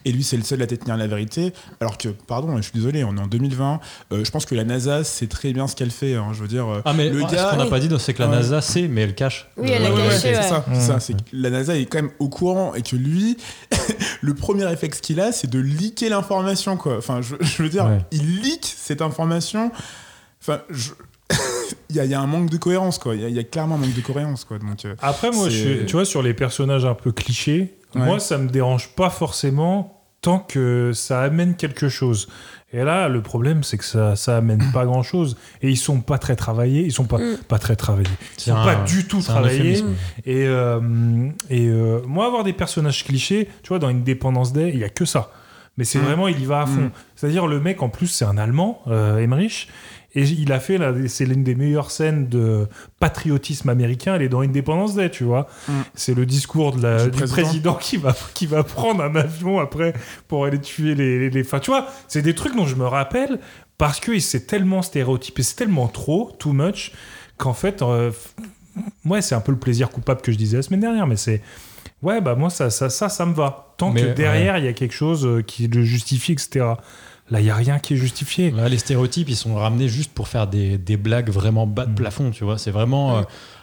Et 0.06 0.12
lui, 0.12 0.24
c'est 0.24 0.38
le 0.38 0.44
seul 0.44 0.62
à 0.62 0.66
détenir 0.66 0.98
la 0.98 1.08
vérité. 1.08 1.54
Alors 1.80 1.98
que, 1.98 2.10
pardon, 2.10 2.58
je 2.58 2.64
suis 2.64 2.72
désolé, 2.74 3.04
on 3.04 3.16
est 3.16 3.22
en 3.22 3.28
2020. 3.28 3.80
euh, 4.12 4.24
je 4.26 4.32
pense 4.32 4.46
que 4.46 4.56
la 4.56 4.64
NASA 4.64 5.04
sait 5.04 5.28
très 5.28 5.54
bien 5.54 5.68
ce 5.68 5.76
qu'elle 5.76 5.92
fait. 5.92 6.16
hein. 6.16 6.30
je 6.34 6.42
veux 6.42 6.48
dire, 6.48 6.66
Ah, 6.86 6.94
mais 6.94 7.10
le 7.10 7.22
ah, 7.26 7.32
gars. 7.32 7.46
ce 7.52 7.56
qu'on 7.56 7.64
n'a 7.64 7.70
pas 7.70 7.80
dit, 7.80 7.90
c'est 8.00 8.14
que 8.14 8.22
la 8.24 8.30
Ouais. 8.30 8.36
NASA 8.38 8.62
sait, 8.62 8.88
mais 8.88 9.03
elle 9.04 9.16
cache. 9.16 9.48
Oui, 9.58 9.70
elle 9.72 9.86
a 9.86 9.94
Ouais, 9.94 10.02
c'est 10.18 10.36
ouais. 10.36 10.42
ça, 10.44 10.66
Mmh. 10.68 11.00
c'est 11.00 11.16
la 11.32 11.50
NASA 11.50 11.76
est 11.78 11.86
quand 11.86 12.00
même 12.02 12.12
au 12.20 12.30
courant 12.30 12.74
et 12.74 12.82
que 12.82 12.96
lui, 12.96 13.38
le 14.22 14.34
premier 14.34 14.66
réflexe 14.66 15.00
qu'il 15.02 15.20
a, 15.20 15.32
c'est 15.32 15.50
de 15.50 15.60
leaker 15.60 16.10
l'information, 16.10 16.78
quoi. 16.78 16.98
Enfin, 16.98 17.22
je, 17.22 17.36
je 17.42 17.62
veux 17.64 17.70
dire, 17.70 17.86
Ouais. 17.86 18.00
il 18.12 18.42
leak 18.42 18.66
cette 18.66 19.02
information. 19.02 19.72
Enfin, 20.42 20.62
je- 20.70 20.92
il 21.90 21.96
y, 21.96 22.00
a, 22.00 22.06
il 22.06 22.12
y 22.12 22.14
a 22.14 22.20
un 22.22 22.28
manque 22.28 22.50
de 22.50 22.58
cohérence, 22.58 22.98
quoi. 23.00 23.16
Il 23.16 23.22
y 23.22 23.26
a, 23.26 23.30
il 23.30 23.36
y 23.36 23.40
a 23.40 23.44
clairement 23.44 23.76
un 23.76 23.80
manque 23.80 23.94
de 23.94 24.02
cohérence, 24.02 24.44
quoi. 24.46 24.60
Donc, 24.60 24.86
euh, 24.86 24.96
Après, 25.02 25.32
moi, 25.32 25.50
je 25.50 25.84
tu 25.86 25.94
vois, 25.94 26.06
sur 26.06 26.22
les 26.22 26.34
personnages 26.34 26.86
un 26.86 26.96
peu 26.96 27.12
clichés, 27.12 27.78
Ouais. 27.96 28.02
moi, 28.06 28.20
ça 28.20 28.38
me 28.38 28.50
dérange 28.50 28.90
pas 28.96 29.10
forcément 29.10 30.03
tant 30.24 30.40
que 30.40 30.92
ça 30.94 31.22
amène 31.22 31.54
quelque 31.56 31.88
chose. 31.90 32.28
Et 32.76 32.84
là, 32.84 33.08
le 33.08 33.22
problème, 33.22 33.62
c'est 33.64 33.78
que 33.78 33.86
ça, 33.86 34.16
ça 34.16 34.38
amène 34.38 34.64
pas 34.74 34.86
grand 34.86 35.04
chose. 35.04 35.38
Et 35.62 35.70
ils 35.70 35.78
sont 35.78 36.02
pas 36.02 36.18
très 36.18 36.36
travaillés. 36.36 36.82
Ils 36.84 36.92
sont 36.92 37.04
pas, 37.06 37.20
Mm. 37.20 37.38
pas 37.48 37.60
très 37.60 37.76
travaillés. 37.76 38.10
Ils 38.38 38.42
sont 38.42 38.56
un- 38.56 38.66
pas 38.66 38.76
du 38.84 39.06
tout 39.06 39.22
travaillés. 39.22 39.84
Et, 40.26 40.48
euh, 40.48 40.80
et 41.52 41.68
euh, 41.68 42.00
moi, 42.08 42.26
avoir 42.26 42.44
des 42.44 42.54
personnages 42.54 43.04
clichés, 43.06 43.48
tu 43.62 43.70
vois, 43.70 43.78
dans 43.78 43.90
Independence 43.90 44.54
Day, 44.54 44.72
il 44.74 44.80
y 44.80 44.84
a 44.84 44.90
que 44.90 45.06
ça. 45.06 45.30
Mais 45.78 45.84
c'est 45.84 46.00
Mm. 46.00 46.04
vraiment, 46.04 46.28
il 46.28 46.40
y 46.42 46.46
va 46.46 46.62
à 46.62 46.66
fond. 46.66 46.82
Mm. 46.86 46.92
C'est-à-dire, 47.16 47.46
le 47.46 47.60
mec, 47.60 47.84
en 47.84 47.90
plus, 47.90 48.08
c'est 48.08 48.26
un 48.26 48.38
Allemand, 48.40 48.82
euh, 48.88 49.18
Emmerich. 49.20 49.70
Et 50.16 50.24
il 50.24 50.52
a 50.52 50.60
fait, 50.60 50.78
là, 50.78 50.94
c'est 51.08 51.26
l'une 51.26 51.44
des 51.44 51.56
meilleures 51.56 51.90
scènes 51.90 52.28
de 52.30 52.68
patriotisme 53.00 53.70
américain. 53.70 54.16
Elle 54.16 54.22
est 54.22 54.30
dans 54.30 54.42
Independence 54.42 54.94
Day, 54.96 55.10
tu 55.10 55.24
vois. 55.24 55.48
Mm. 55.68 55.72
C'est 55.96 56.14
le 56.14 56.26
discours 56.26 56.76
de 56.76 56.84
la- 56.84 57.06
Du 57.06 57.12
du, 57.12 57.18
président. 57.18 57.34
président, 57.42 57.74
qui, 57.76 57.98
va, 57.98 58.16
qui 58.36 58.46
va 58.46 58.64
prendre 58.64 59.04
un 59.04 59.16
avion 59.16 59.60
après 59.60 59.94
pour 60.28 60.46
aller 60.46 60.62
tuer 60.62 60.94
les. 60.96 61.18
les, 61.20 61.30
les- 61.32 61.42
Enfin, 61.42 61.60
tu 61.60 61.72
vois, 61.72 61.88
c'est 62.08 62.22
des 62.22 62.36
trucs 62.36 62.56
dont 62.56 62.68
je 62.68 62.76
me 62.76 62.86
rappelle 62.86 63.40
parce 63.80 64.00
que 64.00 64.18
c'est 64.20 64.46
tellement 64.46 64.82
stéréotypé, 64.84 65.42
c'est 65.42 65.56
tellement 65.56 65.88
trop, 65.88 66.32
too 66.38 66.54
much, 66.54 66.92
qu'en 67.38 67.54
fait, 67.56 67.82
euh, 67.82 68.12
ouais, 69.06 69.22
c'est 69.22 69.36
un 69.36 69.42
peu 69.42 69.52
le 69.52 69.58
plaisir 69.60 69.90
coupable 69.90 70.22
que 70.22 70.32
je 70.32 70.38
disais 70.38 70.58
la 70.58 70.64
semaine 70.64 70.80
dernière, 70.82 71.08
mais 71.08 71.18
c'est. 71.18 71.42
Ouais, 72.04 72.22
bah 72.22 72.36
moi, 72.36 72.50
ça, 72.50 72.70
ça, 72.70 72.90
ça, 72.90 73.10
ça 73.10 73.26
me 73.26 73.34
va. 73.34 73.74
Tant 73.78 73.92
Mais, 73.92 74.02
que 74.02 74.08
derrière, 74.14 74.58
il 74.58 74.66
y 74.66 74.68
a 74.68 74.74
quelque 74.74 74.94
chose 74.94 75.26
euh, 75.26 75.42
qui 75.42 75.68
le 75.68 75.84
justifie, 75.84 76.34
etc. 76.34 76.66
Là, 77.32 77.40
il 77.40 77.44
n'y 77.46 77.50
a 77.50 77.56
rien 77.56 77.80
qui 77.80 77.94
est 77.94 77.98
justifié. 77.98 78.52
Là, 78.52 78.68
les 78.70 78.78
stéréotypes, 78.78 79.30
ils 79.30 79.36
sont 79.36 79.56
ramenés 79.56 79.88
juste 79.88 80.12
pour 80.12 80.28
faire 80.28 80.46
des, 80.48 80.78
des 80.78 80.98
blagues 80.98 81.30
vraiment 81.30 81.66
bas 81.66 81.86
de 81.86 81.92
Mm. 81.92 81.96
plafond, 81.96 82.32
tu 82.32 82.44
vois. 82.44 82.58
C'est 82.58 82.72
vraiment. 82.72 83.18
euh, 83.18 83.22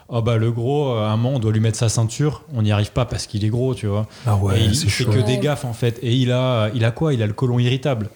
oh 0.09 0.23
bah 0.23 0.37
le 0.39 0.51
gros, 0.51 0.95
euh, 0.95 1.07
à 1.07 1.11
un 1.11 1.17
moment, 1.17 1.37
on 1.37 1.39
doit 1.39 1.53
lui 1.53 1.61
mettre 1.61 1.79
sa 1.79 1.89
ceinture. 1.89 2.43
On 2.55 2.63
n'y 2.63 2.73
arrive 2.73 2.91
pas 2.93 3.05
parce 3.05 3.27
qu'il 3.27 3.45
est 3.45 3.49
gros, 3.51 3.75
tu 3.75 3.87
vois. 3.87 4.07
Ah 4.27 4.37
ouais, 4.37 4.61
et 4.61 4.65
il 4.65 4.75
fait 4.75 5.05
que 5.05 5.21
des 5.25 5.39
gaffes 5.39 5.65
en 5.67 5.75
fait. 5.75 5.99
Et 6.03 6.15
il 6.15 6.33
a, 6.33 6.71
il 6.75 6.85
a 6.85 6.91
quoi? 6.91 7.13
Il 7.15 7.23
a 7.23 7.27
le 7.27 7.33
côlon 7.35 7.59
irritable. 7.59 8.09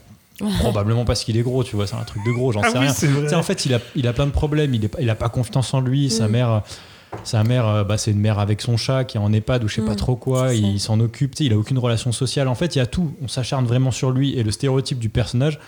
Probablement 0.58 1.04
parce 1.04 1.22
qu'il 1.22 1.36
est 1.36 1.42
gros, 1.42 1.62
tu 1.62 1.76
vois. 1.76 1.86
C'est 1.86 1.94
un 1.94 2.02
truc 2.02 2.24
de 2.26 2.32
gros, 2.32 2.50
j'en 2.50 2.60
Ah 2.62 2.70
sais 2.70 2.78
oui, 2.78 2.84
rien. 2.86 2.92
c'est 2.92 3.06
vrai. 3.06 3.22
Tu 3.24 3.28
sais, 3.28 3.34
en 3.36 3.42
fait, 3.44 3.66
il 3.66 3.74
a, 3.74 3.78
il 3.94 4.08
a 4.08 4.12
plein 4.12 4.26
de 4.26 4.32
problèmes. 4.32 4.74
Il, 4.74 4.84
est, 4.84 4.88
pas- 4.88 5.00
il 5.00 5.08
a 5.08 5.14
pas 5.14 5.28
confiance 5.28 5.72
en 5.74 5.80
lui. 5.80 6.10
Sa 6.10 6.26
Mm. 6.26 6.30
mère. 6.32 6.62
Sa 7.22 7.44
mère, 7.44 7.66
euh, 7.68 7.84
bah, 7.84 7.96
c'est 7.96 8.10
une 8.10 8.20
mère 8.20 8.38
avec 8.38 8.60
son 8.60 8.76
chat 8.76 9.04
qui 9.04 9.16
est 9.16 9.20
en 9.20 9.32
EHPAD 9.32 9.64
ou 9.64 9.68
je 9.68 9.76
sais 9.76 9.82
pas 9.82 9.92
Mm, 9.92 9.96
trop 9.96 10.16
quoi, 10.16 10.54
il 10.54 10.80
s'en 10.80 11.00
occupe, 11.00 11.38
il 11.40 11.52
a 11.52 11.56
aucune 11.58 11.78
relation 11.78 12.12
sociale. 12.12 12.48
En 12.48 12.54
fait, 12.54 12.76
il 12.76 12.78
y 12.78 12.82
a 12.82 12.86
tout. 12.86 13.14
On 13.22 13.28
s'acharne 13.28 13.66
vraiment 13.66 13.90
sur 13.90 14.10
lui 14.10 14.36
et 14.36 14.42
le 14.42 14.50
stéréotype 14.50 14.98
du 14.98 15.08
personnage, 15.08 15.58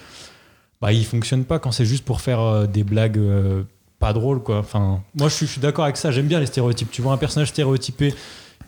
bah, 0.81 0.93
il 0.93 1.05
fonctionne 1.05 1.45
pas 1.45 1.59
quand 1.59 1.73
c'est 1.73 1.87
juste 1.87 2.05
pour 2.05 2.21
faire 2.21 2.41
euh, 2.41 2.67
des 2.67 2.85
blagues 2.85 3.19
euh, 3.19 3.63
pas 3.99 4.13
drôles, 4.13 4.43
quoi. 4.43 4.59
Enfin, 4.59 5.03
moi, 5.15 5.29
je 5.29 5.45
suis, 5.45 5.61
d'accord 5.61 5.85
avec 5.85 5.97
ça. 5.97 6.11
J'aime 6.11 6.27
bien 6.27 6.41
les 6.41 6.47
stéréotypes. 6.47 6.91
Tu 6.91 7.03
vois 7.03 7.13
un 7.13 7.17
personnage 7.17 7.49
stéréotypé 7.49 8.15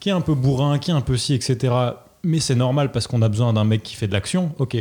qui 0.01 0.09
est 0.09 0.13
un 0.13 0.21
peu 0.21 0.35
bourrin, 0.35 0.79
qui 0.79 0.91
est 0.91 0.95
un 0.95 1.01
peu 1.01 1.17
ci, 1.17 1.35
etc. 1.35 1.75
Mais 2.23 2.41
c'est 2.41 2.55
normal 2.55 2.93
parce 2.93 3.07
qu'on 3.07 3.23
a 3.23 3.29
besoin 3.29 3.53
d'un 3.53 3.65
mec 3.65 3.83
qui 3.83 3.95
fait 3.95 4.09
de 4.09 4.13
l'action, 4.13 4.53
ok. 4.59 4.77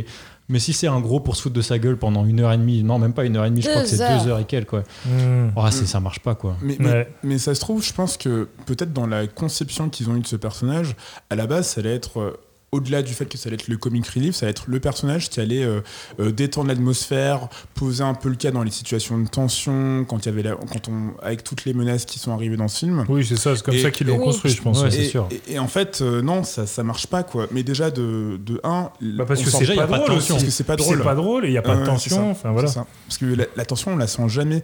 Mais 0.50 0.58
si 0.58 0.72
c'est 0.72 0.86
un 0.86 1.00
gros 1.00 1.20
pour 1.20 1.36
se 1.36 1.42
foutre 1.42 1.54
de 1.56 1.60
sa 1.60 1.78
gueule 1.78 1.96
pendant 1.98 2.24
une 2.24 2.40
heure 2.40 2.52
et 2.52 2.56
demie, 2.58 2.82
non, 2.82 2.98
même 2.98 3.12
pas 3.12 3.24
une 3.26 3.36
heure 3.36 3.44
et 3.44 3.50
demie, 3.50 3.60
je 3.62 3.68
crois 3.68 3.82
que 3.82 3.88
c'est 3.88 4.00
heures. 4.00 4.22
deux 4.22 4.28
heures 4.30 4.38
et 4.38 4.44
quelques, 4.44 4.70
quoi. 4.70 4.82
Mm. 5.06 5.52
Oh, 5.56 5.62
c'est- 5.70 5.84
ça 5.86 6.00
marche 6.00 6.20
pas, 6.20 6.34
quoi. 6.34 6.56
Mais, 6.62 6.76
mais, 6.78 6.90
Ouais. 6.90 7.12
mais 7.22 7.38
ça 7.38 7.54
se 7.54 7.60
trouve, 7.60 7.82
je 7.84 7.92
pense 7.92 8.16
que 8.16 8.48
peut-être 8.66 8.92
dans 8.92 9.06
la 9.06 9.26
conception 9.26 9.90
qu'ils 9.90 10.08
ont 10.08 10.16
eue 10.16 10.20
de 10.20 10.26
ce 10.26 10.36
personnage, 10.36 10.96
à 11.30 11.36
la 11.36 11.46
base, 11.46 11.68
ça 11.68 11.80
allait 11.80 11.94
être. 11.94 12.40
Au-delà 12.70 13.02
du 13.02 13.14
fait 13.14 13.24
que 13.26 13.38
ça 13.38 13.48
allait 13.48 13.54
être 13.54 13.68
le 13.68 13.78
comic 13.78 14.06
relief, 14.08 14.34
ça 14.36 14.44
allait 14.46 14.50
être 14.50 14.64
le 14.66 14.78
personnage 14.78 15.30
qui 15.30 15.40
allait 15.40 15.64
euh, 15.64 15.80
euh, 16.20 16.30
détendre 16.30 16.68
l'atmosphère, 16.68 17.48
poser 17.74 18.04
un 18.04 18.12
peu 18.14 18.28
le 18.28 18.34
cas 18.34 18.50
dans 18.50 18.62
les 18.62 18.70
situations 18.70 19.18
de 19.18 19.26
tension, 19.26 20.04
quand 20.06 20.26
il 20.26 20.28
y 20.28 20.32
avait 20.32 20.42
la- 20.42 20.54
quand 20.54 20.88
on, 20.88 21.12
avec 21.22 21.44
toutes 21.44 21.64
les 21.64 21.72
menaces 21.72 22.04
qui 22.04 22.18
sont 22.18 22.30
arrivées 22.32 22.56
dans 22.58 22.64
le 22.64 22.68
film. 22.68 23.06
Oui, 23.08 23.24
c'est 23.24 23.36
ça, 23.36 23.56
c'est 23.56 23.62
comme 23.64 23.74
Et- 23.74 23.80
ça 23.82 23.90
qu'ils 23.90 24.06
l'ont 24.08 24.18
construit, 24.18 24.50
je 24.50 24.60
pense. 24.60 24.78
Ouais, 24.78 24.84
ouais. 24.84 24.90
c'est 24.90 25.04
et, 25.04 25.08
sûr. 25.08 25.28
et- 25.48 25.54
et 25.54 25.58
en 25.58 25.66
fait, 25.68 26.00
euh, 26.02 26.20
non, 26.20 26.42
ça, 26.44 26.66
ça 26.66 26.82
marche 26.82 27.06
pas, 27.06 27.22
quoi. 27.22 27.46
Mais 27.52 27.62
déjà, 27.62 27.90
de, 27.90 28.38
de 28.44 28.60
1, 28.62 28.90
Bah 29.00 29.24
parce 29.26 29.42
que 29.42 29.48
c'est 29.50 29.60
déjà, 29.60 29.74
pas 29.86 29.98
drôle. 29.98 30.06
Parce 30.18 30.44
que 30.44 30.50
c'est 30.50 30.64
pas 30.64 30.76
drôle. 30.76 30.98
C'est 30.98 31.04
pas 31.04 31.14
drôle 31.14 31.44
et 31.46 31.48
il 31.48 31.52
n'y 31.52 31.58
a 31.58 31.62
pas 31.62 31.76
de 31.76 31.86
tension. 31.86 32.16
ça. 32.16 32.22
Enfin 32.22 32.52
voilà. 32.52 32.70
Parce 33.06 33.16
que 33.18 33.24
la, 33.24 33.44
la 33.56 33.64
tension, 33.64 33.92
on 33.92 33.96
la 33.96 34.06
sent 34.06 34.28
jamais. 34.28 34.62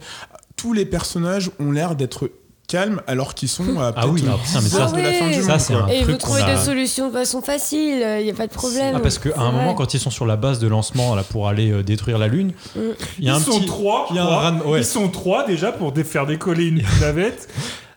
Tous 0.55 0.73
les 0.73 0.85
personnages 0.85 1.49
ont 1.59 1.71
l'air 1.71 1.95
d'être 1.95 2.29
calmes 2.67 3.01
alors 3.07 3.33
qu'ils 3.35 3.49
sont 3.49 3.79
à 3.79 3.93
Ah 3.95 4.07
oui, 4.07 4.21
putain, 4.21 4.37
mais 4.55 4.59
10 4.61 4.69
ça, 4.69 4.85
de 4.91 5.01
la 5.01 5.13
fin 5.13 5.27
du 5.27 5.41
ça, 5.59 5.73
monde, 5.73 5.83
un 5.83 5.93
Et 5.93 5.99
vous 5.99 6.05
truc 6.09 6.17
trouvez 6.19 6.41
qu'on 6.41 6.47
a- 6.47 6.55
des 6.55 6.61
solutions 6.61 7.07
de 7.07 7.13
façon 7.13 7.41
facile, 7.41 8.05
il 8.19 8.23
n'y 8.23 8.29
a 8.31 8.33
pas 8.33 8.47
de 8.47 8.51
problème. 8.53 8.93
Ah, 8.95 8.99
parce 8.99 9.17
qu'à 9.19 9.29
un 9.37 9.51
moment, 9.51 9.73
quand 9.73 9.93
ils 9.93 9.99
sont 9.99 10.09
sur 10.11 10.25
la 10.25 10.35
base 10.35 10.59
de 10.59 10.67
lancement 10.67 11.15
là, 11.15 11.23
pour 11.23 11.47
aller 11.47 11.71
euh, 11.71 11.83
détruire 11.83 12.17
la 12.17 12.27
Lune, 12.27 12.53
Mm. 12.75 12.79
il 13.19 13.25
y 13.25 13.29
a 13.29 13.33
ils 13.33 13.35
un 13.35 13.39
sont 13.39 13.59
petit. 13.59 13.65
trois, 13.65 14.07
il 14.09 14.15
y 14.15 14.19
a 14.19 14.23
un 14.23 14.25
trois. 14.25 14.49
ran- 14.51 14.59
ouais. 14.71 14.79
ils 14.81 14.85
sont 14.85 15.07
trois 15.09 15.45
déjà 15.45 15.71
pour 15.71 15.93
faire 16.03 16.25
décoller 16.25 16.67
une 16.67 16.83
navette. 17.01 17.47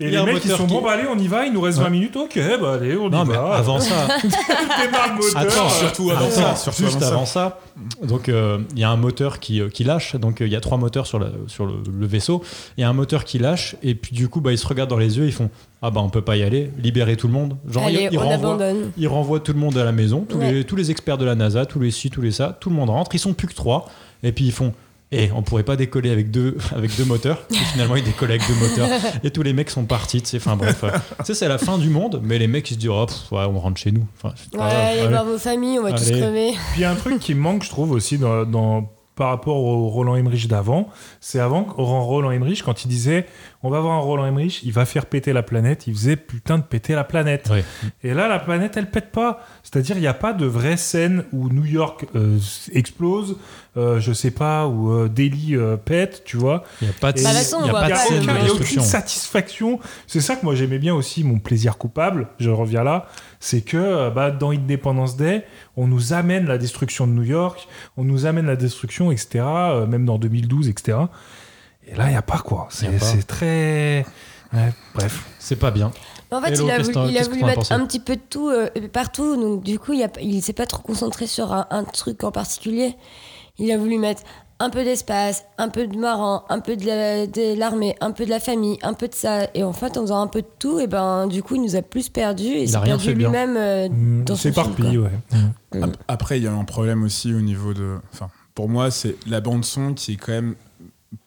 Et 0.01 0.11
les 0.11 0.23
mecs 0.23 0.45
ils 0.45 0.51
sont 0.53 0.67
qui- 0.67 0.73
bon 0.75 0.81
bah 0.81 0.93
allez 0.93 1.09
on 1.13 1.19
y 1.19 1.27
va, 1.27 1.45
il 1.47 1.53
nous 1.53 1.61
reste 1.61 1.79
Ouais. 1.79 1.85
20 1.85 1.91
minutes, 1.91 2.17
ok 2.17 2.39
bah 2.61 2.75
allez 2.75 2.97
on 2.97 3.09
Non, 3.09 3.25
y 3.25 3.29
mais 3.29 3.35
va. 3.35 3.55
avant 3.57 3.81
ça. 3.81 4.07
Attends, 5.35 5.69
surtout 5.69 6.11
avant 6.11 6.31
ça, 6.31 6.57
surtout 6.57 6.85
juste 6.85 7.03
avant 7.03 7.27
ça. 7.27 7.59
Donc 8.03 8.29
euh, 8.29 8.59
il 8.75 8.79
y 8.79 8.85
a 8.85 8.91
un 8.91 8.97
moteur 8.97 9.41
qui, 9.41 9.61
euh, 9.61 9.69
qui 9.69 9.85
lâche. 9.85 10.15
Donc 10.17 10.41
euh, 10.41 10.47
il 10.47 10.53
y 10.53 10.57
a 10.57 10.61
trois 10.61 10.79
moteurs 10.79 11.07
sur, 11.07 11.19
la- 11.19 11.31
sur 11.47 11.67
le, 11.67 11.75
le 11.93 12.07
vaisseau. 12.07 12.43
Il 12.77 12.81
y 12.83 12.85
a 12.85 12.89
un 12.89 12.93
moteur 12.93 13.25
qui 13.25 13.39
lâche 13.39 13.77
et 13.83 13.95
puis 13.95 14.15
du 14.15 14.29
coup 14.29 14.41
bah, 14.41 14.53
ils 14.53 14.59
se 14.59 14.67
regardent 14.67 14.91
dans 14.91 14.99
les 14.99 15.19
yeux. 15.19 15.27
Ils 15.27 15.33
font 15.33 15.51
ah 15.83 15.91
bah 15.91 16.01
on 16.01 16.09
peut 16.11 16.23
pas 16.23 16.37
y 16.37 16.43
aller. 16.43 16.71
Libérer 16.79 17.17
tout 17.17 17.27
le 17.27 17.33
monde. 17.33 17.57
Genre 17.69 17.85
Allez, 17.85 18.09
ils, 18.11 18.19
on 18.19 18.23
renvoient, 18.23 18.35
abandonne. 18.55 18.91
ils 18.97 19.09
renvoient 19.09 19.41
tout 19.41 19.53
le 19.53 19.59
monde 19.61 19.77
à 19.79 19.85
la 19.85 19.93
maison. 19.93 20.25
Tous, 20.29 20.37
Ouais. 20.39 20.53
les, 20.53 20.65
tous 20.65 20.77
les 20.77 20.91
experts 20.91 21.19
de 21.19 21.25
la 21.25 21.35
NASA, 21.35 21.67
tous 21.67 21.81
les 21.81 21.91
ci, 21.91 22.11
tous 22.11 22.21
les 22.21 22.31
ça. 22.33 22.57
Tout 22.61 22.71
le 22.71 22.77
monde 22.77 22.91
rentre. 22.91 23.15
Ils 23.15 23.19
sont 23.21 23.33
plus 23.35 23.49
que 23.49 23.55
trois. 23.55 23.89
Et 24.23 24.33
puis 24.33 24.45
ils 24.47 24.53
font. 24.53 24.73
Et 25.11 25.31
on 25.35 25.43
pourrait 25.43 25.63
pas 25.63 25.77
décoller 25.77 26.11
avec 26.11 26.31
deux, 26.31 26.57
avec 26.77 26.95
deux 26.97 27.05
moteurs. 27.07 27.39
Et 27.51 27.55
finalement, 27.55 27.97
ils 27.97 28.05
décollent 28.05 28.31
avec 28.31 28.43
deux 28.47 28.55
moteurs. 28.55 28.89
Et 29.25 29.31
tous 29.31 29.43
les 29.43 29.53
mecs 29.55 29.71
sont 29.71 29.85
partis. 29.87 30.21
tu 30.21 30.29
sais. 30.29 30.37
Enfin 30.37 30.55
bref, 30.57 30.85
tu 31.21 31.25
sais, 31.25 31.35
c'est 31.35 31.49
la 31.49 31.57
fin 31.59 31.79
du 31.79 31.89
monde. 31.89 32.21
Mais 32.23 32.39
les 32.39 32.47
mecs, 32.47 32.71
ils 32.71 32.75
se 32.75 32.79
disent, 32.79 32.91
oh, 32.91 33.07
pff, 33.07 33.33
ouais, 33.33 33.45
on 33.49 33.59
rentre 33.59 33.81
chez 33.81 33.91
nous. 33.93 34.07
Enfin, 34.17 34.35
Ouais, 34.53 34.59
grave, 34.59 34.71
allez 34.71 34.99
allez. 35.01 35.09
voir 35.09 35.25
vos 35.25 35.39
familles, 35.39 35.79
on 35.79 35.83
va 35.85 35.93
tous 35.93 36.11
crever. 36.11 36.51
Puis 36.73 36.79
il 36.79 36.81
y 36.83 36.85
a 36.85 36.91
un 36.91 36.95
truc 36.97 37.19
qui 37.21 37.35
me 37.35 37.41
manque, 37.41 37.65
je 37.65 37.71
trouve, 37.71 37.93
aussi 37.93 38.19
dans, 38.19 38.45
dans- 38.45 38.91
par 39.17 39.31
rapport 39.31 39.57
au 39.57 39.89
Roland 39.89 40.15
Emmerich 40.15 40.47
d'avant, 40.47 40.91
c'est 41.21 41.41
avant, 41.41 41.65
Roland 41.77 42.31
Emmerich, 42.31 42.63
quand 42.63 42.85
il 42.85 42.89
disait 42.89 43.27
on 43.63 43.71
va 43.71 43.81
voir 43.81 43.95
un 43.95 44.01
Roland 44.01 44.27
Emmerich, 44.27 44.63
il 44.63 44.73
va 44.73 44.85
faire 44.85 45.07
péter 45.07 45.33
la 45.33 45.43
planète, 45.43 45.87
il 45.89 45.95
faisait 45.95 46.17
putain 46.17 46.59
de 46.59 46.63
péter 46.63 46.95
la 46.95 47.05
planète. 47.05 47.51
Et 48.05 48.15
là, 48.15 48.29
la 48.29 48.39
planète, 48.39 48.77
elle 48.77 48.89
pète 48.91 49.11
pas. 49.11 49.45
C'est-à-dire, 49.65 49.97
il 49.97 50.01
n'y 50.01 50.07
a 50.07 50.15
pas 50.15 50.33
de 50.33 50.47
vraie 50.47 50.77
scène 50.77 51.25
où 51.33 51.49
New 51.49 51.65
York 51.65 52.07
euh, 52.15 52.39
explose, 52.73 53.37
euh, 53.77 53.99
je 53.99 54.13
sais 54.13 54.31
pas, 54.31 54.69
où 54.69 54.93
euh, 54.93 55.09
Delhi 55.09 55.57
euh, 55.57 55.77
pète, 55.77 56.23
tu 56.25 56.37
vois. 56.37 56.63
Il 56.81 56.85
n'y 56.85 56.91
a 56.91 56.95
pas 57.01 57.13
de, 57.13 57.21
Bah, 57.23 57.31
façon, 57.31 57.59
il 57.63 57.67
y 57.67 57.71
a 57.71 57.73
pas 57.73 57.91
de 57.91 57.97
scène 57.97 58.27
de 58.27 58.51
aucune 58.53 58.81
satisfaction. 58.81 59.81
C'est 60.07 60.21
ça 60.21 60.37
que 60.37 60.45
moi 60.45 60.55
j'aimais 60.55 60.79
bien 60.79 60.95
aussi, 60.95 61.25
mon 61.25 61.39
plaisir 61.41 61.79
coupable, 61.79 62.29
je 62.39 62.51
reviens 62.51 62.85
là, 62.85 63.09
c'est 63.41 63.61
que 63.61 64.11
bah, 64.11 64.31
dans 64.31 64.51
Independence 64.51 65.17
Day, 65.17 65.45
on 65.77 65.87
nous 65.87 66.13
amène 66.13 66.47
la 66.47 66.59
destruction 66.59 67.07
de 67.07 67.13
New 67.13 67.23
York, 67.23 67.69
on 67.97 68.05
nous 68.05 68.27
amène 68.27 68.47
la 68.47 68.57
destruction, 68.57 69.13
etc., 69.13 69.45
euh, 69.45 69.87
même 69.87 70.05
dans 70.05 70.19
2012, 70.19 70.69
etc. 70.69 70.99
Et 71.91 71.95
là, 71.97 72.07
il 72.07 72.11
n'y 72.11 72.17
a 72.17 72.23
pas 72.23 72.39
quoi. 72.39 72.69
C'est 72.71 73.27
très... 73.27 74.05
ouais, 74.53 74.73
bref. 74.95 75.25
C'est 75.39 75.57
pas 75.57 75.71
bien. 75.71 75.91
En 76.31 76.43
fait, 76.43 76.53
Hello, 76.53 76.67
il 76.67 76.71
a 76.71 76.79
voulu, 76.83 76.95
il 77.11 77.17
a 77.19 77.47
mettre 77.47 77.73
un 77.73 77.87
petit 77.87 78.01
peu 78.01 78.17
de 78.17 78.21
tout 78.29 78.51
euh, 78.51 78.69
partout, 78.93 79.37
donc 79.41 79.63
du 79.63 79.79
coup, 79.79 79.95
il, 79.95 80.03
a, 80.03 80.09
il 80.21 80.43
s'est 80.43 80.53
pas 80.53 80.67
trop 80.67 80.83
concentré 80.83 81.27
sur 81.27 81.53
un, 81.55 81.67
un 81.71 81.85
truc 81.85 82.23
en 82.23 82.31
particulier. 82.31 82.95
Il 83.59 83.73
a 83.73 83.79
voulu 83.79 83.97
mettre 83.99 84.23
un 84.61 84.69
peu 84.69 84.85
d'espace, 84.85 85.45
un 85.57 85.71
peu 85.71 85.87
de 85.87 85.97
marrant, 85.97 86.45
un 86.51 86.61
peu 86.61 86.77
de 86.77 86.85
la- 86.85 87.55
l'armée, 87.57 87.97
un 88.03 88.11
peu 88.11 88.27
de 88.27 88.31
la 88.31 88.41
famille, 88.41 88.77
un 88.83 88.93
peu 88.93 89.09
de 89.09 89.15
ça. 89.15 89.47
Et 89.55 89.63
en 89.65 89.73
fait, 89.73 89.97
en 89.97 90.03
faisant 90.03 90.21
un 90.21 90.27
peu 90.27 90.43
de 90.43 90.49
tout, 90.59 90.79
et 90.81 90.87
ben, 90.87 91.29
du 91.29 91.43
coup, 91.43 91.55
il 91.55 91.63
nous 91.63 91.77
a 91.77 91.81
plus 91.83 92.11
perdu 92.11 92.45
et 92.45 92.63
Il 92.65 92.69
s'est 92.69 92.77
a 92.77 92.81
rien 92.81 92.97
perdu 92.99 93.15
lui-même 93.15 93.57
euh, 93.57 93.89
Mm, 93.89 94.25
dans 94.25 94.37
C'est 94.37 94.53
son 94.53 94.65
film, 94.75 95.05
ouais. 95.05 95.81
Ap- 95.83 95.97
Après, 96.09 96.39
il 96.39 96.45
y 96.45 96.47
a 96.47 96.53
un 96.53 96.65
problème 96.65 97.05
aussi 97.05 97.33
au 97.33 97.41
niveau 97.41 97.73
de. 97.73 97.97
Enfin, 98.13 98.29
pour 98.55 98.69
moi, 98.69 98.91
c'est 98.91 99.17
la 99.27 99.41
bande-son 99.41 99.95
qui 99.95 100.13
est 100.13 100.17
quand 100.17 100.33
même 100.33 100.57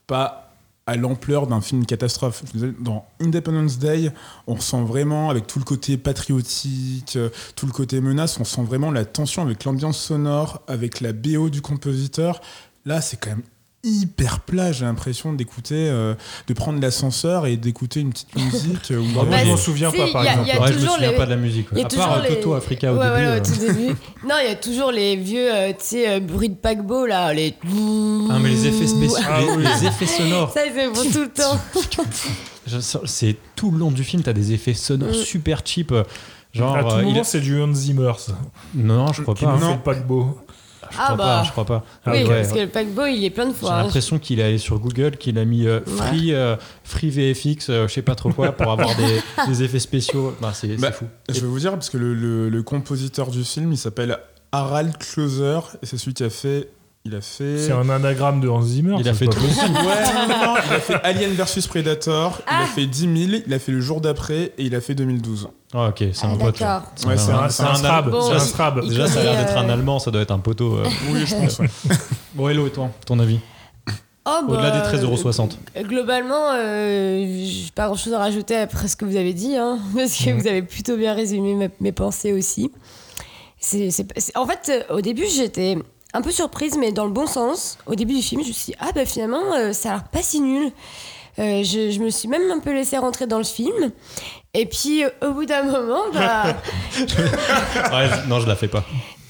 pas 0.06 0.51
à 0.88 0.96
l'ampleur 0.96 1.48
d'un 1.48 1.62
film 1.62 1.86
catastrophe. 1.86 2.44
Dans 2.80 3.06
Independence 3.20 3.78
Day, 3.78 4.12
on 4.48 4.56
ressent 4.56 4.84
vraiment, 4.84 5.30
avec 5.30 5.48
tout 5.48 5.60
le 5.60 5.66
côté 5.66 5.98
patriotique, 5.98 7.16
euh, 7.16 7.30
tout 7.56 7.66
le 7.66 7.72
côté 7.72 8.02
menace, 8.02 8.40
on 8.40 8.44
sent 8.44 8.64
vraiment 8.64 8.92
la 8.92 9.06
tension 9.06 9.42
avec 9.42 9.64
l'ambiance 9.64 10.00
sonore, 10.00 10.62
avec 10.68 11.00
la 11.00 11.14
BO 11.14 11.50
du 11.50 11.62
compositeur. 11.62 12.42
Là, 12.86 13.00
c'est 13.02 13.18
quand 13.18 13.30
même 13.30 13.44
hyper 13.84 14.42
plat, 14.42 14.72
j'ai 14.72 14.86
l'impression 14.86 15.34
d'écouter, 15.34 15.88
euh, 15.90 16.14
de 16.48 16.54
prendre 16.54 16.80
l'ascenseur 16.80 17.48
et 17.48 17.58
d'écouter 17.58 18.00
une 18.02 18.12
petite 18.12 18.36
musique. 18.36 18.92
euh, 18.92 19.00
où 19.00 19.26
Bah, 19.26 19.38
je 19.44 19.48
m'en 19.50 19.58
souviens 19.58 19.90
si, 19.92 19.98
pas, 19.98 20.08
par 20.12 20.24
il 20.24 20.26
y 20.26 20.30
a- 20.30 20.32
exemple. 20.34 20.48
il 20.50 20.54
y 20.54 20.58
a 20.58 20.62
Ouais, 20.62 20.68
je 20.68 20.74
me 20.80 20.88
souviens 20.88 21.12
les- 21.12 21.18
pas 21.18 21.26
de 21.26 21.30
la 21.32 21.36
musique. 21.38 21.68
A 21.76 21.80
À 21.80 21.84
toujours 21.86 22.06
part 22.06 22.18
euh, 22.18 22.22
les- 22.22 22.36
Toto 22.36 22.54
Africa 22.54 22.94
au 22.94 22.98
Ouais, 22.98 23.04
début. 23.04 23.10
voilà, 23.12 23.32
euh, 23.32 23.40
au 23.40 23.44
tout 23.44 23.56
début. 23.60 23.88
Non, 24.28 24.36
il 24.44 24.48
y 24.50 24.52
a 24.52 24.56
toujours 24.56 24.92
les 24.92 25.16
vieux, 25.16 25.52
euh, 25.54 25.70
tu 25.70 25.76
sais, 25.80 26.10
euh, 26.10 26.20
bruits 26.20 26.50
de 26.50 26.56
paquebot, 26.56 27.06
là, 27.08 27.34
les... 27.34 27.56
Ah, 28.30 28.38
mais 28.40 28.50
les 28.50 28.68
effets 28.68 28.88
spéciaux, 28.88 29.18
Ah 29.28 29.40
les, 29.58 29.88
effets 29.88 30.06
sonores. 30.06 30.52
Ça, 30.54 30.62
ils 30.66 30.74
se 30.74 30.94
font 30.94 31.12
tout 31.12 31.20
le 31.22 31.30
temps. 31.34 31.60
Je 32.68 32.80
sens- 32.80 33.02
C'est 33.06 33.36
tout 33.56 33.72
le 33.72 33.80
long 33.80 33.92
du 33.92 34.04
film, 34.04 34.22
t'as 34.22 34.34
des 34.34 34.52
effets 34.54 34.74
sonores 34.76 35.10
Mm. 35.10 35.14
super 35.14 35.62
cheap. 35.66 35.94
Genre, 36.54 36.76
à 36.76 36.84
tout 36.84 36.90
euh, 36.98 37.04
il 37.08 37.24
c'est 37.26 37.40
du 37.40 37.62
Hans 37.62 37.74
Zimmer, 37.74 38.12
ça, 38.18 38.34
non, 38.76 39.14
je 39.14 39.22
crois 39.22 39.34
qui 39.36 39.46
pas. 39.46 39.56
nous 39.58 39.64
hein. 39.66 39.70
fait 39.70 39.76
le 39.76 39.82
paquebot. 39.82 40.38
Je 40.90 40.98
Ah 41.00 41.04
crois 41.06 41.16
bah. 41.16 41.24
pas. 41.24 41.44
Je 41.44 41.52
crois 41.52 41.66
pas. 41.66 41.84
Ah 42.06 42.12
oui, 42.14 42.24
ouais. 42.24 42.42
parce 42.42 42.54
que 42.54 42.60
le 42.60 42.68
paquebot, 42.68 43.06
il 43.06 43.24
est 43.24 43.30
plein 43.30 43.46
de 43.46 43.52
J'ai 43.52 43.58
fois. 43.60 43.74
hein. 43.76 43.84
l'impression 43.84 44.18
qu'il 44.20 44.40
est 44.40 44.44
allé 44.44 44.58
sur 44.58 44.80
Google, 44.80 45.18
qu'il 45.18 45.38
a 45.38 45.46
mis 45.46 45.68
euh, 45.68 45.80
free, 45.86 46.34
euh, 46.34 46.56
free 46.84 47.10
VFX, 47.10 47.70
euh, 47.70 47.88
je 47.88 47.94
sais 47.94 48.02
pas 48.02 48.16
trop 48.16 48.32
quoi, 48.32 48.52
pour 48.52 48.72
avoir 48.72 48.96
des, 48.96 49.22
des 49.48 49.64
effets 49.64 49.80
spéciaux. 49.80 50.36
Bah, 50.42 50.52
c'est 50.54 50.76
Bah, 50.78 50.92
fou. 50.92 51.06
Je 51.30 51.40
vais 51.40 51.48
vous 51.48 51.60
dire, 51.60 51.72
parce 51.74 51.90
que 51.90 51.98
le, 51.98 52.14
le- 52.14 52.50
le 52.50 52.64
compositeur 52.64 53.30
du 53.30 53.44
film, 53.44 53.72
il 53.72 53.78
s'appelle 53.78 54.18
Harald 54.52 54.98
Closer, 54.98 55.60
et 55.82 55.86
c'est 55.86 55.98
celui 55.98 56.14
qui 56.14 56.24
a 56.24 56.30
fait. 56.30 56.70
Il 57.04 57.16
a 57.16 57.22
fait. 57.22 57.58
C'est 57.58 57.72
un 57.72 57.90
anagramme 57.90 58.42
de 58.42 58.48
Hans 58.48 58.62
Zimmer. 58.62 58.96
Il 59.00 59.10
a 59.10 59.16
fait 59.16 59.26
tout. 59.26 59.40
Ouais, 59.40 59.48
non, 60.14 60.28
non, 60.28 60.46
non, 60.46 60.56
il 60.68 60.74
a 60.76 60.80
fait 60.80 61.00
Alien 61.04 61.32
vs 61.32 61.66
Predator, 61.68 62.38
il 62.42 62.44
Ah. 62.48 62.64
a 62.64 62.66
fait 62.68 62.86
10 62.86 63.28
000, 63.30 63.42
il 63.48 63.54
a 63.56 63.58
fait 63.60 63.72
le 63.72 63.82
jour 63.82 64.02
d'après, 64.02 64.54
et 64.60 64.64
il 64.66 64.76
a 64.76 64.82
fait 64.82 64.94
2012. 64.94 65.48
Ah, 65.74 65.88
ok, 65.88 65.98
c'est 66.14 66.26
Ah, 66.26 66.28
un 66.28 66.38
pote. 66.38 66.60
d'accord. 66.60 66.84
Ouais, 67.08 67.18
c'est 67.18 67.32
un- 67.32 67.50
C'est 67.50 67.64
un 67.64 67.76
strab. 67.76 68.10
Bon, 68.10 68.22
C'est 68.22 68.34
un 68.36 68.40
strab. 68.40 68.88
Déjà, 68.88 69.08
ça 69.08 69.22
a 69.22 69.24
l'air 69.24 69.38
d'être 69.38 69.58
un 69.58 69.70
euh, 69.70 69.74
Allemand, 69.74 70.00
ça 70.00 70.12
doit 70.12 70.22
être 70.22 70.32
un 70.32 70.40
poteau. 70.40 70.76
euh. 70.76 70.84
Oui, 71.12 71.26
je 71.26 71.36
pense. 71.36 71.62
Bon, 72.34 72.50
hello, 72.50 72.68
et 72.68 72.72
toi, 72.72 72.90
ton 73.06 73.20
avis 73.20 73.40
Oh, 74.24 74.42
Au-delà 74.48 74.70
bah, 74.70 74.92
des 74.92 74.98
13,60€. 74.98 75.58
euh, 75.78 75.82
Globalement, 75.84 76.52
euh, 76.54 77.26
pas 77.74 77.88
grand 77.88 77.96
chose 77.96 78.14
à 78.14 78.20
rajouter 78.20 78.56
après 78.56 78.88
ce 78.88 78.96
que 78.96 79.04
vous 79.06 79.16
avez 79.16 79.34
dit, 79.34 79.56
hein, 79.56 79.80
parce 79.96 80.16
que 80.16 80.30
Mhm. 80.30 80.40
vous 80.40 80.48
avez 80.48 80.62
plutôt 80.62 80.96
bien 80.96 81.14
résumé 81.14 81.56
mes, 81.56 81.70
mes 81.80 81.92
pensées 81.92 82.32
aussi. 82.34 82.72
C'est, 83.60 83.90
c'est- 83.92 84.06
c'est- 84.18 84.38
en 84.38 84.46
fait, 84.46 84.86
au 84.92 85.02
début, 85.02 85.26
j'étais 85.28 85.78
un 86.14 86.22
peu 86.22 86.32
surprise, 86.32 86.78
mais 86.80 86.92
dans 86.92 87.06
le 87.06 87.12
bon 87.12 87.26
sens. 87.26 87.78
Au 87.88 87.96
début 87.96 88.14
du 88.14 88.22
film, 88.22 88.44
je 88.44 88.50
me 88.50 88.54
suis 88.54 88.74
dit, 88.74 88.78
ah 88.80 88.90
bah 88.94 89.06
finalement, 89.06 89.54
euh, 89.56 89.72
ça 89.74 89.90
a 89.90 89.94
l'air 89.94 90.04
pas 90.04 90.22
si 90.22 90.40
nul. 90.42 90.72
Euh, 91.40 91.64
je, 91.64 91.92
je 91.92 92.00
me 92.00 92.10
suis 92.10 92.28
même 92.28 92.50
un 92.52 92.60
peu 92.60 92.74
laissé 92.74 92.98
rentrer 92.98 93.26
dans 93.28 93.38
le 93.38 93.44
film. 93.44 93.92
Et 94.54 94.66
puis, 94.66 95.04
euh, 95.04 95.10
au 95.28 95.32
bout 95.34 95.46
d'un 95.46 95.64
moment, 95.64 96.02
bah. 96.14 96.44
Ouais, 96.98 98.08
je- 98.10 98.30
non, 98.30 98.40
je 98.40 98.48
la 98.48 98.56
fais 98.56 98.68
pas. 98.68 98.84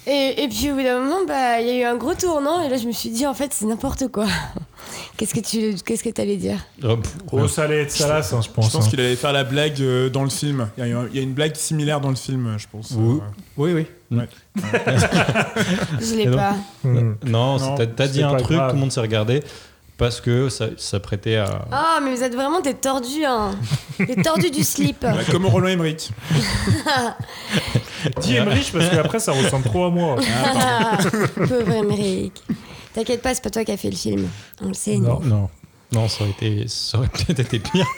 Et, 0.08 0.44
et 0.44 0.48
puis 0.48 0.72
au 0.72 0.76
bout 0.76 0.82
d'un 0.82 1.00
moment, 1.00 1.20
bah, 1.28 1.62
il 1.62 1.68
y 1.68 1.70
a 1.70 1.78
eu 1.80 1.84
un 1.84 1.96
gros 1.96 2.16
tournant 2.16 2.64
et 2.64 2.70
là 2.70 2.78
je 2.78 2.88
me 2.88 2.92
suis 2.92 3.12
dit 3.12 3.28
en 3.28 3.36
fait 3.36 3.54
c'est 3.54 3.66
n'importe 3.68 4.08
quoi. 4.08 4.26
Qu'est-ce 5.16 5.36
que 5.36 5.40
tu 5.42 5.76
qu'est-ce 5.84 6.04
que 6.04 6.10
t'allais 6.10 6.38
dire? 6.38 6.58
Oh, 6.84 6.98
Oh, 7.32 7.48
ça 7.48 7.66
allait 7.66 7.84
être 7.84 7.92
salace, 7.92 8.34
hein, 8.34 8.42
je 8.44 8.50
pense. 8.50 8.66
Je 8.66 8.72
pense 8.72 8.88
hein. 8.88 8.90
qu'il 8.90 9.00
allait 9.00 9.16
faire 9.16 9.32
la 9.32 9.44
blague 9.44 9.80
euh, 9.80 10.10
dans 10.10 10.24
le 10.24 10.32
film. 10.32 10.70
Il 10.80 10.88
y, 10.88 10.92
a, 10.92 11.04
il 11.12 11.16
y 11.16 11.20
a 11.20 11.22
une 11.22 11.34
blague 11.34 11.56
similaire 11.56 12.02
dans 12.02 12.10
le 12.10 12.16
film, 12.16 12.56
je 12.58 12.66
pense. 12.72 12.94
Oui. 12.98 13.20
Euh, 13.20 13.24
Oui, 13.58 13.74
oui. 13.74 14.18
Ouais. 14.18 14.28
Je 16.00 16.16
l'ai 16.16 16.32
pas. 16.32 16.56
Non, 16.84 17.58
Non, 17.60 17.76
t'as- 17.96 18.08
dit 18.08 18.24
un 18.24 18.36
truc, 18.38 18.58
grave. 18.58 18.70
tout 18.72 18.76
le 18.76 18.82
monde 18.82 18.92
s'est 18.92 19.02
regardé 19.02 19.44
parce 20.02 20.20
que 20.20 20.50
ça, 20.50 20.66
ça 20.78 21.00
prêtait 21.00 21.36
à. 21.36 21.68
Ah 21.72 22.00
mais 22.04 22.16
vous 22.16 22.24
êtes 22.24 22.34
vraiment 22.34 22.60
des 22.60 22.74
tordus 22.74 23.24
hein. 23.24 23.52
Des 24.00 24.16
tordus 24.16 24.50
du 24.50 24.64
slip. 24.64 25.04
ouais, 25.04 25.24
comme 25.30 25.46
Roland 25.46 25.68
Emmerich. 25.68 26.10
Dis 28.22 28.36
Emmerich 28.36 28.72
parce 28.74 28.90
qu'après 28.90 29.20
ça 29.20 29.32
ressemble 29.32 29.64
trop 29.64 29.86
à 29.86 29.92
moi. 29.92 30.16
Pauvre 31.36 31.72
Émeric. 31.72 32.42
T'inquiète 32.96 33.22
pas, 33.22 33.36
c'est 33.36 33.44
pas 33.44 33.52
toi 33.52 33.64
qui 33.64 33.74
as 33.74 33.78
fait 33.78 33.92
le 33.92 33.96
film. 33.96 34.28
On 34.64 34.70
le 34.70 34.74
sait. 34.74 34.98
Non, 34.98 35.20
non. 35.20 35.50
Non, 35.94 36.08
ça 36.08 36.24
aurait, 36.24 36.32
été, 36.32 36.64
ça 36.68 36.98
aurait 37.00 37.10
peut-être 37.10 37.40
été 37.42 37.60
pire. 37.60 37.86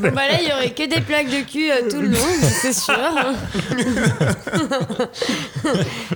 Bah 0.00 0.28
là, 0.28 0.40
il 0.40 0.48
y 0.48 0.52
aurait 0.52 0.70
que 0.70 0.88
des 0.88 1.00
plaques 1.00 1.26
de 1.28 1.42
cul 1.44 1.68
euh, 1.70 1.90
tout 1.90 2.00
le 2.00 2.08
long, 2.08 2.18
c'est 2.62 2.72
sûr. 2.72 2.94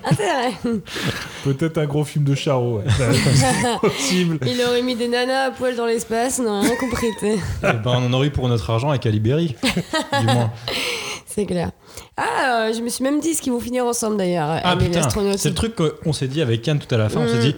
ah, 0.05 0.11
c'est 0.17 0.33
vrai. 0.33 0.53
Peut-être 1.45 1.79
un 1.79 1.87
gros 1.87 2.05
film 2.05 2.25
de 2.25 2.35
Charo. 2.35 2.79
Ouais. 2.79 2.85
C'est 2.97 3.81
possible. 3.89 4.39
Il 4.47 4.61
aurait 4.63 4.83
mis 4.83 4.95
des 4.95 5.09
nanas 5.09 5.47
à 5.47 5.51
poil 5.51 5.75
dans 5.77 5.87
l'espace, 5.87 6.39
on 6.39 6.45
n'a 6.45 6.61
rien 6.61 6.77
compris. 6.77 7.09
Eh 7.23 7.37
ben, 7.63 7.83
on 7.87 8.07
en 8.07 8.13
aurait 8.13 8.29
eu 8.29 8.31
pour 8.31 8.49
notre 8.49 8.71
argent 8.71 8.91
avec 8.91 9.05
Alibéry, 9.07 9.57
du 10.21 10.27
moins. 10.27 10.53
C'est 11.27 11.47
clair. 11.47 11.71
Ah, 12.17 12.67
euh, 12.69 12.73
je 12.75 12.81
me 12.83 12.89
suis 12.89 13.03
même 13.03 13.21
dit 13.21 13.35
ce 13.35 13.43
qu'ils 13.43 13.53
vont 13.53 13.61
finir 13.61 13.85
ensemble 13.87 14.17
d'ailleurs. 14.19 14.61
Ah 14.63 14.77
putain, 14.77 15.01
l'astronaute. 15.01 15.39
c'est 15.39 15.49
le 15.49 15.55
truc 15.55 15.75
qu'on 15.75 16.13
s'est 16.13 16.29
dit 16.29 16.43
avec 16.43 16.67
Anne 16.69 16.79
tout 16.79 16.95
à 16.95 16.99
la 16.99 17.09
fin. 17.09 17.21
On 17.21 17.29
s'est 17.29 17.39
Mm. 17.39 17.41
dit, 17.41 17.57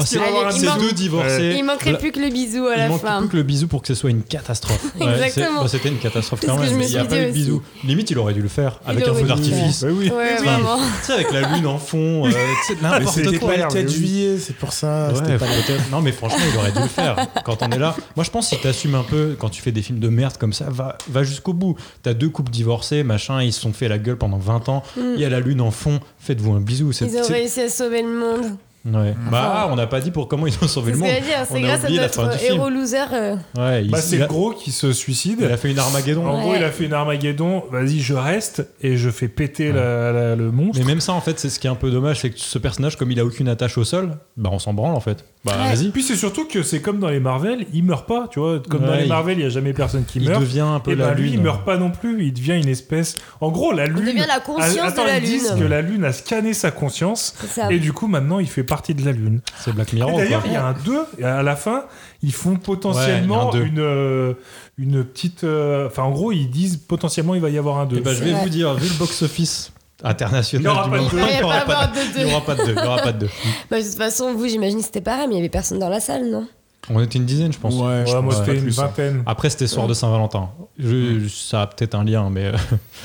oh, 0.00 0.04
c'est 0.04 0.18
il 0.56 0.80
deux 0.80 0.92
divorcés. 0.92 1.54
Il 1.58 1.64
manquerait 1.64 1.98
plus 1.98 2.12
que 2.12 2.20
le 2.20 2.30
bisou 2.30 2.66
à 2.66 2.74
il 2.74 2.78
la 2.78 2.98
fin. 2.98 3.20
plus 3.20 3.28
que 3.28 3.36
le 3.36 3.42
bisou 3.42 3.68
pour 3.68 3.82
que 3.82 3.88
ce 3.88 3.94
soit 3.94 4.10
une 4.10 4.22
catastrophe. 4.22 4.84
Exactement. 5.00 5.62
bah, 5.62 5.68
C'était 5.68 5.88
une 5.88 5.98
catastrophe 5.98 6.40
quand 6.44 6.58
même. 6.58 6.80
Il 6.80 6.88
n'y 6.88 6.96
a 6.96 7.04
pas 7.04 7.22
eu 7.22 7.26
de 7.26 7.32
bisou. 7.32 7.62
Limite, 7.84 8.10
il 8.10 8.18
aurait 8.18 8.34
dû 8.34 8.42
le 8.42 8.48
faire 8.48 8.80
Il 8.86 8.90
avec 8.92 9.08
un 9.08 9.14
feu 9.14 9.26
d'artifice. 9.26 9.84
Oui. 9.88 10.10
Ouais, 10.10 10.34
Enfin, 10.34 10.44
vraiment. 10.44 10.76
Tu 11.00 11.06
sais, 11.06 11.12
avec 11.12 11.32
la 11.32 11.54
lune 11.54 11.66
en 11.66 11.78
fond, 11.78 12.26
euh, 12.26 12.30
c'était 12.66 13.38
pas 13.38 13.56
le 13.56 13.56
mais 13.56 13.62
4 13.62 13.74
oui. 13.74 13.88
juillet, 13.88 14.38
c'est 14.38 14.56
pour 14.56 14.72
ça. 14.72 15.12
Non, 15.90 16.00
mais 16.00 16.12
franchement, 16.12 16.38
il 16.52 16.58
aurait 16.58 16.72
dû 16.72 16.80
le 16.80 16.88
faire. 16.88 17.16
Quand 17.44 17.62
on 17.62 17.70
est 17.70 17.78
là, 17.78 17.94
moi 18.16 18.24
je 18.24 18.30
pense 18.30 18.50
que 18.50 18.56
si 18.56 18.62
t'assumes 18.62 18.94
un 18.94 19.02
peu, 19.02 19.36
quand 19.38 19.48
tu 19.48 19.62
fais 19.62 19.72
des 19.72 19.82
films 19.82 19.98
de 19.98 20.08
merde 20.08 20.36
comme 20.38 20.52
ça, 20.52 20.66
va, 20.68 20.98
va 21.08 21.22
jusqu'au 21.22 21.52
bout. 21.52 21.76
T'as 22.02 22.14
deux 22.14 22.28
couples 22.28 22.50
divorcés, 22.50 23.02
machin, 23.02 23.42
ils 23.42 23.52
se 23.52 23.60
sont 23.60 23.72
fait 23.72 23.88
la 23.88 23.98
gueule 23.98 24.16
pendant 24.16 24.38
20 24.38 24.68
ans. 24.68 24.82
Il 24.96 25.20
y 25.20 25.24
a 25.24 25.28
la 25.28 25.40
lune 25.40 25.60
en 25.60 25.70
fond, 25.70 26.00
faites-vous 26.18 26.52
un 26.52 26.60
bisou. 26.60 26.88
Mm. 26.88 26.92
Ils 27.02 27.16
ont 27.18 27.26
réussi 27.26 27.60
à 27.60 27.68
sauver 27.68 28.02
le 28.02 28.08
monde. 28.08 28.56
Ouais. 28.86 29.14
Bah, 29.30 29.68
on 29.70 29.76
n'a 29.76 29.86
pas 29.86 30.00
dit 30.00 30.10
pour 30.10 30.28
comment 30.28 30.46
ils 30.46 30.54
ont 30.62 30.68
sauvé 30.68 30.92
le 30.92 30.98
monde. 30.98 31.08
c'est 31.08 31.16
a 31.16 31.36
grâce 31.36 31.50
à 31.50 31.84
oublié 31.84 32.00
la 32.00 32.08
fin 32.10 32.22
notre 32.24 32.32
du 32.38 32.44
film. 32.44 32.54
héros 32.56 32.68
loser. 32.68 32.96
euh, 33.14 33.36
Ouais, 33.56 33.82
il, 33.84 33.90
Bah, 33.90 33.98
c'est 34.02 34.16
il 34.16 34.18
le 34.18 34.24
a, 34.24 34.28
gros 34.28 34.52
qui 34.52 34.72
se 34.72 34.92
suicide. 34.92 35.38
il 35.40 35.46
a 35.50 35.56
fait 35.56 35.70
une 35.70 35.78
Armageddon. 35.78 36.26
En 36.26 36.40
gros, 36.42 36.54
il 36.54 36.62
a 36.62 36.70
fait 36.70 36.84
une 36.84 36.92
Armageddon. 36.92 37.64
Vas-y, 37.70 38.00
je 38.00 38.12
reste 38.12 38.68
et 38.82 38.98
je 38.98 39.08
fais 39.08 39.28
péter 39.28 39.72
la- 39.72 40.12
la- 40.12 40.36
le 40.36 40.50
monstre. 40.50 40.78
Mais 40.80 40.84
même 40.86 41.00
ça, 41.00 41.12
en 41.14 41.20
fait, 41.22 41.38
c'est 41.40 41.48
ce 41.48 41.58
qui 41.58 41.66
est 41.66 41.70
un 41.70 41.74
peu 41.76 41.90
dommage, 41.90 42.20
c'est 42.20 42.30
que 42.30 42.38
ce 42.38 42.58
personnage, 42.58 42.96
comme 42.96 43.10
il 43.10 43.18
a 43.20 43.24
aucune 43.24 43.48
attache 43.48 43.78
au 43.78 43.84
sol, 43.84 44.18
bah 44.36 44.50
on 44.52 44.58
s'en 44.58 44.74
branle 44.74 44.94
en 44.94 45.00
fait. 45.00 45.24
Bah 45.46 45.52
Ouais. 45.62 45.74
vas-y. 45.74 45.88
Puis 45.88 46.02
c'est 46.02 46.16
surtout 46.16 46.46
que 46.46 46.62
c'est 46.62 46.80
comme 46.80 46.98
dans 47.00 47.08
les 47.10 47.20
Marvel, 47.20 47.66
il 47.72 47.84
meurt 47.84 48.06
pas, 48.06 48.28
tu 48.30 48.38
vois. 48.40 48.60
Comme 48.68 48.84
dans 48.84 48.94
les 48.94 49.02
il- 49.04 49.08
Marvel, 49.08 49.38
il 49.38 49.42
y 49.42 49.46
a 49.46 49.50
jamais 49.50 49.72
personne 49.72 50.04
qui 50.04 50.18
Il 50.18 50.28
meurt. 50.28 50.40
devient 50.40 50.60
un 50.60 50.80
peu 50.80 50.92
et 50.92 50.94
la 50.94 51.14
lui, 51.14 51.24
lune. 51.24 51.32
il 51.34 51.40
meurt 51.40 51.64
pas 51.64 51.76
non 51.78 51.90
plus. 51.90 52.24
Il 52.26 52.32
devient 52.34 52.54
une 52.62 52.68
espèce. 52.68 53.16
En 53.40 53.50
gros, 53.50 53.72
la 53.72 53.86
lune. 53.86 54.04
devient 54.04 54.24
la 54.28 54.40
conscience 54.40 54.76
attends, 54.78 55.04
de 55.04 55.08
la 55.08 55.18
ils 55.18 55.24
disent 55.24 55.50
lune. 55.54 55.60
que 55.64 55.68
la 55.68 55.80
lune 55.82 56.04
a 56.04 56.12
scanné 56.12 56.52
sa 56.54 56.70
conscience. 56.70 57.34
Et 57.70 57.78
du 57.78 57.92
coup, 57.94 58.06
maintenant, 58.08 58.38
il 58.40 58.46
fait 58.48 58.62
partie 58.76 58.94
de 58.94 59.04
la 59.04 59.12
lune. 59.12 59.40
C'est 59.60 59.72
Black 59.72 59.92
Mirror. 59.92 60.16
D'ailleurs, 60.16 60.42
il 60.46 60.52
y 60.52 60.56
a 60.56 60.66
un 60.66 60.72
2, 60.72 60.98
et 61.18 61.24
à 61.24 61.42
la 61.42 61.56
fin, 61.56 61.84
ils 62.22 62.32
font 62.32 62.56
potentiellement 62.56 63.50
Ouais, 63.50 63.60
un 63.60 63.64
une, 63.64 63.78
euh, 63.80 64.34
une 64.78 65.04
petite. 65.04 65.44
euh, 65.44 65.86
Enfin, 65.86 66.02
en 66.02 66.10
gros, 66.10 66.32
ils 66.32 66.48
disent 66.50 66.76
potentiellement 66.76 67.34
il 67.34 67.40
va 67.40 67.50
y 67.50 67.58
avoir 67.58 67.78
un 67.78 67.86
2. 67.86 67.96
Et 67.96 68.00
bah, 68.00 68.12
je 68.14 68.24
vais 68.24 68.32
vous 68.32 68.48
dire, 68.48 68.74
vu 68.74 68.88
le 68.88 68.98
box-office 68.98 69.72
international 70.02 70.62
Il 70.62 70.66
y 70.66 70.68
aura 70.68 70.84
du 70.84 70.90
pas 70.90 70.96
de 70.98 71.02
moment, 71.02 71.10
deux. 71.12 71.18
Il 71.18 71.22
va 71.24 71.30
il 71.32 71.40
y 71.40 71.42
aura 71.44 71.60
pas 71.64 71.86
de- 71.86 71.92
de 71.92 72.14
deux. 72.14 72.20
il 72.80 72.86
aura 72.86 72.96
pas 73.02 73.12
de. 73.12 73.28
Bah, 73.70 73.78
de 73.80 73.84
toute 73.86 73.94
façon, 73.96 74.34
vous, 74.34 74.46
j'imagine 74.48 74.78
que 74.80 74.84
c'était 74.84 75.00
pareil, 75.00 75.26
mais 75.28 75.34
il 75.34 75.38
y 75.38 75.40
avait 75.40 75.48
personne 75.48 75.78
dans 75.78 75.88
la 75.88 76.00
salle, 76.00 76.28
non? 76.30 76.46
On 76.90 77.00
était 77.00 77.18
une 77.18 77.24
dizaine, 77.24 77.50
je 77.52 77.58
pense. 77.58 77.74
Ouais, 77.74 78.04
je 78.06 78.12
Ouais, 78.14 78.20
moi 78.20 78.34
c'était 78.34 78.56
une 78.56 78.62
plus, 78.64 78.78
hein. 78.78 78.82
vingtaine. 78.82 79.22
Après, 79.24 79.48
c'était 79.48 79.66
soir 79.66 79.86
de 79.86 79.94
Saint-Valentin. 79.94 80.50
Je- 80.78 81.20
je- 81.20 81.28
Ça 81.28 81.62
a 81.62 81.66
peut-être 81.66 81.94
un 81.94 82.04
lien, 82.04 82.28
mais. 82.30 82.44
euh, 82.46 82.52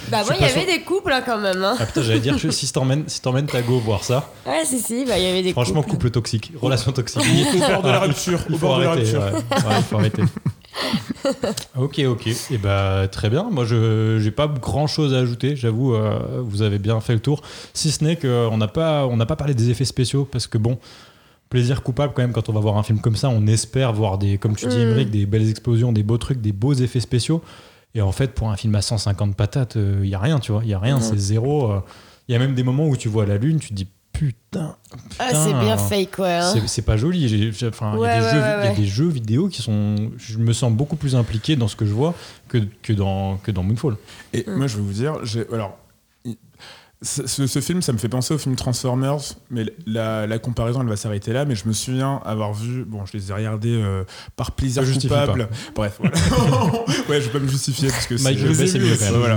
Bah, 0.10 0.24
moi, 0.26 0.36
il 0.38 0.46
y 0.46 0.50
avait 0.50 0.66
des 0.66 0.82
couples 0.82 1.14
hein, 1.14 1.22
quand 1.26 1.38
même. 1.40 1.64
Hein. 1.64 1.76
Ah 1.80 1.86
putain, 1.86 2.02
j'allais 2.02 2.20
dire 2.20 2.38
que 2.42 2.52
si 2.52 2.70
t'emmènes 2.74 3.06
si 3.08 3.22
t'emmènes 3.22 3.46
ta 3.46 3.62
go 3.62 3.80
voir 3.80 4.04
ça, 4.04 4.30
Ouais, 4.46 4.66
si, 4.66 4.80
si, 4.80 5.06
bah, 5.06 5.18
il 5.18 5.24
y 5.24 5.28
avait 5.28 5.44
des 5.44 5.54
franchement, 5.54 5.82
couples. 5.82 5.92
couple 5.96 6.10
toxique, 6.12 6.52
relation 6.62 6.92
toxique. 6.92 7.22
Au 7.22 7.72
bord 7.72 7.84
de 7.84 7.90
la 7.90 8.00
rupture, 8.00 8.40
Il 8.50 8.56
au 8.56 8.58
faut 8.58 8.68
bord 8.68 8.80
de 8.80 8.84
la 8.84 8.90
arrêter, 8.92 9.18
rupture. 9.18 9.22
ouais. 9.24 9.58
Ouais, 9.70 9.76
il 9.78 9.84
faut 9.84 9.98
arrêter. 9.98 10.24
ok, 11.78 12.00
ok. 12.08 12.28
Et 12.52 12.58
bah 12.58 13.08
très 13.12 13.30
bien. 13.30 13.48
Moi, 13.50 13.66
je 13.66 14.20
j'ai 14.20 14.32
pas 14.32 14.48
grand 14.48 14.88
chose 14.88 15.14
à 15.14 15.18
ajouter. 15.20 15.56
J'avoue, 15.56 15.94
euh, 15.96 16.42
vous 16.44 16.62
avez 16.62 16.80
bien 16.80 17.00
fait 17.00 17.14
le 17.14 17.20
tour. 17.20 17.42
Si 17.74 17.92
ce 17.92 18.04
n'est 18.04 18.16
qu'on 18.18 18.58
n'a 18.58 18.68
pas 18.68 19.06
on 19.08 19.16
n'a 19.18 19.26
pas 19.26 19.36
parlé 19.36 19.54
des 19.54 19.70
effets 19.70 19.86
spéciaux 19.86 20.26
parce 20.30 20.48
que 20.48 20.58
bon. 20.58 20.78
Plaisir 21.50 21.82
coupable 21.82 22.14
quand 22.16 22.22
même 22.22 22.32
quand 22.32 22.48
on 22.50 22.54
va 22.54 22.60
voir 22.60 22.78
un 22.78 22.84
film 22.84 23.00
comme 23.02 23.16
ça, 23.16 23.30
on 23.30 23.48
espère 23.48 23.92
voir 23.94 24.18
des, 24.20 24.38
comme 24.38 24.56
tu 24.56 24.68
dis 24.68 24.78
Mm. 24.78 24.82
Émeric, 24.82 25.10
des 25.10 25.26
belles 25.26 25.50
explosions, 25.50 25.92
des 25.92 26.04
beaux 26.04 26.18
trucs, 26.20 26.42
des 26.42 26.52
beaux 26.54 26.74
effets 26.74 27.00
spéciaux. 27.00 27.42
Et 27.96 28.02
en 28.02 28.12
fait, 28.12 28.34
pour 28.36 28.50
un 28.52 28.56
film 28.56 28.76
à 28.76 28.82
150 28.84 29.36
patates, 29.36 29.76
il 29.76 30.08
y 30.08 30.14
a 30.14 30.20
rien, 30.20 30.40
tu 30.40 30.52
vois, 30.52 30.62
il 30.64 30.70
y 30.70 30.74
a 30.76 30.80
rien, 30.80 30.98
Mm. 30.98 31.02
c'est 31.02 31.18
zéro. 31.18 31.72
Il 32.28 32.34
y 32.34 32.36
a 32.36 32.40
même 32.40 32.54
des 32.54 32.62
moments 32.64 32.88
où 32.88 32.96
tu 32.96 33.10
vois 33.10 33.26
la 33.26 33.38
lune, 33.38 33.60
tu 33.60 33.70
te 33.70 33.74
dis 33.74 33.88
putain, 34.12 34.76
Ah, 35.18 35.30
c'est 35.34 35.46
putain, 35.46 35.62
bien 35.64 35.78
fake, 35.78 36.20
ouais. 36.20 36.34
hein. 36.36 36.52
c'est- 36.54 36.68
C'est 36.68 36.82
pas 36.84 36.98
joli. 36.98 37.22
Il 37.24 37.32
y 37.32 37.34
a 37.34 37.38
Ouais, 37.38 37.40
des 37.40 37.46
ouais, 37.46 37.52
jeux- 37.52 37.64
ouais, 37.64 37.96
il 37.96 37.96
y 37.96 38.68
a 38.68 38.70
ouais. 38.72 38.76
des 38.76 38.86
jeux 38.86 39.08
vidéo 39.08 39.48
qui 39.48 39.62
sont. 39.62 39.96
Je 40.18 40.38
me 40.38 40.52
sens 40.54 40.72
beaucoup 40.74 40.98
plus 40.98 41.16
impliqué 41.16 41.56
dans 41.56 41.68
ce 41.70 41.76
que 41.76 41.86
je 41.86 41.94
vois 41.94 42.14
que, 42.50 42.58
que, 42.84 42.92
dans, 42.94 43.38
que 43.38 43.50
dans 43.52 43.64
Moonfall. 43.64 43.96
Et 44.34 44.44
moi, 44.48 44.68
je 44.68 44.76
vais 44.78 44.84
vous 44.84 44.94
dire, 44.94 45.16
alors, 45.54 45.78
ce, 47.02 47.26
ce- 47.28 47.48
ce 47.48 47.62
film, 47.62 47.82
ça 47.82 47.94
me 47.94 47.98
fait 47.98 48.10
penser 48.10 48.34
au 48.34 48.38
film 48.38 48.56
Transformers, 48.58 49.20
mais 49.50 49.66
la, 49.88 50.28
la 50.28 50.38
comparaison, 50.38 50.82
elle 50.82 50.90
va 50.90 50.98
s'arrêter 50.98 51.32
là. 51.32 51.46
Mais 51.46 51.56
je 51.56 51.66
me 51.68 51.72
souviens 51.74 52.20
avoir 52.26 52.54
vu, 52.54 52.84
bon, 52.84 53.06
je 53.06 53.18
les 53.18 53.32
ai 53.32 53.34
regardés 53.34 53.72
euh, 53.82 54.04
par 54.36 54.52
plaisir 54.52 54.84
coupable. 55.10 55.48
Bref, 55.76 55.98
voilà. 56.00 56.16
ouais, 57.10 57.22
je 57.22 57.28
vais 57.28 57.32
pas 57.32 57.40
me 57.40 57.48
justifier 57.48 57.88
parce 57.90 58.06
que 58.06 58.18
c'est- 58.18 58.24
voilà. 59.20 59.36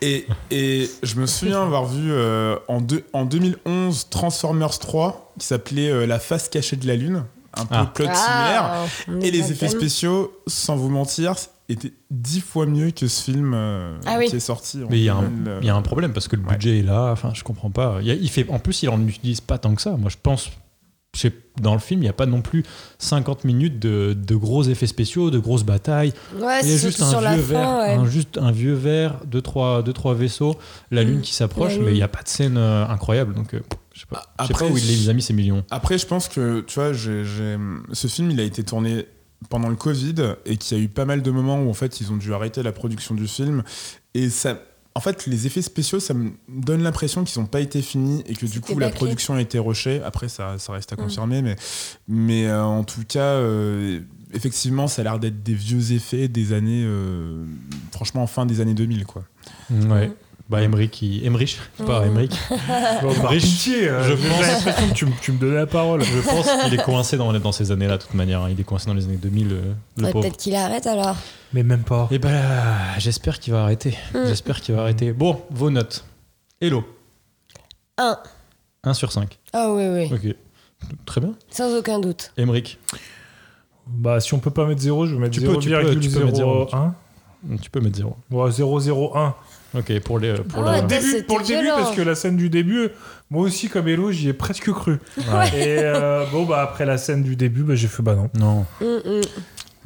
Et, 0.00 0.26
et 0.50 0.90
je 1.02 1.14
me 1.16 1.26
souviens 1.26 1.62
avoir 1.62 1.84
vu 1.84 2.10
euh, 2.10 2.56
en, 2.68 2.80
deux- 2.80 3.04
en 3.12 3.24
2011 3.26 4.08
Transformers 4.08 4.78
3 4.78 5.34
qui 5.38 5.46
s'appelait 5.46 5.90
euh, 5.90 6.06
La 6.06 6.18
face 6.18 6.48
cachée 6.48 6.76
de 6.76 6.86
la 6.86 6.96
Lune, 6.96 7.24
un 7.54 7.66
peu 7.66 7.74
Ah. 7.76 7.90
plot 7.94 8.06
Ah, 8.08 8.86
similaire. 8.96 9.22
Et 9.26 9.30
les 9.30 9.52
effets 9.52 9.68
spéciaux, 9.68 10.32
sans 10.46 10.76
vous 10.76 10.88
mentir, 10.88 11.34
étaient 11.72 11.92
dix 12.10 12.40
fois 12.40 12.66
mieux 12.66 12.90
que 12.90 13.06
ce 13.08 13.22
film 13.30 13.52
euh, 13.54 13.98
Ah 14.06 14.16
oui. 14.18 14.28
qui 14.28 14.36
est 14.36 14.40
sorti. 14.40 14.82
en 14.82 14.88
Mais 14.90 14.98
il 14.98 15.04
y, 15.04 15.08
a 15.08 15.14
un- 15.16 15.22
2000, 15.22 15.52
il 15.62 15.66
y 15.66 15.70
a 15.70 15.74
un 15.76 15.82
problème 15.82 16.12
parce 16.12 16.28
que 16.28 16.36
le 16.36 16.42
budget 16.42 16.78
est 16.78 16.82
là. 16.82 17.10
Enfin, 17.12 17.32
je 17.34 17.42
comprends 17.42 17.70
pas. 17.70 17.98
Il, 18.00 18.06
y 18.06 18.10
a- 18.10 18.14
il 18.14 18.28
fait, 18.30 18.46
en 18.48 18.58
plus, 18.58 18.82
il 18.82 18.88
en 18.88 19.00
utilise 19.06 19.40
pas 19.40 19.58
tant 19.58 19.74
que 19.74 19.82
ça. 19.82 19.96
Moi, 19.96 20.10
je 20.10 20.16
pense. 20.22 20.50
Dans 21.60 21.74
le 21.74 21.78
film, 21.78 22.00
il 22.00 22.04
n'y 22.04 22.08
a 22.08 22.14
pas 22.14 22.24
non 22.24 22.40
plus 22.40 22.64
50 22.98 23.44
minutes 23.44 23.78
de, 23.78 24.14
de 24.18 24.34
gros 24.34 24.62
effets 24.62 24.86
spéciaux, 24.86 25.30
de 25.30 25.38
grosses 25.38 25.62
batailles. 25.64 26.14
Ouais, 26.36 26.60
il 26.62 26.70
y 26.70 26.72
a 26.72 26.78
c'est 26.78 26.86
juste 26.88 27.02
un 27.02 27.10
vieux 27.20 27.42
fin, 27.42 27.52
vert, 27.52 27.76
ouais. 27.80 27.94
un, 27.96 28.06
juste 28.06 28.38
un 28.38 28.50
vieux 28.50 28.72
vert, 28.72 29.16
deux 29.26 29.42
trois, 29.42 29.82
deux, 29.82 29.92
trois 29.92 30.14
vaisseaux, 30.14 30.56
la 30.90 31.02
lune 31.02 31.20
qui 31.20 31.34
s'approche, 31.34 31.76
mais 31.78 31.90
il 31.90 31.96
n'y 31.96 32.02
a 32.02 32.08
pas 32.08 32.22
de 32.22 32.28
scène 32.28 32.56
euh, 32.56 32.86
incroyable. 32.88 33.34
Donc, 33.34 33.52
euh, 33.52 33.60
je 33.92 34.00
sais 34.00 34.06
pas, 34.08 34.22
je 34.40 34.46
sais 34.46 34.54
pas 34.54 34.64
où 34.64 34.78
il 34.78 34.86
les 34.86 35.10
a 35.10 35.12
mis 35.12 35.20
ces 35.20 35.34
millions. 35.34 35.62
Après, 35.70 35.98
je 35.98 36.06
pense 36.06 36.28
que, 36.28 36.62
tu 36.62 36.80
vois, 36.80 36.94
ce 36.94 38.06
film, 38.06 38.30
il 38.30 38.40
a 38.40 38.44
été 38.44 38.64
tourné 38.64 39.04
pendant 39.48 39.68
le 39.68 39.76
Covid 39.76 40.14
et 40.46 40.56
qu'il 40.56 40.78
y 40.78 40.80
a 40.80 40.84
eu 40.84 40.88
pas 40.88 41.04
mal 41.04 41.22
de 41.22 41.30
moments 41.30 41.62
où, 41.62 41.70
en 41.70 41.74
fait, 41.74 42.00
ils 42.00 42.12
ont 42.12 42.16
dû 42.16 42.32
arrêter 42.34 42.62
la 42.62 42.72
production 42.72 43.14
du 43.14 43.26
film. 43.28 43.62
Et 44.14 44.28
ça. 44.30 44.60
En 44.94 45.00
fait, 45.00 45.24
les 45.26 45.46
effets 45.46 45.62
spéciaux, 45.62 46.00
ça 46.00 46.12
me 46.12 46.32
donne 46.50 46.82
l'impression 46.82 47.24
qu'ils 47.24 47.40
n'ont 47.40 47.48
pas 47.48 47.60
été 47.60 47.80
finis 47.80 48.22
et 48.26 48.34
que 48.34 48.44
du 48.44 48.60
coup, 48.60 48.78
la 48.78 48.90
production 48.90 49.32
a 49.32 49.40
été 49.40 49.58
rushée. 49.58 50.02
Après, 50.04 50.28
ça, 50.28 50.58
ça 50.58 50.74
reste 50.74 50.92
à 50.92 50.96
Mm. 50.96 50.98
confirmer, 50.98 51.40
mais, 51.40 51.56
mais 52.08 52.46
euh, 52.46 52.62
en 52.62 52.84
tout 52.84 53.00
cas, 53.08 53.20
euh, 53.20 54.00
effectivement, 54.34 54.88
ça 54.88 55.00
a 55.00 55.04
l'air 55.04 55.18
d'être 55.18 55.42
des 55.42 55.54
vieux 55.54 55.92
effets 55.92 56.28
des 56.28 56.52
années, 56.52 56.82
euh, 56.84 57.42
franchement, 57.90 58.26
fin 58.26 58.44
des 58.44 58.60
années 58.60 58.74
2000, 58.74 59.06
quoi. 59.06 59.24
Ouais. 59.70 60.12
Bah, 60.48 60.60
Emmerich, 60.62 61.00
il... 61.02 61.24
Emmerich, 61.24 61.58
pas 61.78 62.00
Mm. 62.02 62.08
Emmerich. 62.08 62.32
Bon, 62.50 63.14
par 63.14 63.16
Emmerich, 63.32 63.42
pitié, 63.42 63.88
euh, 63.88 64.02
je 64.04 64.16
j'ai 64.16 64.28
pense- 64.28 64.40
l'impression 64.40 64.88
que 64.88 64.94
tu, 64.94 65.06
me- 65.06 65.12
tu 65.22 65.32
me 65.32 65.38
donnais 65.38 65.54
la 65.56 65.66
parole. 65.66 66.02
Je 66.02 66.20
pense 66.20 66.46
qu'il 66.64 66.74
est 66.74 66.82
coincé 66.82 67.16
dans, 67.16 67.32
dans 67.32 67.52
ces 67.52 67.72
années-là, 67.72 67.96
de 67.96 68.02
toute 68.02 68.14
manière. 68.14 68.46
Il 68.50 68.60
est 68.60 68.64
coincé 68.64 68.86
dans 68.86 68.94
les 68.94 69.04
années 69.04 69.16
2000, 69.16 69.48
le, 69.48 69.60
le 69.96 70.04
Ouais. 70.04 70.12
Peut-être 70.12 70.36
qu'il 70.36 70.54
arrête 70.54 70.86
alors. 70.86 71.16
Mais 71.54 71.62
même 71.62 71.84
pas. 71.84 72.08
Et 72.10 72.18
ben, 72.18 72.42
j'espère 72.98 73.38
qu'il 73.40 73.52
va 73.54 73.62
arrêter. 73.62 73.96
Mm. 74.14 74.18
J'espère 74.26 74.60
qu'il 74.60 74.74
va 74.74 74.82
arrêter. 74.82 75.12
Bon, 75.12 75.40
vos 75.50 75.70
notes. 75.70 76.04
Hello, 76.60 76.84
1. 77.98 78.18
1 78.84 78.94
sur 78.94 79.10
5. 79.12 79.38
Ah 79.52 79.70
oui, 79.72 79.84
oui. 79.88 80.10
Ok. 80.12 80.34
Très 81.06 81.20
bien. 81.20 81.32
Sans 81.50 81.72
aucun 81.78 81.98
doute. 82.00 82.32
Emmerich, 82.36 82.78
Bah, 83.86 84.20
si 84.20 84.34
on 84.34 84.38
peut 84.38 84.50
pas 84.50 84.66
mettre 84.66 84.80
0, 84.82 85.06
je 85.06 85.14
vais 85.14 85.20
mettre 85.20 85.34
Tu 85.34 85.40
peux, 85.40 85.56
tu 85.58 85.70
peux, 85.70 85.98
tu 86.00 86.10
peux 86.10 86.24
mettre 86.24 86.36
0. 86.36 86.66
0,01. 86.66 87.58
tu 87.60 87.70
peux 87.70 87.80
mettre 87.80 87.96
0. 87.96 88.16
Ouais, 88.30 88.50
0,01. 88.50 89.34
Ok, 89.74 89.98
pour, 90.00 90.18
les, 90.18 90.34
pour 90.34 90.66
Ah 90.68 90.72
ouais, 90.72 90.82
début, 90.82 91.22
pour 91.22 91.38
le 91.38 91.44
début, 91.46 91.62
violent. 91.62 91.76
parce 91.78 91.96
que 91.96 92.02
la 92.02 92.14
scène 92.14 92.36
du 92.36 92.50
début, 92.50 92.88
moi 93.30 93.42
aussi, 93.44 93.68
comme 93.68 93.88
Hello, 93.88 94.12
j'y 94.12 94.28
ai 94.28 94.32
presque 94.34 94.70
cru. 94.70 94.98
Ouais. 95.16 95.48
Et 95.56 95.78
euh, 95.80 96.24
bon, 96.30 96.44
bah, 96.44 96.60
après 96.62 96.84
la 96.84 96.98
scène 96.98 97.22
du 97.22 97.36
début, 97.36 97.62
bah, 97.62 97.74
j'ai 97.74 97.88
fait 97.88 98.02
bah 98.02 98.14
non. 98.14 98.28
Non. 98.38 98.66
Mm, 98.80 99.08
mm. 99.18 99.20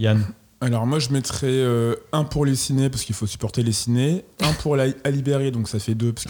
Yann. 0.00 0.24
Alors 0.62 0.86
moi 0.86 0.98
je 0.98 1.10
mettrais 1.10 1.48
euh, 1.50 1.96
un 2.12 2.24
pour 2.24 2.46
les 2.46 2.56
ciné 2.56 2.88
parce 2.88 3.04
qu'il 3.04 3.14
faut 3.14 3.26
supporter 3.26 3.62
les 3.62 3.72
ciné, 3.72 4.24
un 4.40 4.54
pour 4.54 4.74
la 4.74 4.86
Alibéry 5.04 5.52
donc 5.52 5.68
ça 5.68 5.78
fait 5.78 5.94
deux 5.94 6.14
parce 6.14 6.24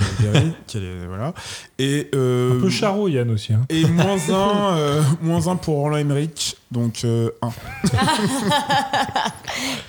qu'elle 0.66 0.82
est 0.82 1.06
voilà 1.06 1.32
et 1.78 2.10
euh, 2.12 2.58
Un 2.58 2.60
peu 2.60 2.68
charo, 2.68 3.06
Yann 3.06 3.30
aussi. 3.30 3.52
hein. 3.52 3.64
et 3.68 3.84
moins 3.86 4.18
un 4.28 4.76
euh, 4.78 5.02
moins 5.22 5.46
un 5.46 5.54
pour 5.54 5.76
Roland 5.76 5.98
Emmerich 5.98 6.56
donc 6.70 7.02
euh, 7.04 7.30
un. 7.42 7.50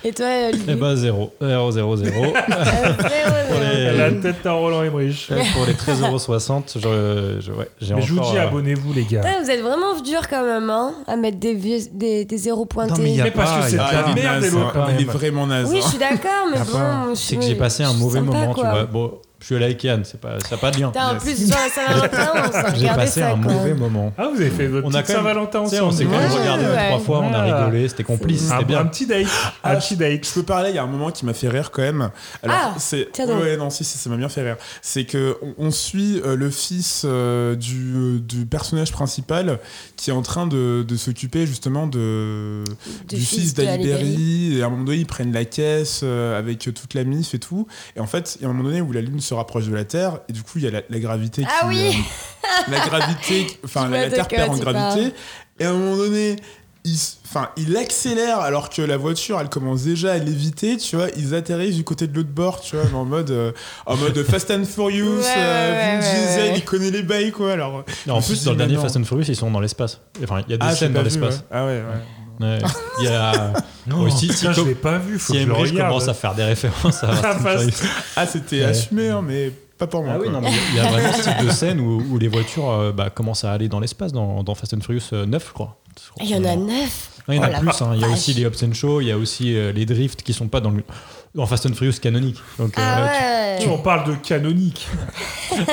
Et 0.04 0.12
toi, 0.12 0.26
Olivier 0.48 0.64
Eh 0.68 0.74
ben, 0.76 0.94
0. 0.94 1.32
0, 1.40 1.70
0, 1.72 1.96
0. 1.96 2.10
Zéro, 2.12 2.22
pour, 2.32 2.34
zéro. 2.52 3.96
La 3.96 4.08
les, 4.10 4.20
tête 4.20 4.46
à 4.46 4.52
Roland 4.52 4.84
Emmerich. 4.84 5.28
pour 5.54 5.66
les 5.66 5.74
13,60€, 5.74 6.74
je, 6.76 7.40
je, 7.40 7.52
ouais, 7.52 7.68
j'ai 7.80 7.94
Mais 7.94 8.02
je 8.02 8.14
vous 8.14 8.20
dis, 8.20 8.36
euh, 8.36 8.46
abonnez-vous, 8.46 8.92
les 8.92 9.04
gars. 9.04 9.20
Putain, 9.22 9.42
vous 9.42 9.50
êtes 9.50 9.60
vraiment 9.60 10.00
dur 10.00 10.28
quand 10.28 10.44
même, 10.44 10.70
hein, 10.70 10.94
à 11.08 11.16
mettre 11.16 11.38
des, 11.38 11.54
vieux, 11.54 11.78
des, 11.92 12.24
des 12.24 12.36
zéros 12.38 12.64
pointés. 12.64 13.02
mais 13.02 13.10
il 13.10 13.16
y 13.16 13.20
a 13.20 13.24
Mais 13.24 13.30
parce 13.32 13.50
pas, 13.50 13.58
que 13.60 13.64
il 13.66 13.70
c'est 13.70 13.76
de 13.76 13.82
la 13.82 14.02
pas. 14.02 14.10
il 14.12 14.18
est 14.18 14.22
merde, 14.22 14.44
Hello, 14.44 14.58
hein. 14.60 14.86
il 14.94 15.00
est 15.02 15.10
vraiment 15.10 15.46
naze. 15.48 15.68
Oui, 15.70 15.78
hein. 15.78 15.82
je 15.82 15.88
suis 15.88 15.98
d'accord, 15.98 16.46
mais 16.52 16.58
bon. 16.60 17.14
C'est 17.14 17.36
que 17.36 17.42
j'ai 17.42 17.56
passé 17.56 17.82
un 17.82 17.92
mauvais 17.94 18.20
moment, 18.20 18.54
tu 18.54 18.60
vois. 18.60 18.84
Bon, 18.84 19.18
je 19.40 19.44
suis 19.46 19.54
allé 19.54 19.66
avec 19.66 19.82
Yann, 19.84 20.02
c'est 20.04 20.20
pas, 20.20 20.40
ça 20.40 20.50
n'a 20.52 20.56
pas 20.56 20.70
de 20.72 20.80
lien. 20.80 20.88
Putain, 20.88 21.10
en 21.14 21.18
plus, 21.18 21.36
Saint-Valentin, 21.46 22.32
on 22.48 22.52
s'est 22.52 22.76
J'ai 22.80 22.86
passé 22.88 23.20
ça, 23.20 23.32
un 23.32 23.38
quoi. 23.40 23.52
mauvais 23.52 23.74
moment. 23.74 24.12
Ah, 24.18 24.28
vous 24.34 24.40
avez 24.40 24.50
fait 24.50 24.66
votre 24.66 24.86
On 24.86 24.90
a 24.94 25.02
petite 25.02 25.06
quand 25.16 25.22
même- 25.22 25.32
Saint-Valentin 25.34 25.66
sais, 25.66 25.80
on 25.80 25.90
s'est 25.92 26.04
ensemble. 26.06 26.10
quand 26.16 26.22
même 26.28 26.40
regardé 26.40 26.64
ouais. 26.64 26.86
trois 26.88 26.98
fois, 26.98 27.20
on 27.20 27.32
a 27.32 27.38
Ah. 27.38 27.64
rigolé, 27.64 27.88
c'était 27.88 28.02
complice, 28.04 28.48
c'était 28.48 28.64
bien. 28.64 28.80
un 28.80 28.86
petit 28.86 29.06
date. 29.06 29.26
Ah, 29.62 29.72
un 29.72 29.76
petit 29.76 29.96
date. 29.96 30.26
Je 30.26 30.32
peux 30.34 30.42
parler, 30.42 30.70
il 30.70 30.74
y 30.76 30.78
a 30.78 30.82
un 30.82 30.86
moment 30.88 31.10
qui 31.12 31.24
m'a 31.24 31.34
fait 31.34 31.48
rire 31.48 31.70
quand 31.70 31.82
même. 31.82 32.10
Alors, 32.42 32.56
Ah, 32.58 32.74
c'est 32.78 33.08
tiens 33.12 33.26
donc. 33.26 33.40
ouais, 33.42 33.56
non, 33.56 33.70
si, 33.70 33.84
si, 33.84 33.96
ça 33.98 34.10
m'a 34.10 34.16
bien 34.16 34.28
fait 34.28 34.42
rire. 34.42 34.56
C'est 34.82 35.04
que 35.04 35.36
on, 35.42 35.66
on 35.66 35.70
suit 35.70 36.20
euh, 36.24 36.34
le 36.36 36.50
fils 36.50 37.02
euh, 37.04 37.54
du, 37.54 37.92
euh, 37.94 38.18
du 38.18 38.44
personnage 38.46 38.90
principal 38.92 39.58
qui 39.96 40.10
est 40.10 40.12
en 40.14 40.22
train 40.22 40.46
de, 40.46 40.84
de 40.86 40.96
s'occuper 40.96 41.46
justement 41.46 41.86
de 41.86 42.64
Du 43.08 43.16
du, 43.16 43.20
fils 43.22 43.54
d'Alibéry. 43.54 44.58
Et 44.58 44.62
à 44.62 44.66
un 44.66 44.70
moment 44.70 44.84
donné, 44.84 44.98
ils 44.98 45.06
prennent 45.06 45.32
la 45.32 45.44
caisse 45.44 46.02
avec 46.02 46.58
toute 46.58 46.94
la 46.94 47.04
mif 47.04 47.34
et 47.34 47.38
tout. 47.38 47.66
Et 47.96 48.00
en 48.00 48.06
fait, 48.06 48.36
il 48.36 48.42
y 48.42 48.44
a 48.46 48.48
un 48.48 48.52
moment 48.52 48.68
donné 48.68 48.80
où 48.80 48.92
la 48.92 49.00
lune 49.00 49.20
se 49.28 49.34
rapproche 49.34 49.66
de 49.66 49.74
la 49.74 49.84
Terre 49.84 50.20
et 50.28 50.32
du 50.32 50.42
coup, 50.42 50.52
il 50.56 50.64
y 50.64 50.66
a 50.66 50.70
la, 50.70 50.82
la 50.88 50.98
gravité 50.98 51.44
Ah 51.46 51.60
qui, 51.62 51.68
oui. 51.68 51.94
euh, 51.96 52.70
la 52.72 52.80
gravité, 52.86 53.46
enfin 53.64 53.88
la, 53.88 54.08
Terre 54.10 54.28
perd 54.28 54.50
en 54.50 54.56
gravité. 54.56 54.72
parles. 54.72 55.12
Et 55.60 55.64
à 55.64 55.70
un 55.70 55.72
moment 55.74 55.96
donné, 55.96 56.36
il, 56.84 56.96
il 57.58 57.76
accélère 57.76 58.38
alors 58.40 58.70
que 58.70 58.80
la 58.80 58.96
voiture, 58.96 59.38
elle 59.40 59.48
commence 59.48 59.82
déjà 59.82 60.12
à 60.12 60.18
léviter, 60.18 60.76
tu 60.78 60.96
vois. 60.96 61.08
Ils 61.16 61.34
atterrissent 61.34 61.74
du 61.76 61.84
côté 61.84 62.06
de 62.06 62.16
l'autre 62.16 62.30
bord, 62.30 62.60
tu 62.60 62.76
vois, 62.76 62.86
mais 62.90 62.96
en 62.96 63.04
mode, 63.04 63.30
euh, 63.30 63.52
en 63.84 63.96
mode 63.96 64.22
Fast 64.30 64.50
and 64.50 64.64
Furious, 64.64 65.18
Ouais, 65.18 65.24
euh, 65.36 65.72
ouais, 65.72 66.00
Vin 66.00 66.06
ouais, 66.06 66.12
Diesel, 66.26 66.52
ouais. 66.52 66.58
il 66.58 66.64
connaît 66.64 66.90
les 66.90 67.02
bails, 67.02 67.32
quoi. 67.32 67.52
Alors, 67.52 67.84
en 68.08 68.22
plus, 68.22 68.44
dans 68.44 68.52
le 68.52 68.56
dernier 68.56 68.76
non. 68.76 68.82
Fast 68.82 68.96
and 68.96 69.04
Furious, 69.04 69.24
ils 69.28 69.36
sont 69.36 69.50
dans 69.50 69.60
l'espace. 69.60 70.00
Enfin, 70.22 70.42
il 70.46 70.52
y 70.52 70.54
a 70.54 70.56
des 70.56 70.66
Ah, 70.66 70.74
scènes 70.74 70.92
dans 70.94 71.02
l'espace. 71.02 71.36
ouais. 71.38 71.42
Ah 71.50 71.66
ouais, 71.66 71.72
ouais. 71.80 71.82
Ouais. 72.40 72.58
Il 73.00 73.04
y 73.04 73.08
a. 73.08 73.52
Non, 73.88 74.02
Ouais, 74.02 74.10
si- 74.10 74.28
je 74.30 74.60
l'ai 74.66 74.74
pas 74.74 74.98
vu, 74.98 75.18
faut 75.18 75.32
Si 75.32 75.46
que 75.46 75.64
je 75.64 75.74
commence 75.74 76.08
à 76.08 76.12
faire 76.14 76.34
des 76.34 76.44
références 76.44 77.02
à 77.02 77.08
Ah. 77.24 77.36
Ah, 78.16 78.26
c'était 78.26 78.58
Ouais. 78.58 78.64
assumé, 78.66 79.08
hein, 79.08 79.22
mais 79.26 79.50
pas 79.78 79.86
pour 79.86 80.02
moi. 80.04 80.12
Ah 80.16 80.18
oui, 80.20 80.24
quoi. 80.28 80.32
non, 80.34 80.40
mais 80.42 80.50
il 80.72 80.76
y 80.76 80.78
a 80.80 80.90
vraiment 80.90 81.10
ce 81.14 81.22
type 81.22 81.42
de 81.46 81.50
scène 81.50 81.80
où, 81.80 82.02
où 82.10 82.18
les 82.18 82.28
voitures 82.28 82.68
euh, 82.70 82.92
bah, 82.92 83.08
commencent 83.08 83.44
à 83.44 83.52
aller 83.52 83.66
dans 83.68 83.80
l'espace 83.80 84.12
dans, 84.12 84.42
dans 84.42 84.54
Fast 84.54 84.74
and 84.74 84.80
Furious 84.82 85.00
euh, 85.14 85.24
9, 85.24 85.42
je 85.48 85.52
crois. 85.54 85.78
Je 86.04 86.10
crois 86.10 86.22
Il 86.22 86.30
y 86.30 86.34
en 86.34 86.44
a 86.44 86.54
que- 86.54 86.60
neuf. 86.70 87.08
Non, 87.28 87.34
il 87.34 87.36
y 87.36 87.38
en 87.40 87.42
a 87.44 87.48
Oh 87.56 87.60
plus. 87.60 87.80
hein. 87.82 87.92
Il 87.94 88.00
y 88.02 88.04
a 88.04 88.08
aussi 88.08 88.34
les 88.34 88.44
Hobbs 88.44 88.62
and 88.62 88.74
Show, 88.74 89.00
il 89.00 89.06
y 89.06 89.10
a 89.12 89.16
aussi 89.16 89.56
euh, 89.56 89.72
les 89.72 89.86
drifts 89.86 90.22
qui 90.22 90.34
sont 90.34 90.48
pas 90.48 90.60
dans 90.60 90.70
le 90.70 90.84
dans 91.34 91.46
Fast 91.46 91.64
and 91.64 91.72
Furious 91.72 91.94
canonique. 92.02 92.36
Donc, 92.58 92.74
Ah 92.76 92.98
euh, 92.98 93.58
tu- 93.58 93.68
ouais. 93.68 93.72
On 93.74 93.78
parle 93.78 94.06
de 94.06 94.16
canonique. 94.16 94.86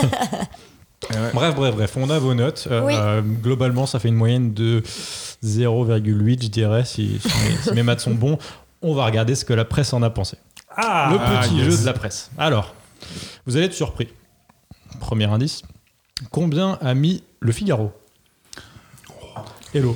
Bref, 1.33 1.53
bref, 1.55 1.75
bref, 1.75 1.93
on 1.97 2.09
a 2.09 2.17
vos 2.17 2.33
notes. 2.33 2.67
Euh, 2.71 2.81
Oui. 2.83 2.93
euh, 2.97 3.21
globalement, 3.21 3.85
ça 3.85 3.99
fait 3.99 4.07
une 4.07 4.15
moyenne 4.15 4.53
de 4.53 4.81
0,8, 5.45 6.43
je 6.43 6.47
dirais, 6.47 6.85
si, 6.85 7.19
si 7.19 7.27
mes, 7.27 7.57
si 7.57 7.71
mes 7.71 7.83
maths 7.83 8.01
sont 8.01 8.13
bons. 8.13 8.37
On 8.81 8.93
va 8.93 9.05
regarder 9.05 9.35
ce 9.35 9.45
que 9.45 9.53
la 9.53 9.65
presse 9.65 9.93
en 9.93 10.01
a 10.03 10.09
pensé. 10.09 10.37
Ah, 10.75 11.09
le 11.11 11.17
petit 11.41 11.63
jeu 11.63 11.77
de 11.77 11.85
la 11.85 11.93
presse. 11.93 12.29
Alors, 12.37 12.75
vous 13.45 13.55
allez 13.55 13.65
être 13.67 13.73
surpris. 13.73 14.09
Premier 14.99 15.25
indice. 15.25 15.61
Combien 16.31 16.77
a 16.81 16.93
mis 16.93 17.23
le 17.39 17.51
Figaro? 17.51 17.93
Hello. 19.73 19.95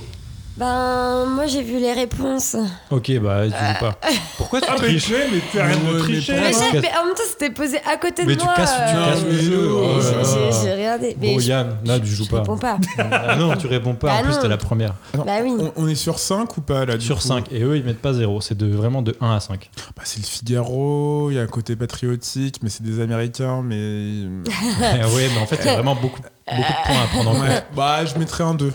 Ben, 0.59 1.25
moi 1.25 1.45
j'ai 1.47 1.61
vu 1.63 1.79
les 1.79 1.93
réponses. 1.93 2.57
Ok, 2.91 3.11
bah 3.19 3.43
tu 3.45 3.51
joues 3.51 3.79
pas. 3.79 3.97
Pourquoi 4.37 4.59
tu 4.59 4.67
Ah, 4.69 4.73
mais 4.81 4.87
triches 4.87 5.09
mais 5.31 5.39
tu 5.51 5.57
arrêtes 5.59 5.85
de 5.87 5.93
mais 5.93 5.99
tricher. 5.99 6.33
Mais, 6.33 6.51
j'ai- 6.51 6.79
mais 6.81 6.89
en 7.01 7.05
même 7.05 7.15
temps, 7.15 7.23
c'était 7.29 7.49
posé 7.49 7.77
à 7.89 7.95
côté 7.95 8.25
Mais 8.25 8.35
de 8.35 8.39
tu 8.41 8.45
moi. 8.45 8.55
casses, 8.55 8.73
tu 8.75 8.95
euh, 8.97 9.05
casses 9.05 9.23
le 9.23 9.37
jeu. 9.39 9.69
oh 9.71 9.99
j'ai- 10.01 10.11
là 10.11 10.17
là. 10.17 10.23
j'ai- 10.51 10.61
J'ai 10.67 10.73
regardé. 10.73 11.17
Mais 11.21 11.33
Bon, 11.33 11.39
je, 11.39 11.47
Yann, 11.47 11.77
là, 11.85 11.99
tu 11.99 12.07
joues 12.07 12.25
je 12.25 12.29
pas. 12.29 12.39
réponds 12.39 12.57
pas. 12.57 12.77
Ah 12.99 13.35
non, 13.37 13.55
tu 13.55 13.67
réponds 13.67 13.93
pas. 13.95 14.07
Bah 14.07 14.13
en 14.19 14.23
plus, 14.23 14.33
non. 14.35 14.41
t'es 14.41 14.47
la 14.49 14.57
première. 14.57 14.95
Bah 15.13 15.31
oui. 15.41 15.53
on, 15.57 15.71
on 15.77 15.87
est 15.87 15.95
sur 15.95 16.19
5 16.19 16.57
ou 16.57 16.61
pas 16.61 16.85
là 16.85 16.97
du 16.97 17.05
Sur 17.05 17.15
coup 17.19 17.21
5. 17.27 17.45
Et 17.53 17.61
eux, 17.63 17.77
ils 17.77 17.83
mettent 17.85 18.01
pas 18.01 18.11
0. 18.11 18.41
C'est 18.41 18.57
de, 18.57 18.67
vraiment 18.67 19.01
de 19.01 19.15
1 19.21 19.31
à 19.35 19.39
5. 19.39 19.69
Bah, 19.95 20.03
C'est 20.03 20.19
le 20.19 20.25
Figaro, 20.25 21.31
il 21.31 21.35
y 21.35 21.39
a 21.39 21.41
un 21.41 21.47
côté 21.47 21.77
patriotique, 21.77 22.57
mais 22.61 22.69
c'est 22.69 22.83
des 22.83 22.99
Américains, 22.99 23.61
mais. 23.63 23.75
ouais, 24.81 25.29
mais 25.33 25.41
en 25.41 25.45
fait, 25.45 25.57
il 25.61 25.65
y 25.67 25.69
a 25.69 25.73
vraiment 25.75 25.95
beaucoup, 25.95 26.19
beaucoup 26.21 26.61
de 26.73 26.85
points 26.85 27.01
à 27.03 27.07
prendre 27.07 27.29
en 27.29 27.33
compte. 27.35 27.43
Ouais, 27.43 27.63
bah 27.73 28.03
je 28.05 28.19
mettrais 28.19 28.43
un 28.43 28.55
2. 28.55 28.73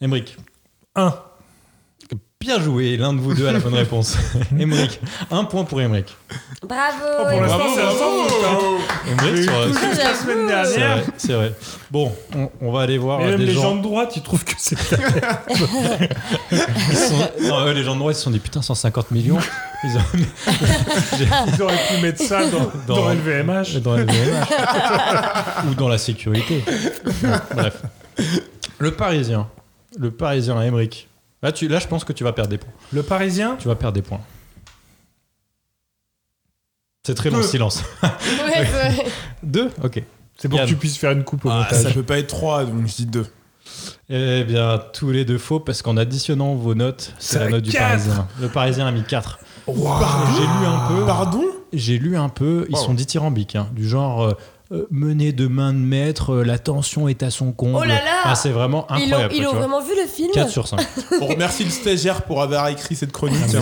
Emmerich. 0.00 0.36
1. 0.96 1.14
Bien 2.40 2.60
joué, 2.60 2.96
l'un 2.98 3.14
de 3.14 3.20
vous 3.20 3.32
deux 3.32 3.48
a 3.48 3.52
la 3.52 3.58
bonne 3.58 3.72
réponse. 3.74 4.18
Emmerich. 4.58 5.00
Un 5.30 5.44
point 5.44 5.64
pour 5.64 5.80
Emmerich. 5.80 6.14
Bravo. 6.68 6.96
Oh, 7.20 7.24
pour 7.30 7.40
l'instant, 7.40 7.58
c'est 7.74 7.80
hein. 7.80 7.88
Emmerich 9.10 9.46
la 9.46 9.52
J'avoue. 9.52 9.74
semaine 9.74 9.96
C'est 10.66 10.78
dernière. 10.78 10.96
vrai, 10.98 11.04
c'est 11.16 11.32
vrai. 11.32 11.54
Bon, 11.90 12.12
on, 12.36 12.50
on 12.60 12.70
va 12.70 12.82
aller 12.82 12.98
voir 12.98 13.20
Et 13.20 13.24
euh, 13.24 13.28
même 13.30 13.38
des 13.38 13.46
les 13.46 13.54
gens. 13.54 13.62
gens 13.62 13.76
de 13.76 13.82
droite, 13.82 14.12
ils 14.16 14.22
trouvent 14.22 14.44
que 14.44 14.52
c'est 14.58 14.78
sont- 14.88 14.96
non, 17.42 17.64
eux, 17.66 17.72
les 17.72 17.82
gens 17.82 17.94
de 17.94 18.00
droite, 18.00 18.16
ils 18.16 18.18
se 18.18 18.24
sont 18.24 18.30
dit 18.30 18.40
putain, 18.40 18.60
150 18.60 19.10
millions. 19.10 19.38
Ils 19.84 19.96
ont... 19.96 20.00
Ils 21.48 21.62
auraient 21.62 21.78
pu 21.94 22.02
mettre 22.02 22.22
ça 22.22 22.46
dans, 22.50 22.70
Dans- 22.86 22.96
dans 23.04 23.08
LVMH. 23.10 23.80
dans 23.80 23.96
la 23.96 24.04
VMH. 24.04 25.70
ou 25.70 25.74
dans 25.74 25.88
la 25.88 25.96
sécurité. 25.98 26.62
Bref. 27.54 27.82
Le 28.78 28.90
Parisien. 28.92 29.48
Le 29.98 30.10
Parisien 30.10 30.58
à 30.58 30.64
Emmerich. 30.64 31.08
Là, 31.42 31.52
tu, 31.52 31.68
là, 31.68 31.78
je 31.78 31.86
pense 31.86 32.04
que 32.04 32.12
tu 32.12 32.24
vas 32.24 32.32
perdre 32.32 32.50
des 32.50 32.58
points. 32.58 32.72
Le 32.92 33.02
Parisien 33.02 33.56
Tu 33.58 33.68
vas 33.68 33.74
perdre 33.76 33.94
des 33.94 34.02
points. 34.02 34.20
C'est 37.06 37.14
très 37.14 37.30
long 37.30 37.38
Deux. 37.38 37.42
silence. 37.44 37.82
Ouais, 38.02 38.60
ouais. 38.60 39.06
Deux 39.42 39.70
Ok. 39.82 40.02
C'est 40.36 40.48
pour 40.48 40.58
Yann. 40.58 40.66
que 40.66 40.72
tu 40.72 40.76
puisses 40.76 40.96
faire 40.96 41.12
une 41.12 41.22
coupe 41.24 41.44
au 41.44 41.50
Ah, 41.50 41.58
montage. 41.64 41.82
ça 41.82 41.90
peut 41.90 42.02
pas 42.02 42.18
être 42.18 42.28
3, 42.28 42.64
donc 42.64 42.86
je 42.86 42.94
dis 42.96 43.06
2. 43.06 43.26
Eh 44.10 44.44
bien, 44.44 44.82
tous 44.92 45.10
les 45.10 45.24
deux 45.24 45.38
faux, 45.38 45.60
parce 45.60 45.80
qu'en 45.82 45.96
additionnant 45.96 46.54
vos 46.54 46.74
notes, 46.74 47.12
c'est 47.18 47.38
la 47.38 47.48
note 47.48 47.62
du 47.62 47.70
quatre. 47.70 47.88
Parisien. 47.88 48.28
Le 48.40 48.48
Parisien 48.48 48.86
a 48.86 48.90
mis 48.92 49.02
4. 49.04 49.38
Pardon 49.66 50.32
J'ai 50.36 50.42
lu 50.42 50.66
un 50.66 50.88
peu. 50.88 51.06
Pardon? 51.06 51.44
J'ai 51.72 51.98
lu 51.98 52.16
un 52.16 52.28
peu, 52.28 52.66
ils 52.68 52.76
Wow. 52.76 52.82
sont 52.82 52.94
dithyrambiques, 52.94 53.56
hein, 53.56 53.68
du 53.72 53.88
genre 53.88 54.22
euh, 54.24 54.32
euh, 54.74 54.86
mené 54.90 55.32
de 55.32 55.46
main 55.46 55.72
de 55.72 55.78
maître, 55.78 56.34
euh, 56.34 56.44
la 56.44 56.58
tension 56.58 57.08
est 57.08 57.22
à 57.22 57.30
son 57.30 57.52
comble. 57.52 57.76
Oh 57.80 57.84
là 57.84 57.94
là 58.04 58.20
Ah, 58.24 58.34
c'est 58.34 58.50
vraiment 58.50 58.86
Ils 58.90 58.94
ont, 58.94 59.04
incroyable. 59.06 59.34
ils 59.36 59.46
ont 59.46 59.54
vraiment 59.54 59.80
vu 59.82 59.92
le 60.00 60.06
film 60.08 60.30
4 60.32 60.50
sur 60.50 60.66
5. 60.66 60.80
On 61.20 61.26
remercie 61.26 61.64
le 61.64 61.70
stagiaire 61.70 62.22
pour 62.22 62.42
avoir 62.42 62.68
écrit 62.68 62.96
cette 62.96 63.12
chronique. 63.12 63.38
Ah, 63.42 63.58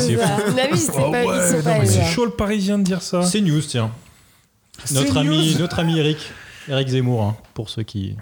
Oh 0.96 1.10
ouais, 1.10 1.86
c'est 1.86 2.04
chaud 2.06 2.24
le 2.24 2.30
Parisien 2.32 2.78
de 2.78 2.84
dire 2.84 3.02
ça. 3.02 3.22
C'est 3.22 3.40
news, 3.40 3.60
tiens. 3.60 3.90
Notre 4.90 5.12
C'est 5.12 5.18
ami, 5.18 5.52
news. 5.52 5.58
notre 5.60 5.78
ami 5.78 5.98
Eric, 5.98 6.18
Eric 6.68 6.88
Zemmour, 6.88 7.22
hein, 7.22 7.36
pour 7.54 7.68
ceux 7.68 7.82
qui. 7.82 8.16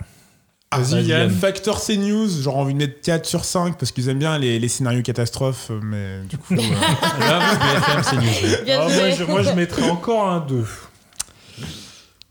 Vas-y, 0.73 0.83
Vas-y, 0.93 1.05
Yann. 1.07 1.21
Yann. 1.23 1.31
Factor 1.31 1.81
CNews, 1.85 2.29
genre 2.43 2.57
envie 2.59 2.75
de 2.75 2.79
mettre 2.79 3.01
4 3.01 3.27
sur 3.27 3.45
5 3.45 3.77
parce 3.79 3.91
qu'ils 3.93 4.09
aiment 4.09 4.19
bien 4.21 4.39
les, 4.39 4.59
les 4.59 4.69
scénarios 4.69 5.03
catastrophes, 5.03 5.69
euh, 5.71 5.81
mais 5.83 6.21
du 6.29 6.39
coup. 6.39 6.55
euh, 6.59 7.21
Là, 7.21 7.41
BFM, 7.57 8.03
c'est 8.05 8.17
news. 8.17 8.65
Bien 8.65 8.81
Ah, 8.83 8.89
moi, 8.89 9.11
je, 9.11 9.25
moi, 9.25 9.43
je 9.43 9.51
mettrais 9.51 9.89
encore 9.91 10.29
un 10.29 10.41
2. 10.41 10.65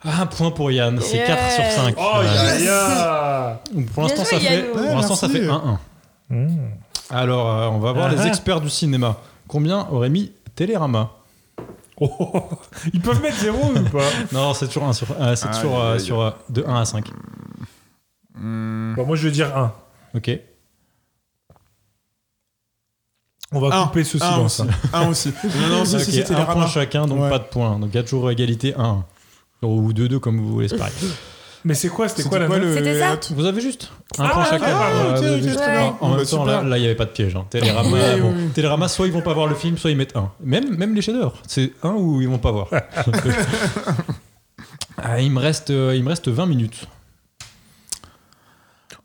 Ah, 0.04 0.22
un 0.22 0.26
point 0.28 0.52
pour 0.52 0.72
Yann, 0.72 1.00
c'est 1.02 1.18
Yeah. 1.18 1.28
4 1.28 1.52
sur 1.52 1.64
5. 1.84 1.96
Oh, 1.98 2.22
ya, 2.24 2.60
ya. 2.60 3.62
Pour 3.94 4.04
l'instant, 4.04 4.24
ça 4.24 4.40
fait, 4.40 4.56
Yann. 4.56 4.66
pour 4.72 4.82
Ouais, 4.82 4.88
l'instant, 4.96 5.16
ça 5.16 5.28
fait 5.30 5.42
1-1. 5.46 5.78
Mmh. 6.30 6.48
Alors, 7.10 7.50
euh, 7.50 7.68
on 7.68 7.80
va 7.80 7.92
voir 7.92 8.06
Ah 8.10 8.16
les 8.16 8.22
ah. 8.22 8.28
experts 8.28 8.62
du 8.62 8.70
cinéma. 8.70 9.18
Combien 9.48 9.88
aurait 9.92 10.10
mis 10.10 10.32
Télérama? 10.56 11.12
Oh, 12.00 12.32
ils 12.94 13.02
peuvent 13.02 13.22
mettre 13.22 13.38
0 13.40 13.58
ou 13.76 13.84
pas? 13.90 14.00
Non, 14.32 14.54
c'est 14.54 14.68
toujours, 14.68 14.86
un 14.86 14.94
sur, 14.94 15.08
euh, 15.20 15.36
c'est 15.36 15.48
Aïe, 15.50 15.56
toujours 15.56 15.80
euh, 15.82 16.00
sur, 16.00 16.22
euh, 16.22 16.32
de 16.50 16.64
1 16.66 16.82
à 16.82 16.86
5. 16.86 17.10
hmm, 18.36 18.94
Bon, 18.96 19.06
Moi, 19.06 19.16
je 19.18 19.28
vais 19.28 19.32
dire 19.32 19.56
1. 19.58 19.74
Ok. 20.16 20.32
On 23.52 23.60
va 23.60 23.76
un, 23.76 23.88
couper 23.88 24.04
ce 24.04 24.18
un 24.18 24.20
silence. 24.32 24.60
aussi. 24.60 24.70
Un 24.94 25.08
aussi. 25.10 25.34
Non, 25.44 25.68
non, 25.80 25.86
si, 25.86 25.96
Ok, 25.96 26.02
si, 26.04 26.12
c'était 26.14 26.36
un 26.36 26.46
point 26.46 26.68
chacun, 26.68 27.08
donc 27.08 27.20
Ouais. 27.22 27.30
pas 27.30 27.40
de 27.40 27.46
points. 27.46 27.80
Donc 27.80 27.90
il 27.92 27.96
y 27.96 28.00
a 28.00 28.04
toujours 28.04 28.30
égalité 28.30 28.76
1. 28.78 29.04
Ou 29.62 29.92
2-2 29.94 30.20
comme 30.20 30.38
vous 30.40 30.48
voulez, 30.54 30.68
c'est 30.70 30.78
pareil. 30.78 30.94
Mais 31.66 31.74
c'est 31.74 31.90
quoi 31.90 32.08
C'était 32.08 32.24
quoi 32.30 32.40
la 32.40 32.48
note 32.48 32.62
C'était 32.74 33.00
ça 33.00 33.20
Vous 33.32 33.44
avez 33.46 33.60
juste 33.60 33.92
un 34.18 34.24
Ah, 34.24 34.30
point 34.30 34.46
chacun. 34.46 34.66
bien. 34.66 34.78
En, 36.00 36.12
Bah, 36.12 36.16
même 36.18 36.26
temps, 36.26 36.46
là, 36.46 36.78
il 36.78 36.80
n'y 36.80 36.86
avait 36.86 36.96
pas 36.96 37.04
de 37.04 37.10
piège. 37.10 37.36
hein. 37.36 37.46
Télérama, 37.50 37.90
Oui, 37.90 38.22
bon, 38.22 38.30
oui, 38.30 38.34
oui. 38.46 38.50
Télérama, 38.54 38.88
soit 38.88 39.08
ils 39.08 39.12
vont 39.12 39.22
pas 39.22 39.34
voir 39.34 39.48
le 39.48 39.56
film, 39.56 39.78
soit 39.78 39.92
ils 39.92 39.98
mettent 39.98 40.16
1. 40.16 40.32
Même, 40.42 40.78
même 40.78 40.96
les 40.96 41.02
chefs-d'œuvre, 41.02 41.34
c'est 41.48 41.74
1 41.84 41.90
ou 41.92 42.22
ils 42.22 42.30
vont 42.30 42.38
pas 42.38 42.52
voir. 42.52 42.68
Ah, 45.02 45.22
il, 45.22 45.32
me 45.32 45.40
reste, 45.40 45.70
euh, 45.70 45.96
il 45.96 46.04
me 46.04 46.10
reste 46.10 46.28
20 46.28 46.46
minutes. 46.46 46.86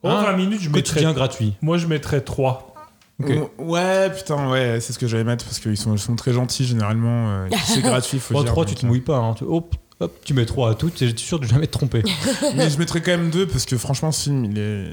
Oh, 0.03 0.09
Un 0.09 0.23
20 0.25 0.33
minutes, 0.37 0.61
je 0.61 0.71
Quotidien 0.71 1.09
mettrais. 1.11 1.15
gratuit. 1.15 1.55
Moi, 1.63 1.79
je 1.79 1.87
mettrais 1.87 2.21
3. 2.21 2.75
Ok. 3.23 3.31
Ouais, 3.59 4.11
putain, 4.11 4.51
ouais, 4.51 4.79
c'est 4.81 4.93
ce 4.93 4.99
que 4.99 5.07
j'allais 5.07 5.23
mettre 5.23 5.45
parce 5.45 5.61
qu'ils 5.61 5.77
sont, 5.77 5.93
ils 5.95 6.01
sont 6.01 6.17
très 6.17 6.33
gentils 6.33 6.65
généralement. 6.65 7.29
euh, 7.31 7.49
c'est 7.65 7.81
gratuit, 7.81 8.19
faut 8.19 8.35
Oh, 8.37 8.43
dire. 8.43 8.51
3, 8.51 8.65
tu 8.67 8.75
te 8.75 8.85
mouilles 8.87 9.01
pas. 9.03 9.19
hein. 9.19 9.35
Tu- 9.39 9.45
Hop, 10.01 10.13
tu 10.25 10.35
mets 10.35 10.45
3 10.45 10.71
à 10.71 10.75
toutes, 10.75 11.01
et 11.03 11.09
je 11.09 11.17
suis 11.17 11.27
sûr 11.27 11.39
de 11.39 11.47
jamais 11.47 11.67
te 11.69 11.73
tromper. 11.73 12.03
Mais 12.57 12.69
je 12.69 12.79
mettrais 12.79 13.01
quand 13.01 13.13
même 13.13 13.31
2 13.31 13.47
parce 13.47 13.65
que 13.65 13.79
franchement, 13.79 14.11
ce 14.13 14.25
film, 14.25 14.45
il 14.45 14.59
est 14.59 14.87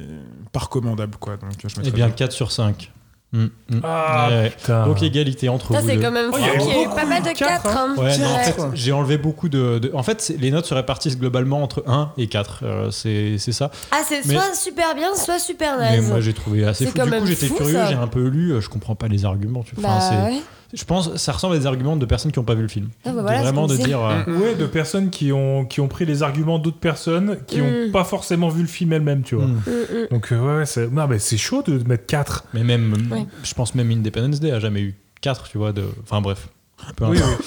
pas 0.52 0.60
recommandable 0.60 1.16
quoi. 1.20 1.38
Donc 1.38 1.52
je 1.60 1.68
mettrais 1.68 1.84
Eh 1.88 1.92
bien, 1.92 2.08
deux. 2.08 2.14
4 2.14 2.32
sur 2.32 2.52
5. 2.52 2.92
Mm, 3.34 3.46
mm. 3.70 3.80
Ah, 3.84 4.28
Ouais. 4.30 4.52
Donc 4.86 5.02
égalité 5.02 5.48
entre 5.50 5.74
Ça, 5.74 5.80
vous 5.82 5.88
c'est 5.88 5.98
quand 5.98 6.12
même 6.12 6.30
Oh, 6.34 6.36
fou 6.36 6.42
il 6.44 6.46
y 6.46 6.50
a 6.50 6.84
beaucoup 6.84 6.96
pas 6.96 7.06
mal 7.06 7.24
de 7.24 7.30
de 7.30 7.34
quatre, 7.34 7.64
4. 7.64 7.78
Hein. 7.78 7.96
Ouais, 7.98 8.18
non, 8.18 8.28
en 8.28 8.40
fait, 8.40 8.56
j'ai 8.74 8.92
enlevé 8.92 9.18
beaucoup 9.18 9.48
de, 9.50 9.80
de- 9.80 9.92
En 9.94 10.04
fait, 10.04 10.34
les 10.38 10.52
notes 10.52 10.66
se 10.66 10.74
répartissent 10.74 11.18
globalement 11.18 11.64
entre 11.64 11.84
1 11.88 12.12
et 12.18 12.28
4. 12.28 12.60
euh, 12.64 12.92
c'est 12.92 13.38
c'est 13.40 13.54
ça. 13.54 13.72
Ah, 13.92 14.02
c'est 14.06 14.26
Mais- 14.28 14.34
soit 14.36 14.54
super 14.54 14.94
bien, 14.96 15.16
soit 15.16 15.40
super 15.40 15.78
Mais 15.80 15.98
naze. 15.98 16.10
moi, 16.10 16.20
j'ai 16.20 16.34
trouvé 16.34 16.66
assez 16.66 16.86
fou. 16.86 16.92
Du 16.94 17.10
coup, 17.10 17.26
j'étais 17.26 17.48
curieux, 17.50 17.80
j'ai 17.88 17.96
un 17.96 18.08
peu 18.08 18.28
lu. 18.28 18.52
euh, 18.52 18.60
Je 18.62 18.68
comprends 18.70 18.96
pas 18.96 19.08
les 19.08 19.24
arguments. 19.26 19.64
Tu... 19.64 19.76
Enfin, 19.80 19.98
Bah. 20.30 20.30
Je 20.74 20.84
pense 20.86 21.16
ça 21.18 21.32
ressemble 21.34 21.56
à 21.56 21.60
des 21.60 21.66
arguments 21.66 21.96
de 21.98 22.06
personnes 22.06 22.32
qui 22.32 22.40
n'ont 22.40 22.46
pas 22.46 22.56
vu 22.56 22.62
le 22.62 22.68
film. 22.68 22.90
Ah, 23.06 23.10
bah 23.12 23.16
De 23.18 23.22
voilà, 23.22 23.38
c'est 23.40 23.44
vraiment 23.44 23.68
de 23.68 23.76
dire. 23.76 24.00
euh, 24.04 24.24
Ouais, 24.40 24.56
de 24.56 24.66
personnes 24.66 25.10
qui 25.10 25.32
ont, 25.34 25.66
qui 25.66 25.82
ont 25.82 25.88
pris 25.88 26.06
les 26.06 26.24
arguments 26.24 26.60
d'autres 26.60 26.80
personnes 26.80 27.38
qui 27.48 27.58
n'ont 27.60 27.88
Mm. 27.88 27.92
pas 27.92 28.04
forcément 28.04 28.50
vu 28.50 28.62
le 28.62 28.68
film 28.68 28.94
elles-mêmes, 28.94 29.24
tu 29.24 29.36
vois. 29.36 29.48
Mm, 29.48 29.56
mm. 29.68 30.08
Donc, 30.12 30.32
euh, 30.32 30.40
ouais, 30.40 30.58
ouais, 30.60 30.66
c'est 30.66 30.90
non, 30.90 31.08
mais 31.08 31.20
c'est 31.20 31.38
chaud 31.38 31.62
de 31.62 31.78
mettre 31.88 32.06
4. 32.06 32.46
Mais 32.54 32.64
même, 32.64 32.94
Ouais. 33.12 33.26
je 33.44 33.54
pense 33.54 33.76
même 33.76 33.92
Independence 33.92 34.40
Day 34.40 34.52
a 34.52 34.60
jamais 34.60 34.82
eu 34.82 34.96
4, 35.22 35.50
tu 35.50 35.58
vois. 35.58 35.74
De... 35.74 35.84
Enfin 36.04 36.22
bref. 36.22 36.48
Peu 36.96 37.06
Oui, 37.06 37.18
importe. 37.18 37.42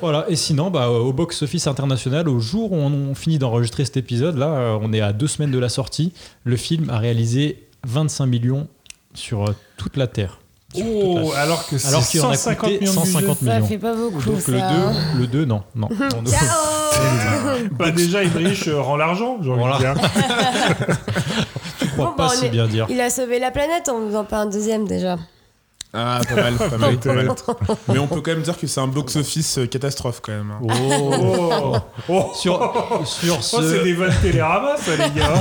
Voilà, 0.00 0.26
et 0.28 0.36
sinon, 0.36 0.70
bah, 0.70 0.90
au 0.90 1.12
box-office 1.12 1.66
international, 1.68 2.28
au 2.28 2.40
jour 2.40 2.72
où 2.72 2.76
on, 2.76 2.92
on 2.92 3.14
finit 3.14 3.38
d'enregistrer 3.38 3.84
cet 3.84 3.96
épisode, 3.96 4.36
là, 4.36 4.48
euh, 4.48 4.78
on 4.82 4.92
est 4.92 5.00
à 5.00 5.12
deux 5.12 5.28
semaines 5.28 5.52
de 5.52 5.58
la 5.58 5.68
sortie, 5.68 6.12
le 6.42 6.56
film 6.56 6.90
a 6.90 6.98
réalisé 6.98 7.68
25 7.86 8.26
millions 8.26 8.66
sur 9.14 9.54
toute 9.76 9.96
la 9.96 10.06
Terre. 10.08 10.40
Oh, 10.76 11.32
alors 11.36 11.66
que 11.68 11.78
c'est 11.78 11.88
Alors 11.88 12.06
qu'il 12.06 12.20
en 12.22 12.30
a 12.30 12.34
150 12.36 12.58
coûté 12.70 12.80
millions 12.80 12.92
de 12.92 12.98
budget. 13.00 13.12
150 13.12 13.38
Ça 13.38 13.44
millions. 13.54 13.66
fait 13.66 13.78
pas 13.78 13.94
beaucoup, 13.94 14.22
Donc 14.22 14.40
ça. 14.40 14.52
le 14.52 14.58
2, 14.58 15.20
le 15.20 15.26
2, 15.26 15.44
non. 15.44 15.62
non. 15.76 15.88
On- 16.00 16.24
Ciao 16.26 17.58
Bah, 17.78 17.90
déjà, 17.90 18.22
Emmerich 18.24 18.66
euh, 18.68 18.80
rend 18.80 18.96
l'argent, 18.96 19.38
j'ai 19.42 19.50
envie 19.50 19.60
Voilà. 19.60 19.76
de 19.76 19.80
dire. 19.80 19.94
Je 21.80 21.86
crois 21.86 22.06
Bon, 22.06 22.12
pas 22.12 22.26
on 22.26 22.28
si 22.30 22.46
est- 22.46 22.48
bien 22.50 22.66
dire. 22.66 22.86
Il 22.88 23.00
a 23.00 23.10
sauvé 23.10 23.38
la 23.38 23.50
planète 23.50 23.88
en 23.88 24.04
faisant 24.06 24.24
pas 24.24 24.38
un 24.38 24.46
deuxième 24.46 24.86
déjà. 24.86 25.16
Ah, 25.96 26.20
pas 26.28 26.34
mal, 26.34 26.54
pas 26.56 26.76
mal, 26.78 26.96
pas 26.98 27.12
mal. 27.14 27.28
Mais 27.88 27.98
on 28.00 28.06
peut 28.08 28.20
quand 28.20 28.32
même 28.32 28.42
dire 28.42 28.58
que 28.58 28.66
c'est 28.66 28.80
un 28.80 28.86
box-office 28.88 29.58
euh, 29.58 29.66
catastrophe 29.66 30.20
quand 30.22 30.32
même. 30.32 30.50
hein. 30.50 30.58
Oh. 30.62 31.76
Oh, 32.08 32.10
oh, 32.10 32.32
Sur, 32.34 32.72
sur 33.04 33.36
Oh, 33.38 33.42
ce... 33.42 33.68
c'est 33.70 33.84
des 33.84 33.92
vannes 33.94 34.12
télérama, 34.20 34.76
ça, 34.76 34.90
les 34.92 35.20
gars. 35.20 35.34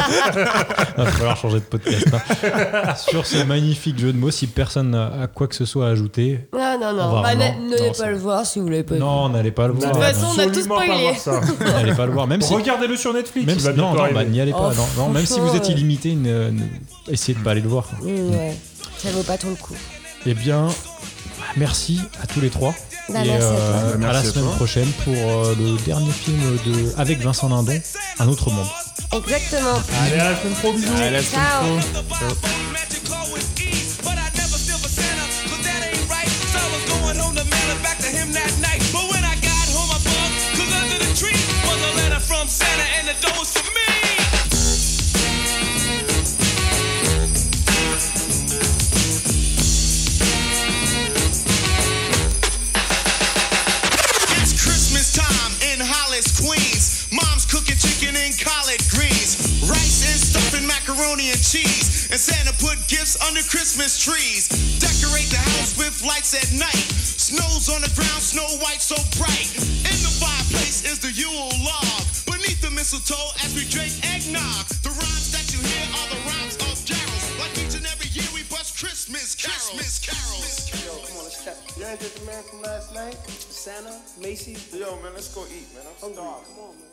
Il 0.98 1.04
va 1.04 1.12
falloir 1.12 1.38
changer 1.38 1.56
de 1.56 1.66
podcast. 1.66 2.06
hein. 2.14 2.94
Sur 2.96 3.26
ce 3.26 3.44
magnifique 3.44 3.98
jeu 3.98 4.14
de 4.14 4.18
mots, 4.18 4.32
si 4.32 4.48
personne 4.48 4.92
n'a 4.92 5.12
a 5.24 5.28
quoi 5.28 5.48
que 5.48 5.56
ce 5.56 5.66
soit 5.66 5.88
à 5.88 5.90
ajouter, 5.90 6.48
Non, 6.54 6.78
non, 6.80 6.88
On 6.90 6.94
non. 6.94 7.14
va 7.16 7.22
Bah, 7.22 7.36
ne- 7.36 7.70
N'allez 7.76 7.92
pas 7.98 8.08
le 8.10 8.18
voir 8.18 8.46
si 8.46 8.60
vous 8.60 8.70
l'avez 8.70 8.84
pas 8.84 8.94
vu. 8.96 9.00
non, 9.00 9.30
n'allez 9.30 9.52
pas 9.52 9.68
le 9.68 9.74
voir. 9.74 9.92
toute 9.92 10.02
façon, 10.02 10.28
on 10.36 10.40
a 10.40 10.46
tout 10.46 10.54
pas 10.54 10.62
spoilé. 10.62 11.12
N'allez 11.72 11.94
pas 11.94 12.06
le 12.06 12.12
voir. 12.12 12.28
Même 12.28 12.42
si, 12.42 12.54
Regardez-le 12.54 12.96
sur 12.96 13.12
Netflix. 13.14 13.48
même 13.48 13.60
si- 13.60 13.68
non, 13.70 13.94
non, 13.96 14.04
bah, 14.14 14.24
n'y 14.24 14.40
allez 14.40 14.52
pas. 14.52 14.72
Oh, 14.72 14.76
non, 14.76 15.06
non, 15.06 15.10
même 15.10 15.26
si 15.26 15.40
vous 15.40 15.56
êtes 15.56 15.68
illimité, 15.70 16.14
ne- 16.16 16.52
ne- 16.52 16.62
essayez 17.10 17.38
de 17.38 17.44
pas 17.44 17.52
aller 17.52 17.62
le 17.62 17.70
voir. 17.70 17.86
Mm, 18.02 18.06
ouais. 18.32 18.56
Ça 18.98 19.10
vaut 19.12 19.24
pas 19.24 19.38
trop 19.38 19.50
le 19.50 19.56
coup. 19.56 19.74
Eh 20.26 20.34
bien, 20.34 20.68
merci 21.58 22.00
à 22.22 22.28
tous 22.28 22.42
les 22.42 22.50
trois. 22.50 22.74
Bah, 23.10 23.20
et 23.24 23.28
merci 23.28 23.46
à 23.46 23.50
toi. 23.50 23.56
euh, 23.58 23.94
à, 23.94 23.98
Merci 23.98 24.14
la 24.14 24.20
à 24.20 24.24
semaine 24.24 24.46
toi. 24.46 24.56
prochaine 24.56 24.92
pour 25.04 25.14
euh, 25.16 25.56
le 25.58 25.78
dernier 25.86 26.12
film 26.12 26.58
de 26.66 26.94
avec 26.98 27.20
Vincent 27.20 27.50
Lindon, 27.50 27.80
Un 28.20 28.28
autre 28.30 28.50
monde. 28.50 28.68
Exactement. 29.12 29.82
Allez, 30.06 30.20
à 30.20 30.32
la 30.32 30.38
semaine 30.40 30.54
pro, 30.56 30.74
bisous. 30.74 30.88
À 30.96 31.10
la 31.12 31.22
semaine 31.22 31.42
Ciao. 31.44 32.04
pro. 32.10 32.28
Magic 32.72 33.04
call 33.08 33.34
with 33.34 33.60
ease, 33.62 33.98
but 34.02 34.14
I 34.14 34.30
never 34.38 34.58
feel 34.58 34.78
eating 58.04 58.36
collard 58.36 58.84
greens, 58.92 59.64
rice 59.64 60.04
and 60.04 60.20
stuffing 60.20 60.68
macaroni 60.68 61.32
and 61.32 61.40
cheese. 61.40 62.12
And 62.12 62.20
Santa 62.20 62.52
put 62.60 62.76
gifts 62.92 63.16
under 63.24 63.40
Christmas 63.48 63.96
trees. 63.96 64.52
Decorate 64.84 65.32
the 65.32 65.40
house 65.40 65.80
with 65.80 66.04
lights 66.04 66.36
at 66.36 66.52
night. 66.52 66.92
Snow's 67.00 67.72
on 67.72 67.80
the 67.80 67.92
ground, 67.96 68.20
snow 68.20 68.46
white 68.60 68.84
so 68.84 69.00
bright. 69.16 69.48
In 69.88 69.98
the 70.04 70.14
fireplace 70.20 70.84
is 70.84 71.00
the 71.00 71.12
Yule 71.16 71.50
log. 71.64 72.04
Beneath 72.28 72.60
the 72.60 72.72
mistletoe 72.76 73.32
as 73.40 73.56
we 73.56 73.64
drink 73.72 73.96
eggnog. 74.04 74.68
The 74.84 74.92
rhymes 74.92 75.32
that 75.32 75.48
you 75.56 75.64
hear 75.64 75.88
are 75.96 76.08
the 76.12 76.20
rhymes 76.28 76.60
of 76.60 76.76
carols. 76.84 77.26
Like 77.40 77.56
each 77.56 77.76
and 77.80 77.88
every 77.88 78.12
year 78.12 78.28
we 78.36 78.44
bust 78.52 78.76
Christmas 78.76 79.32
carols. 79.32 79.80
Christmas 79.80 80.04
carols. 80.04 80.68
Yo, 80.84 80.92
come 81.08 81.18
on, 81.18 81.24
let's 81.24 81.40
check. 81.40 81.56
You 81.80 81.88
ain't 81.88 82.04
get 82.04 82.12
the 82.20 82.26
man 82.28 82.44
from 82.44 82.68
last 82.68 82.92
night? 82.92 83.16
Santa, 83.32 83.96
Macy? 84.20 84.60
Yo, 84.76 85.00
man, 85.00 85.16
let's 85.16 85.32
go 85.32 85.48
eat, 85.48 85.72
man. 85.72 85.88
I'm 85.88 86.12
starved. 86.12 86.52
Come 86.52 86.68
on, 86.68 86.76
man. 86.76 86.93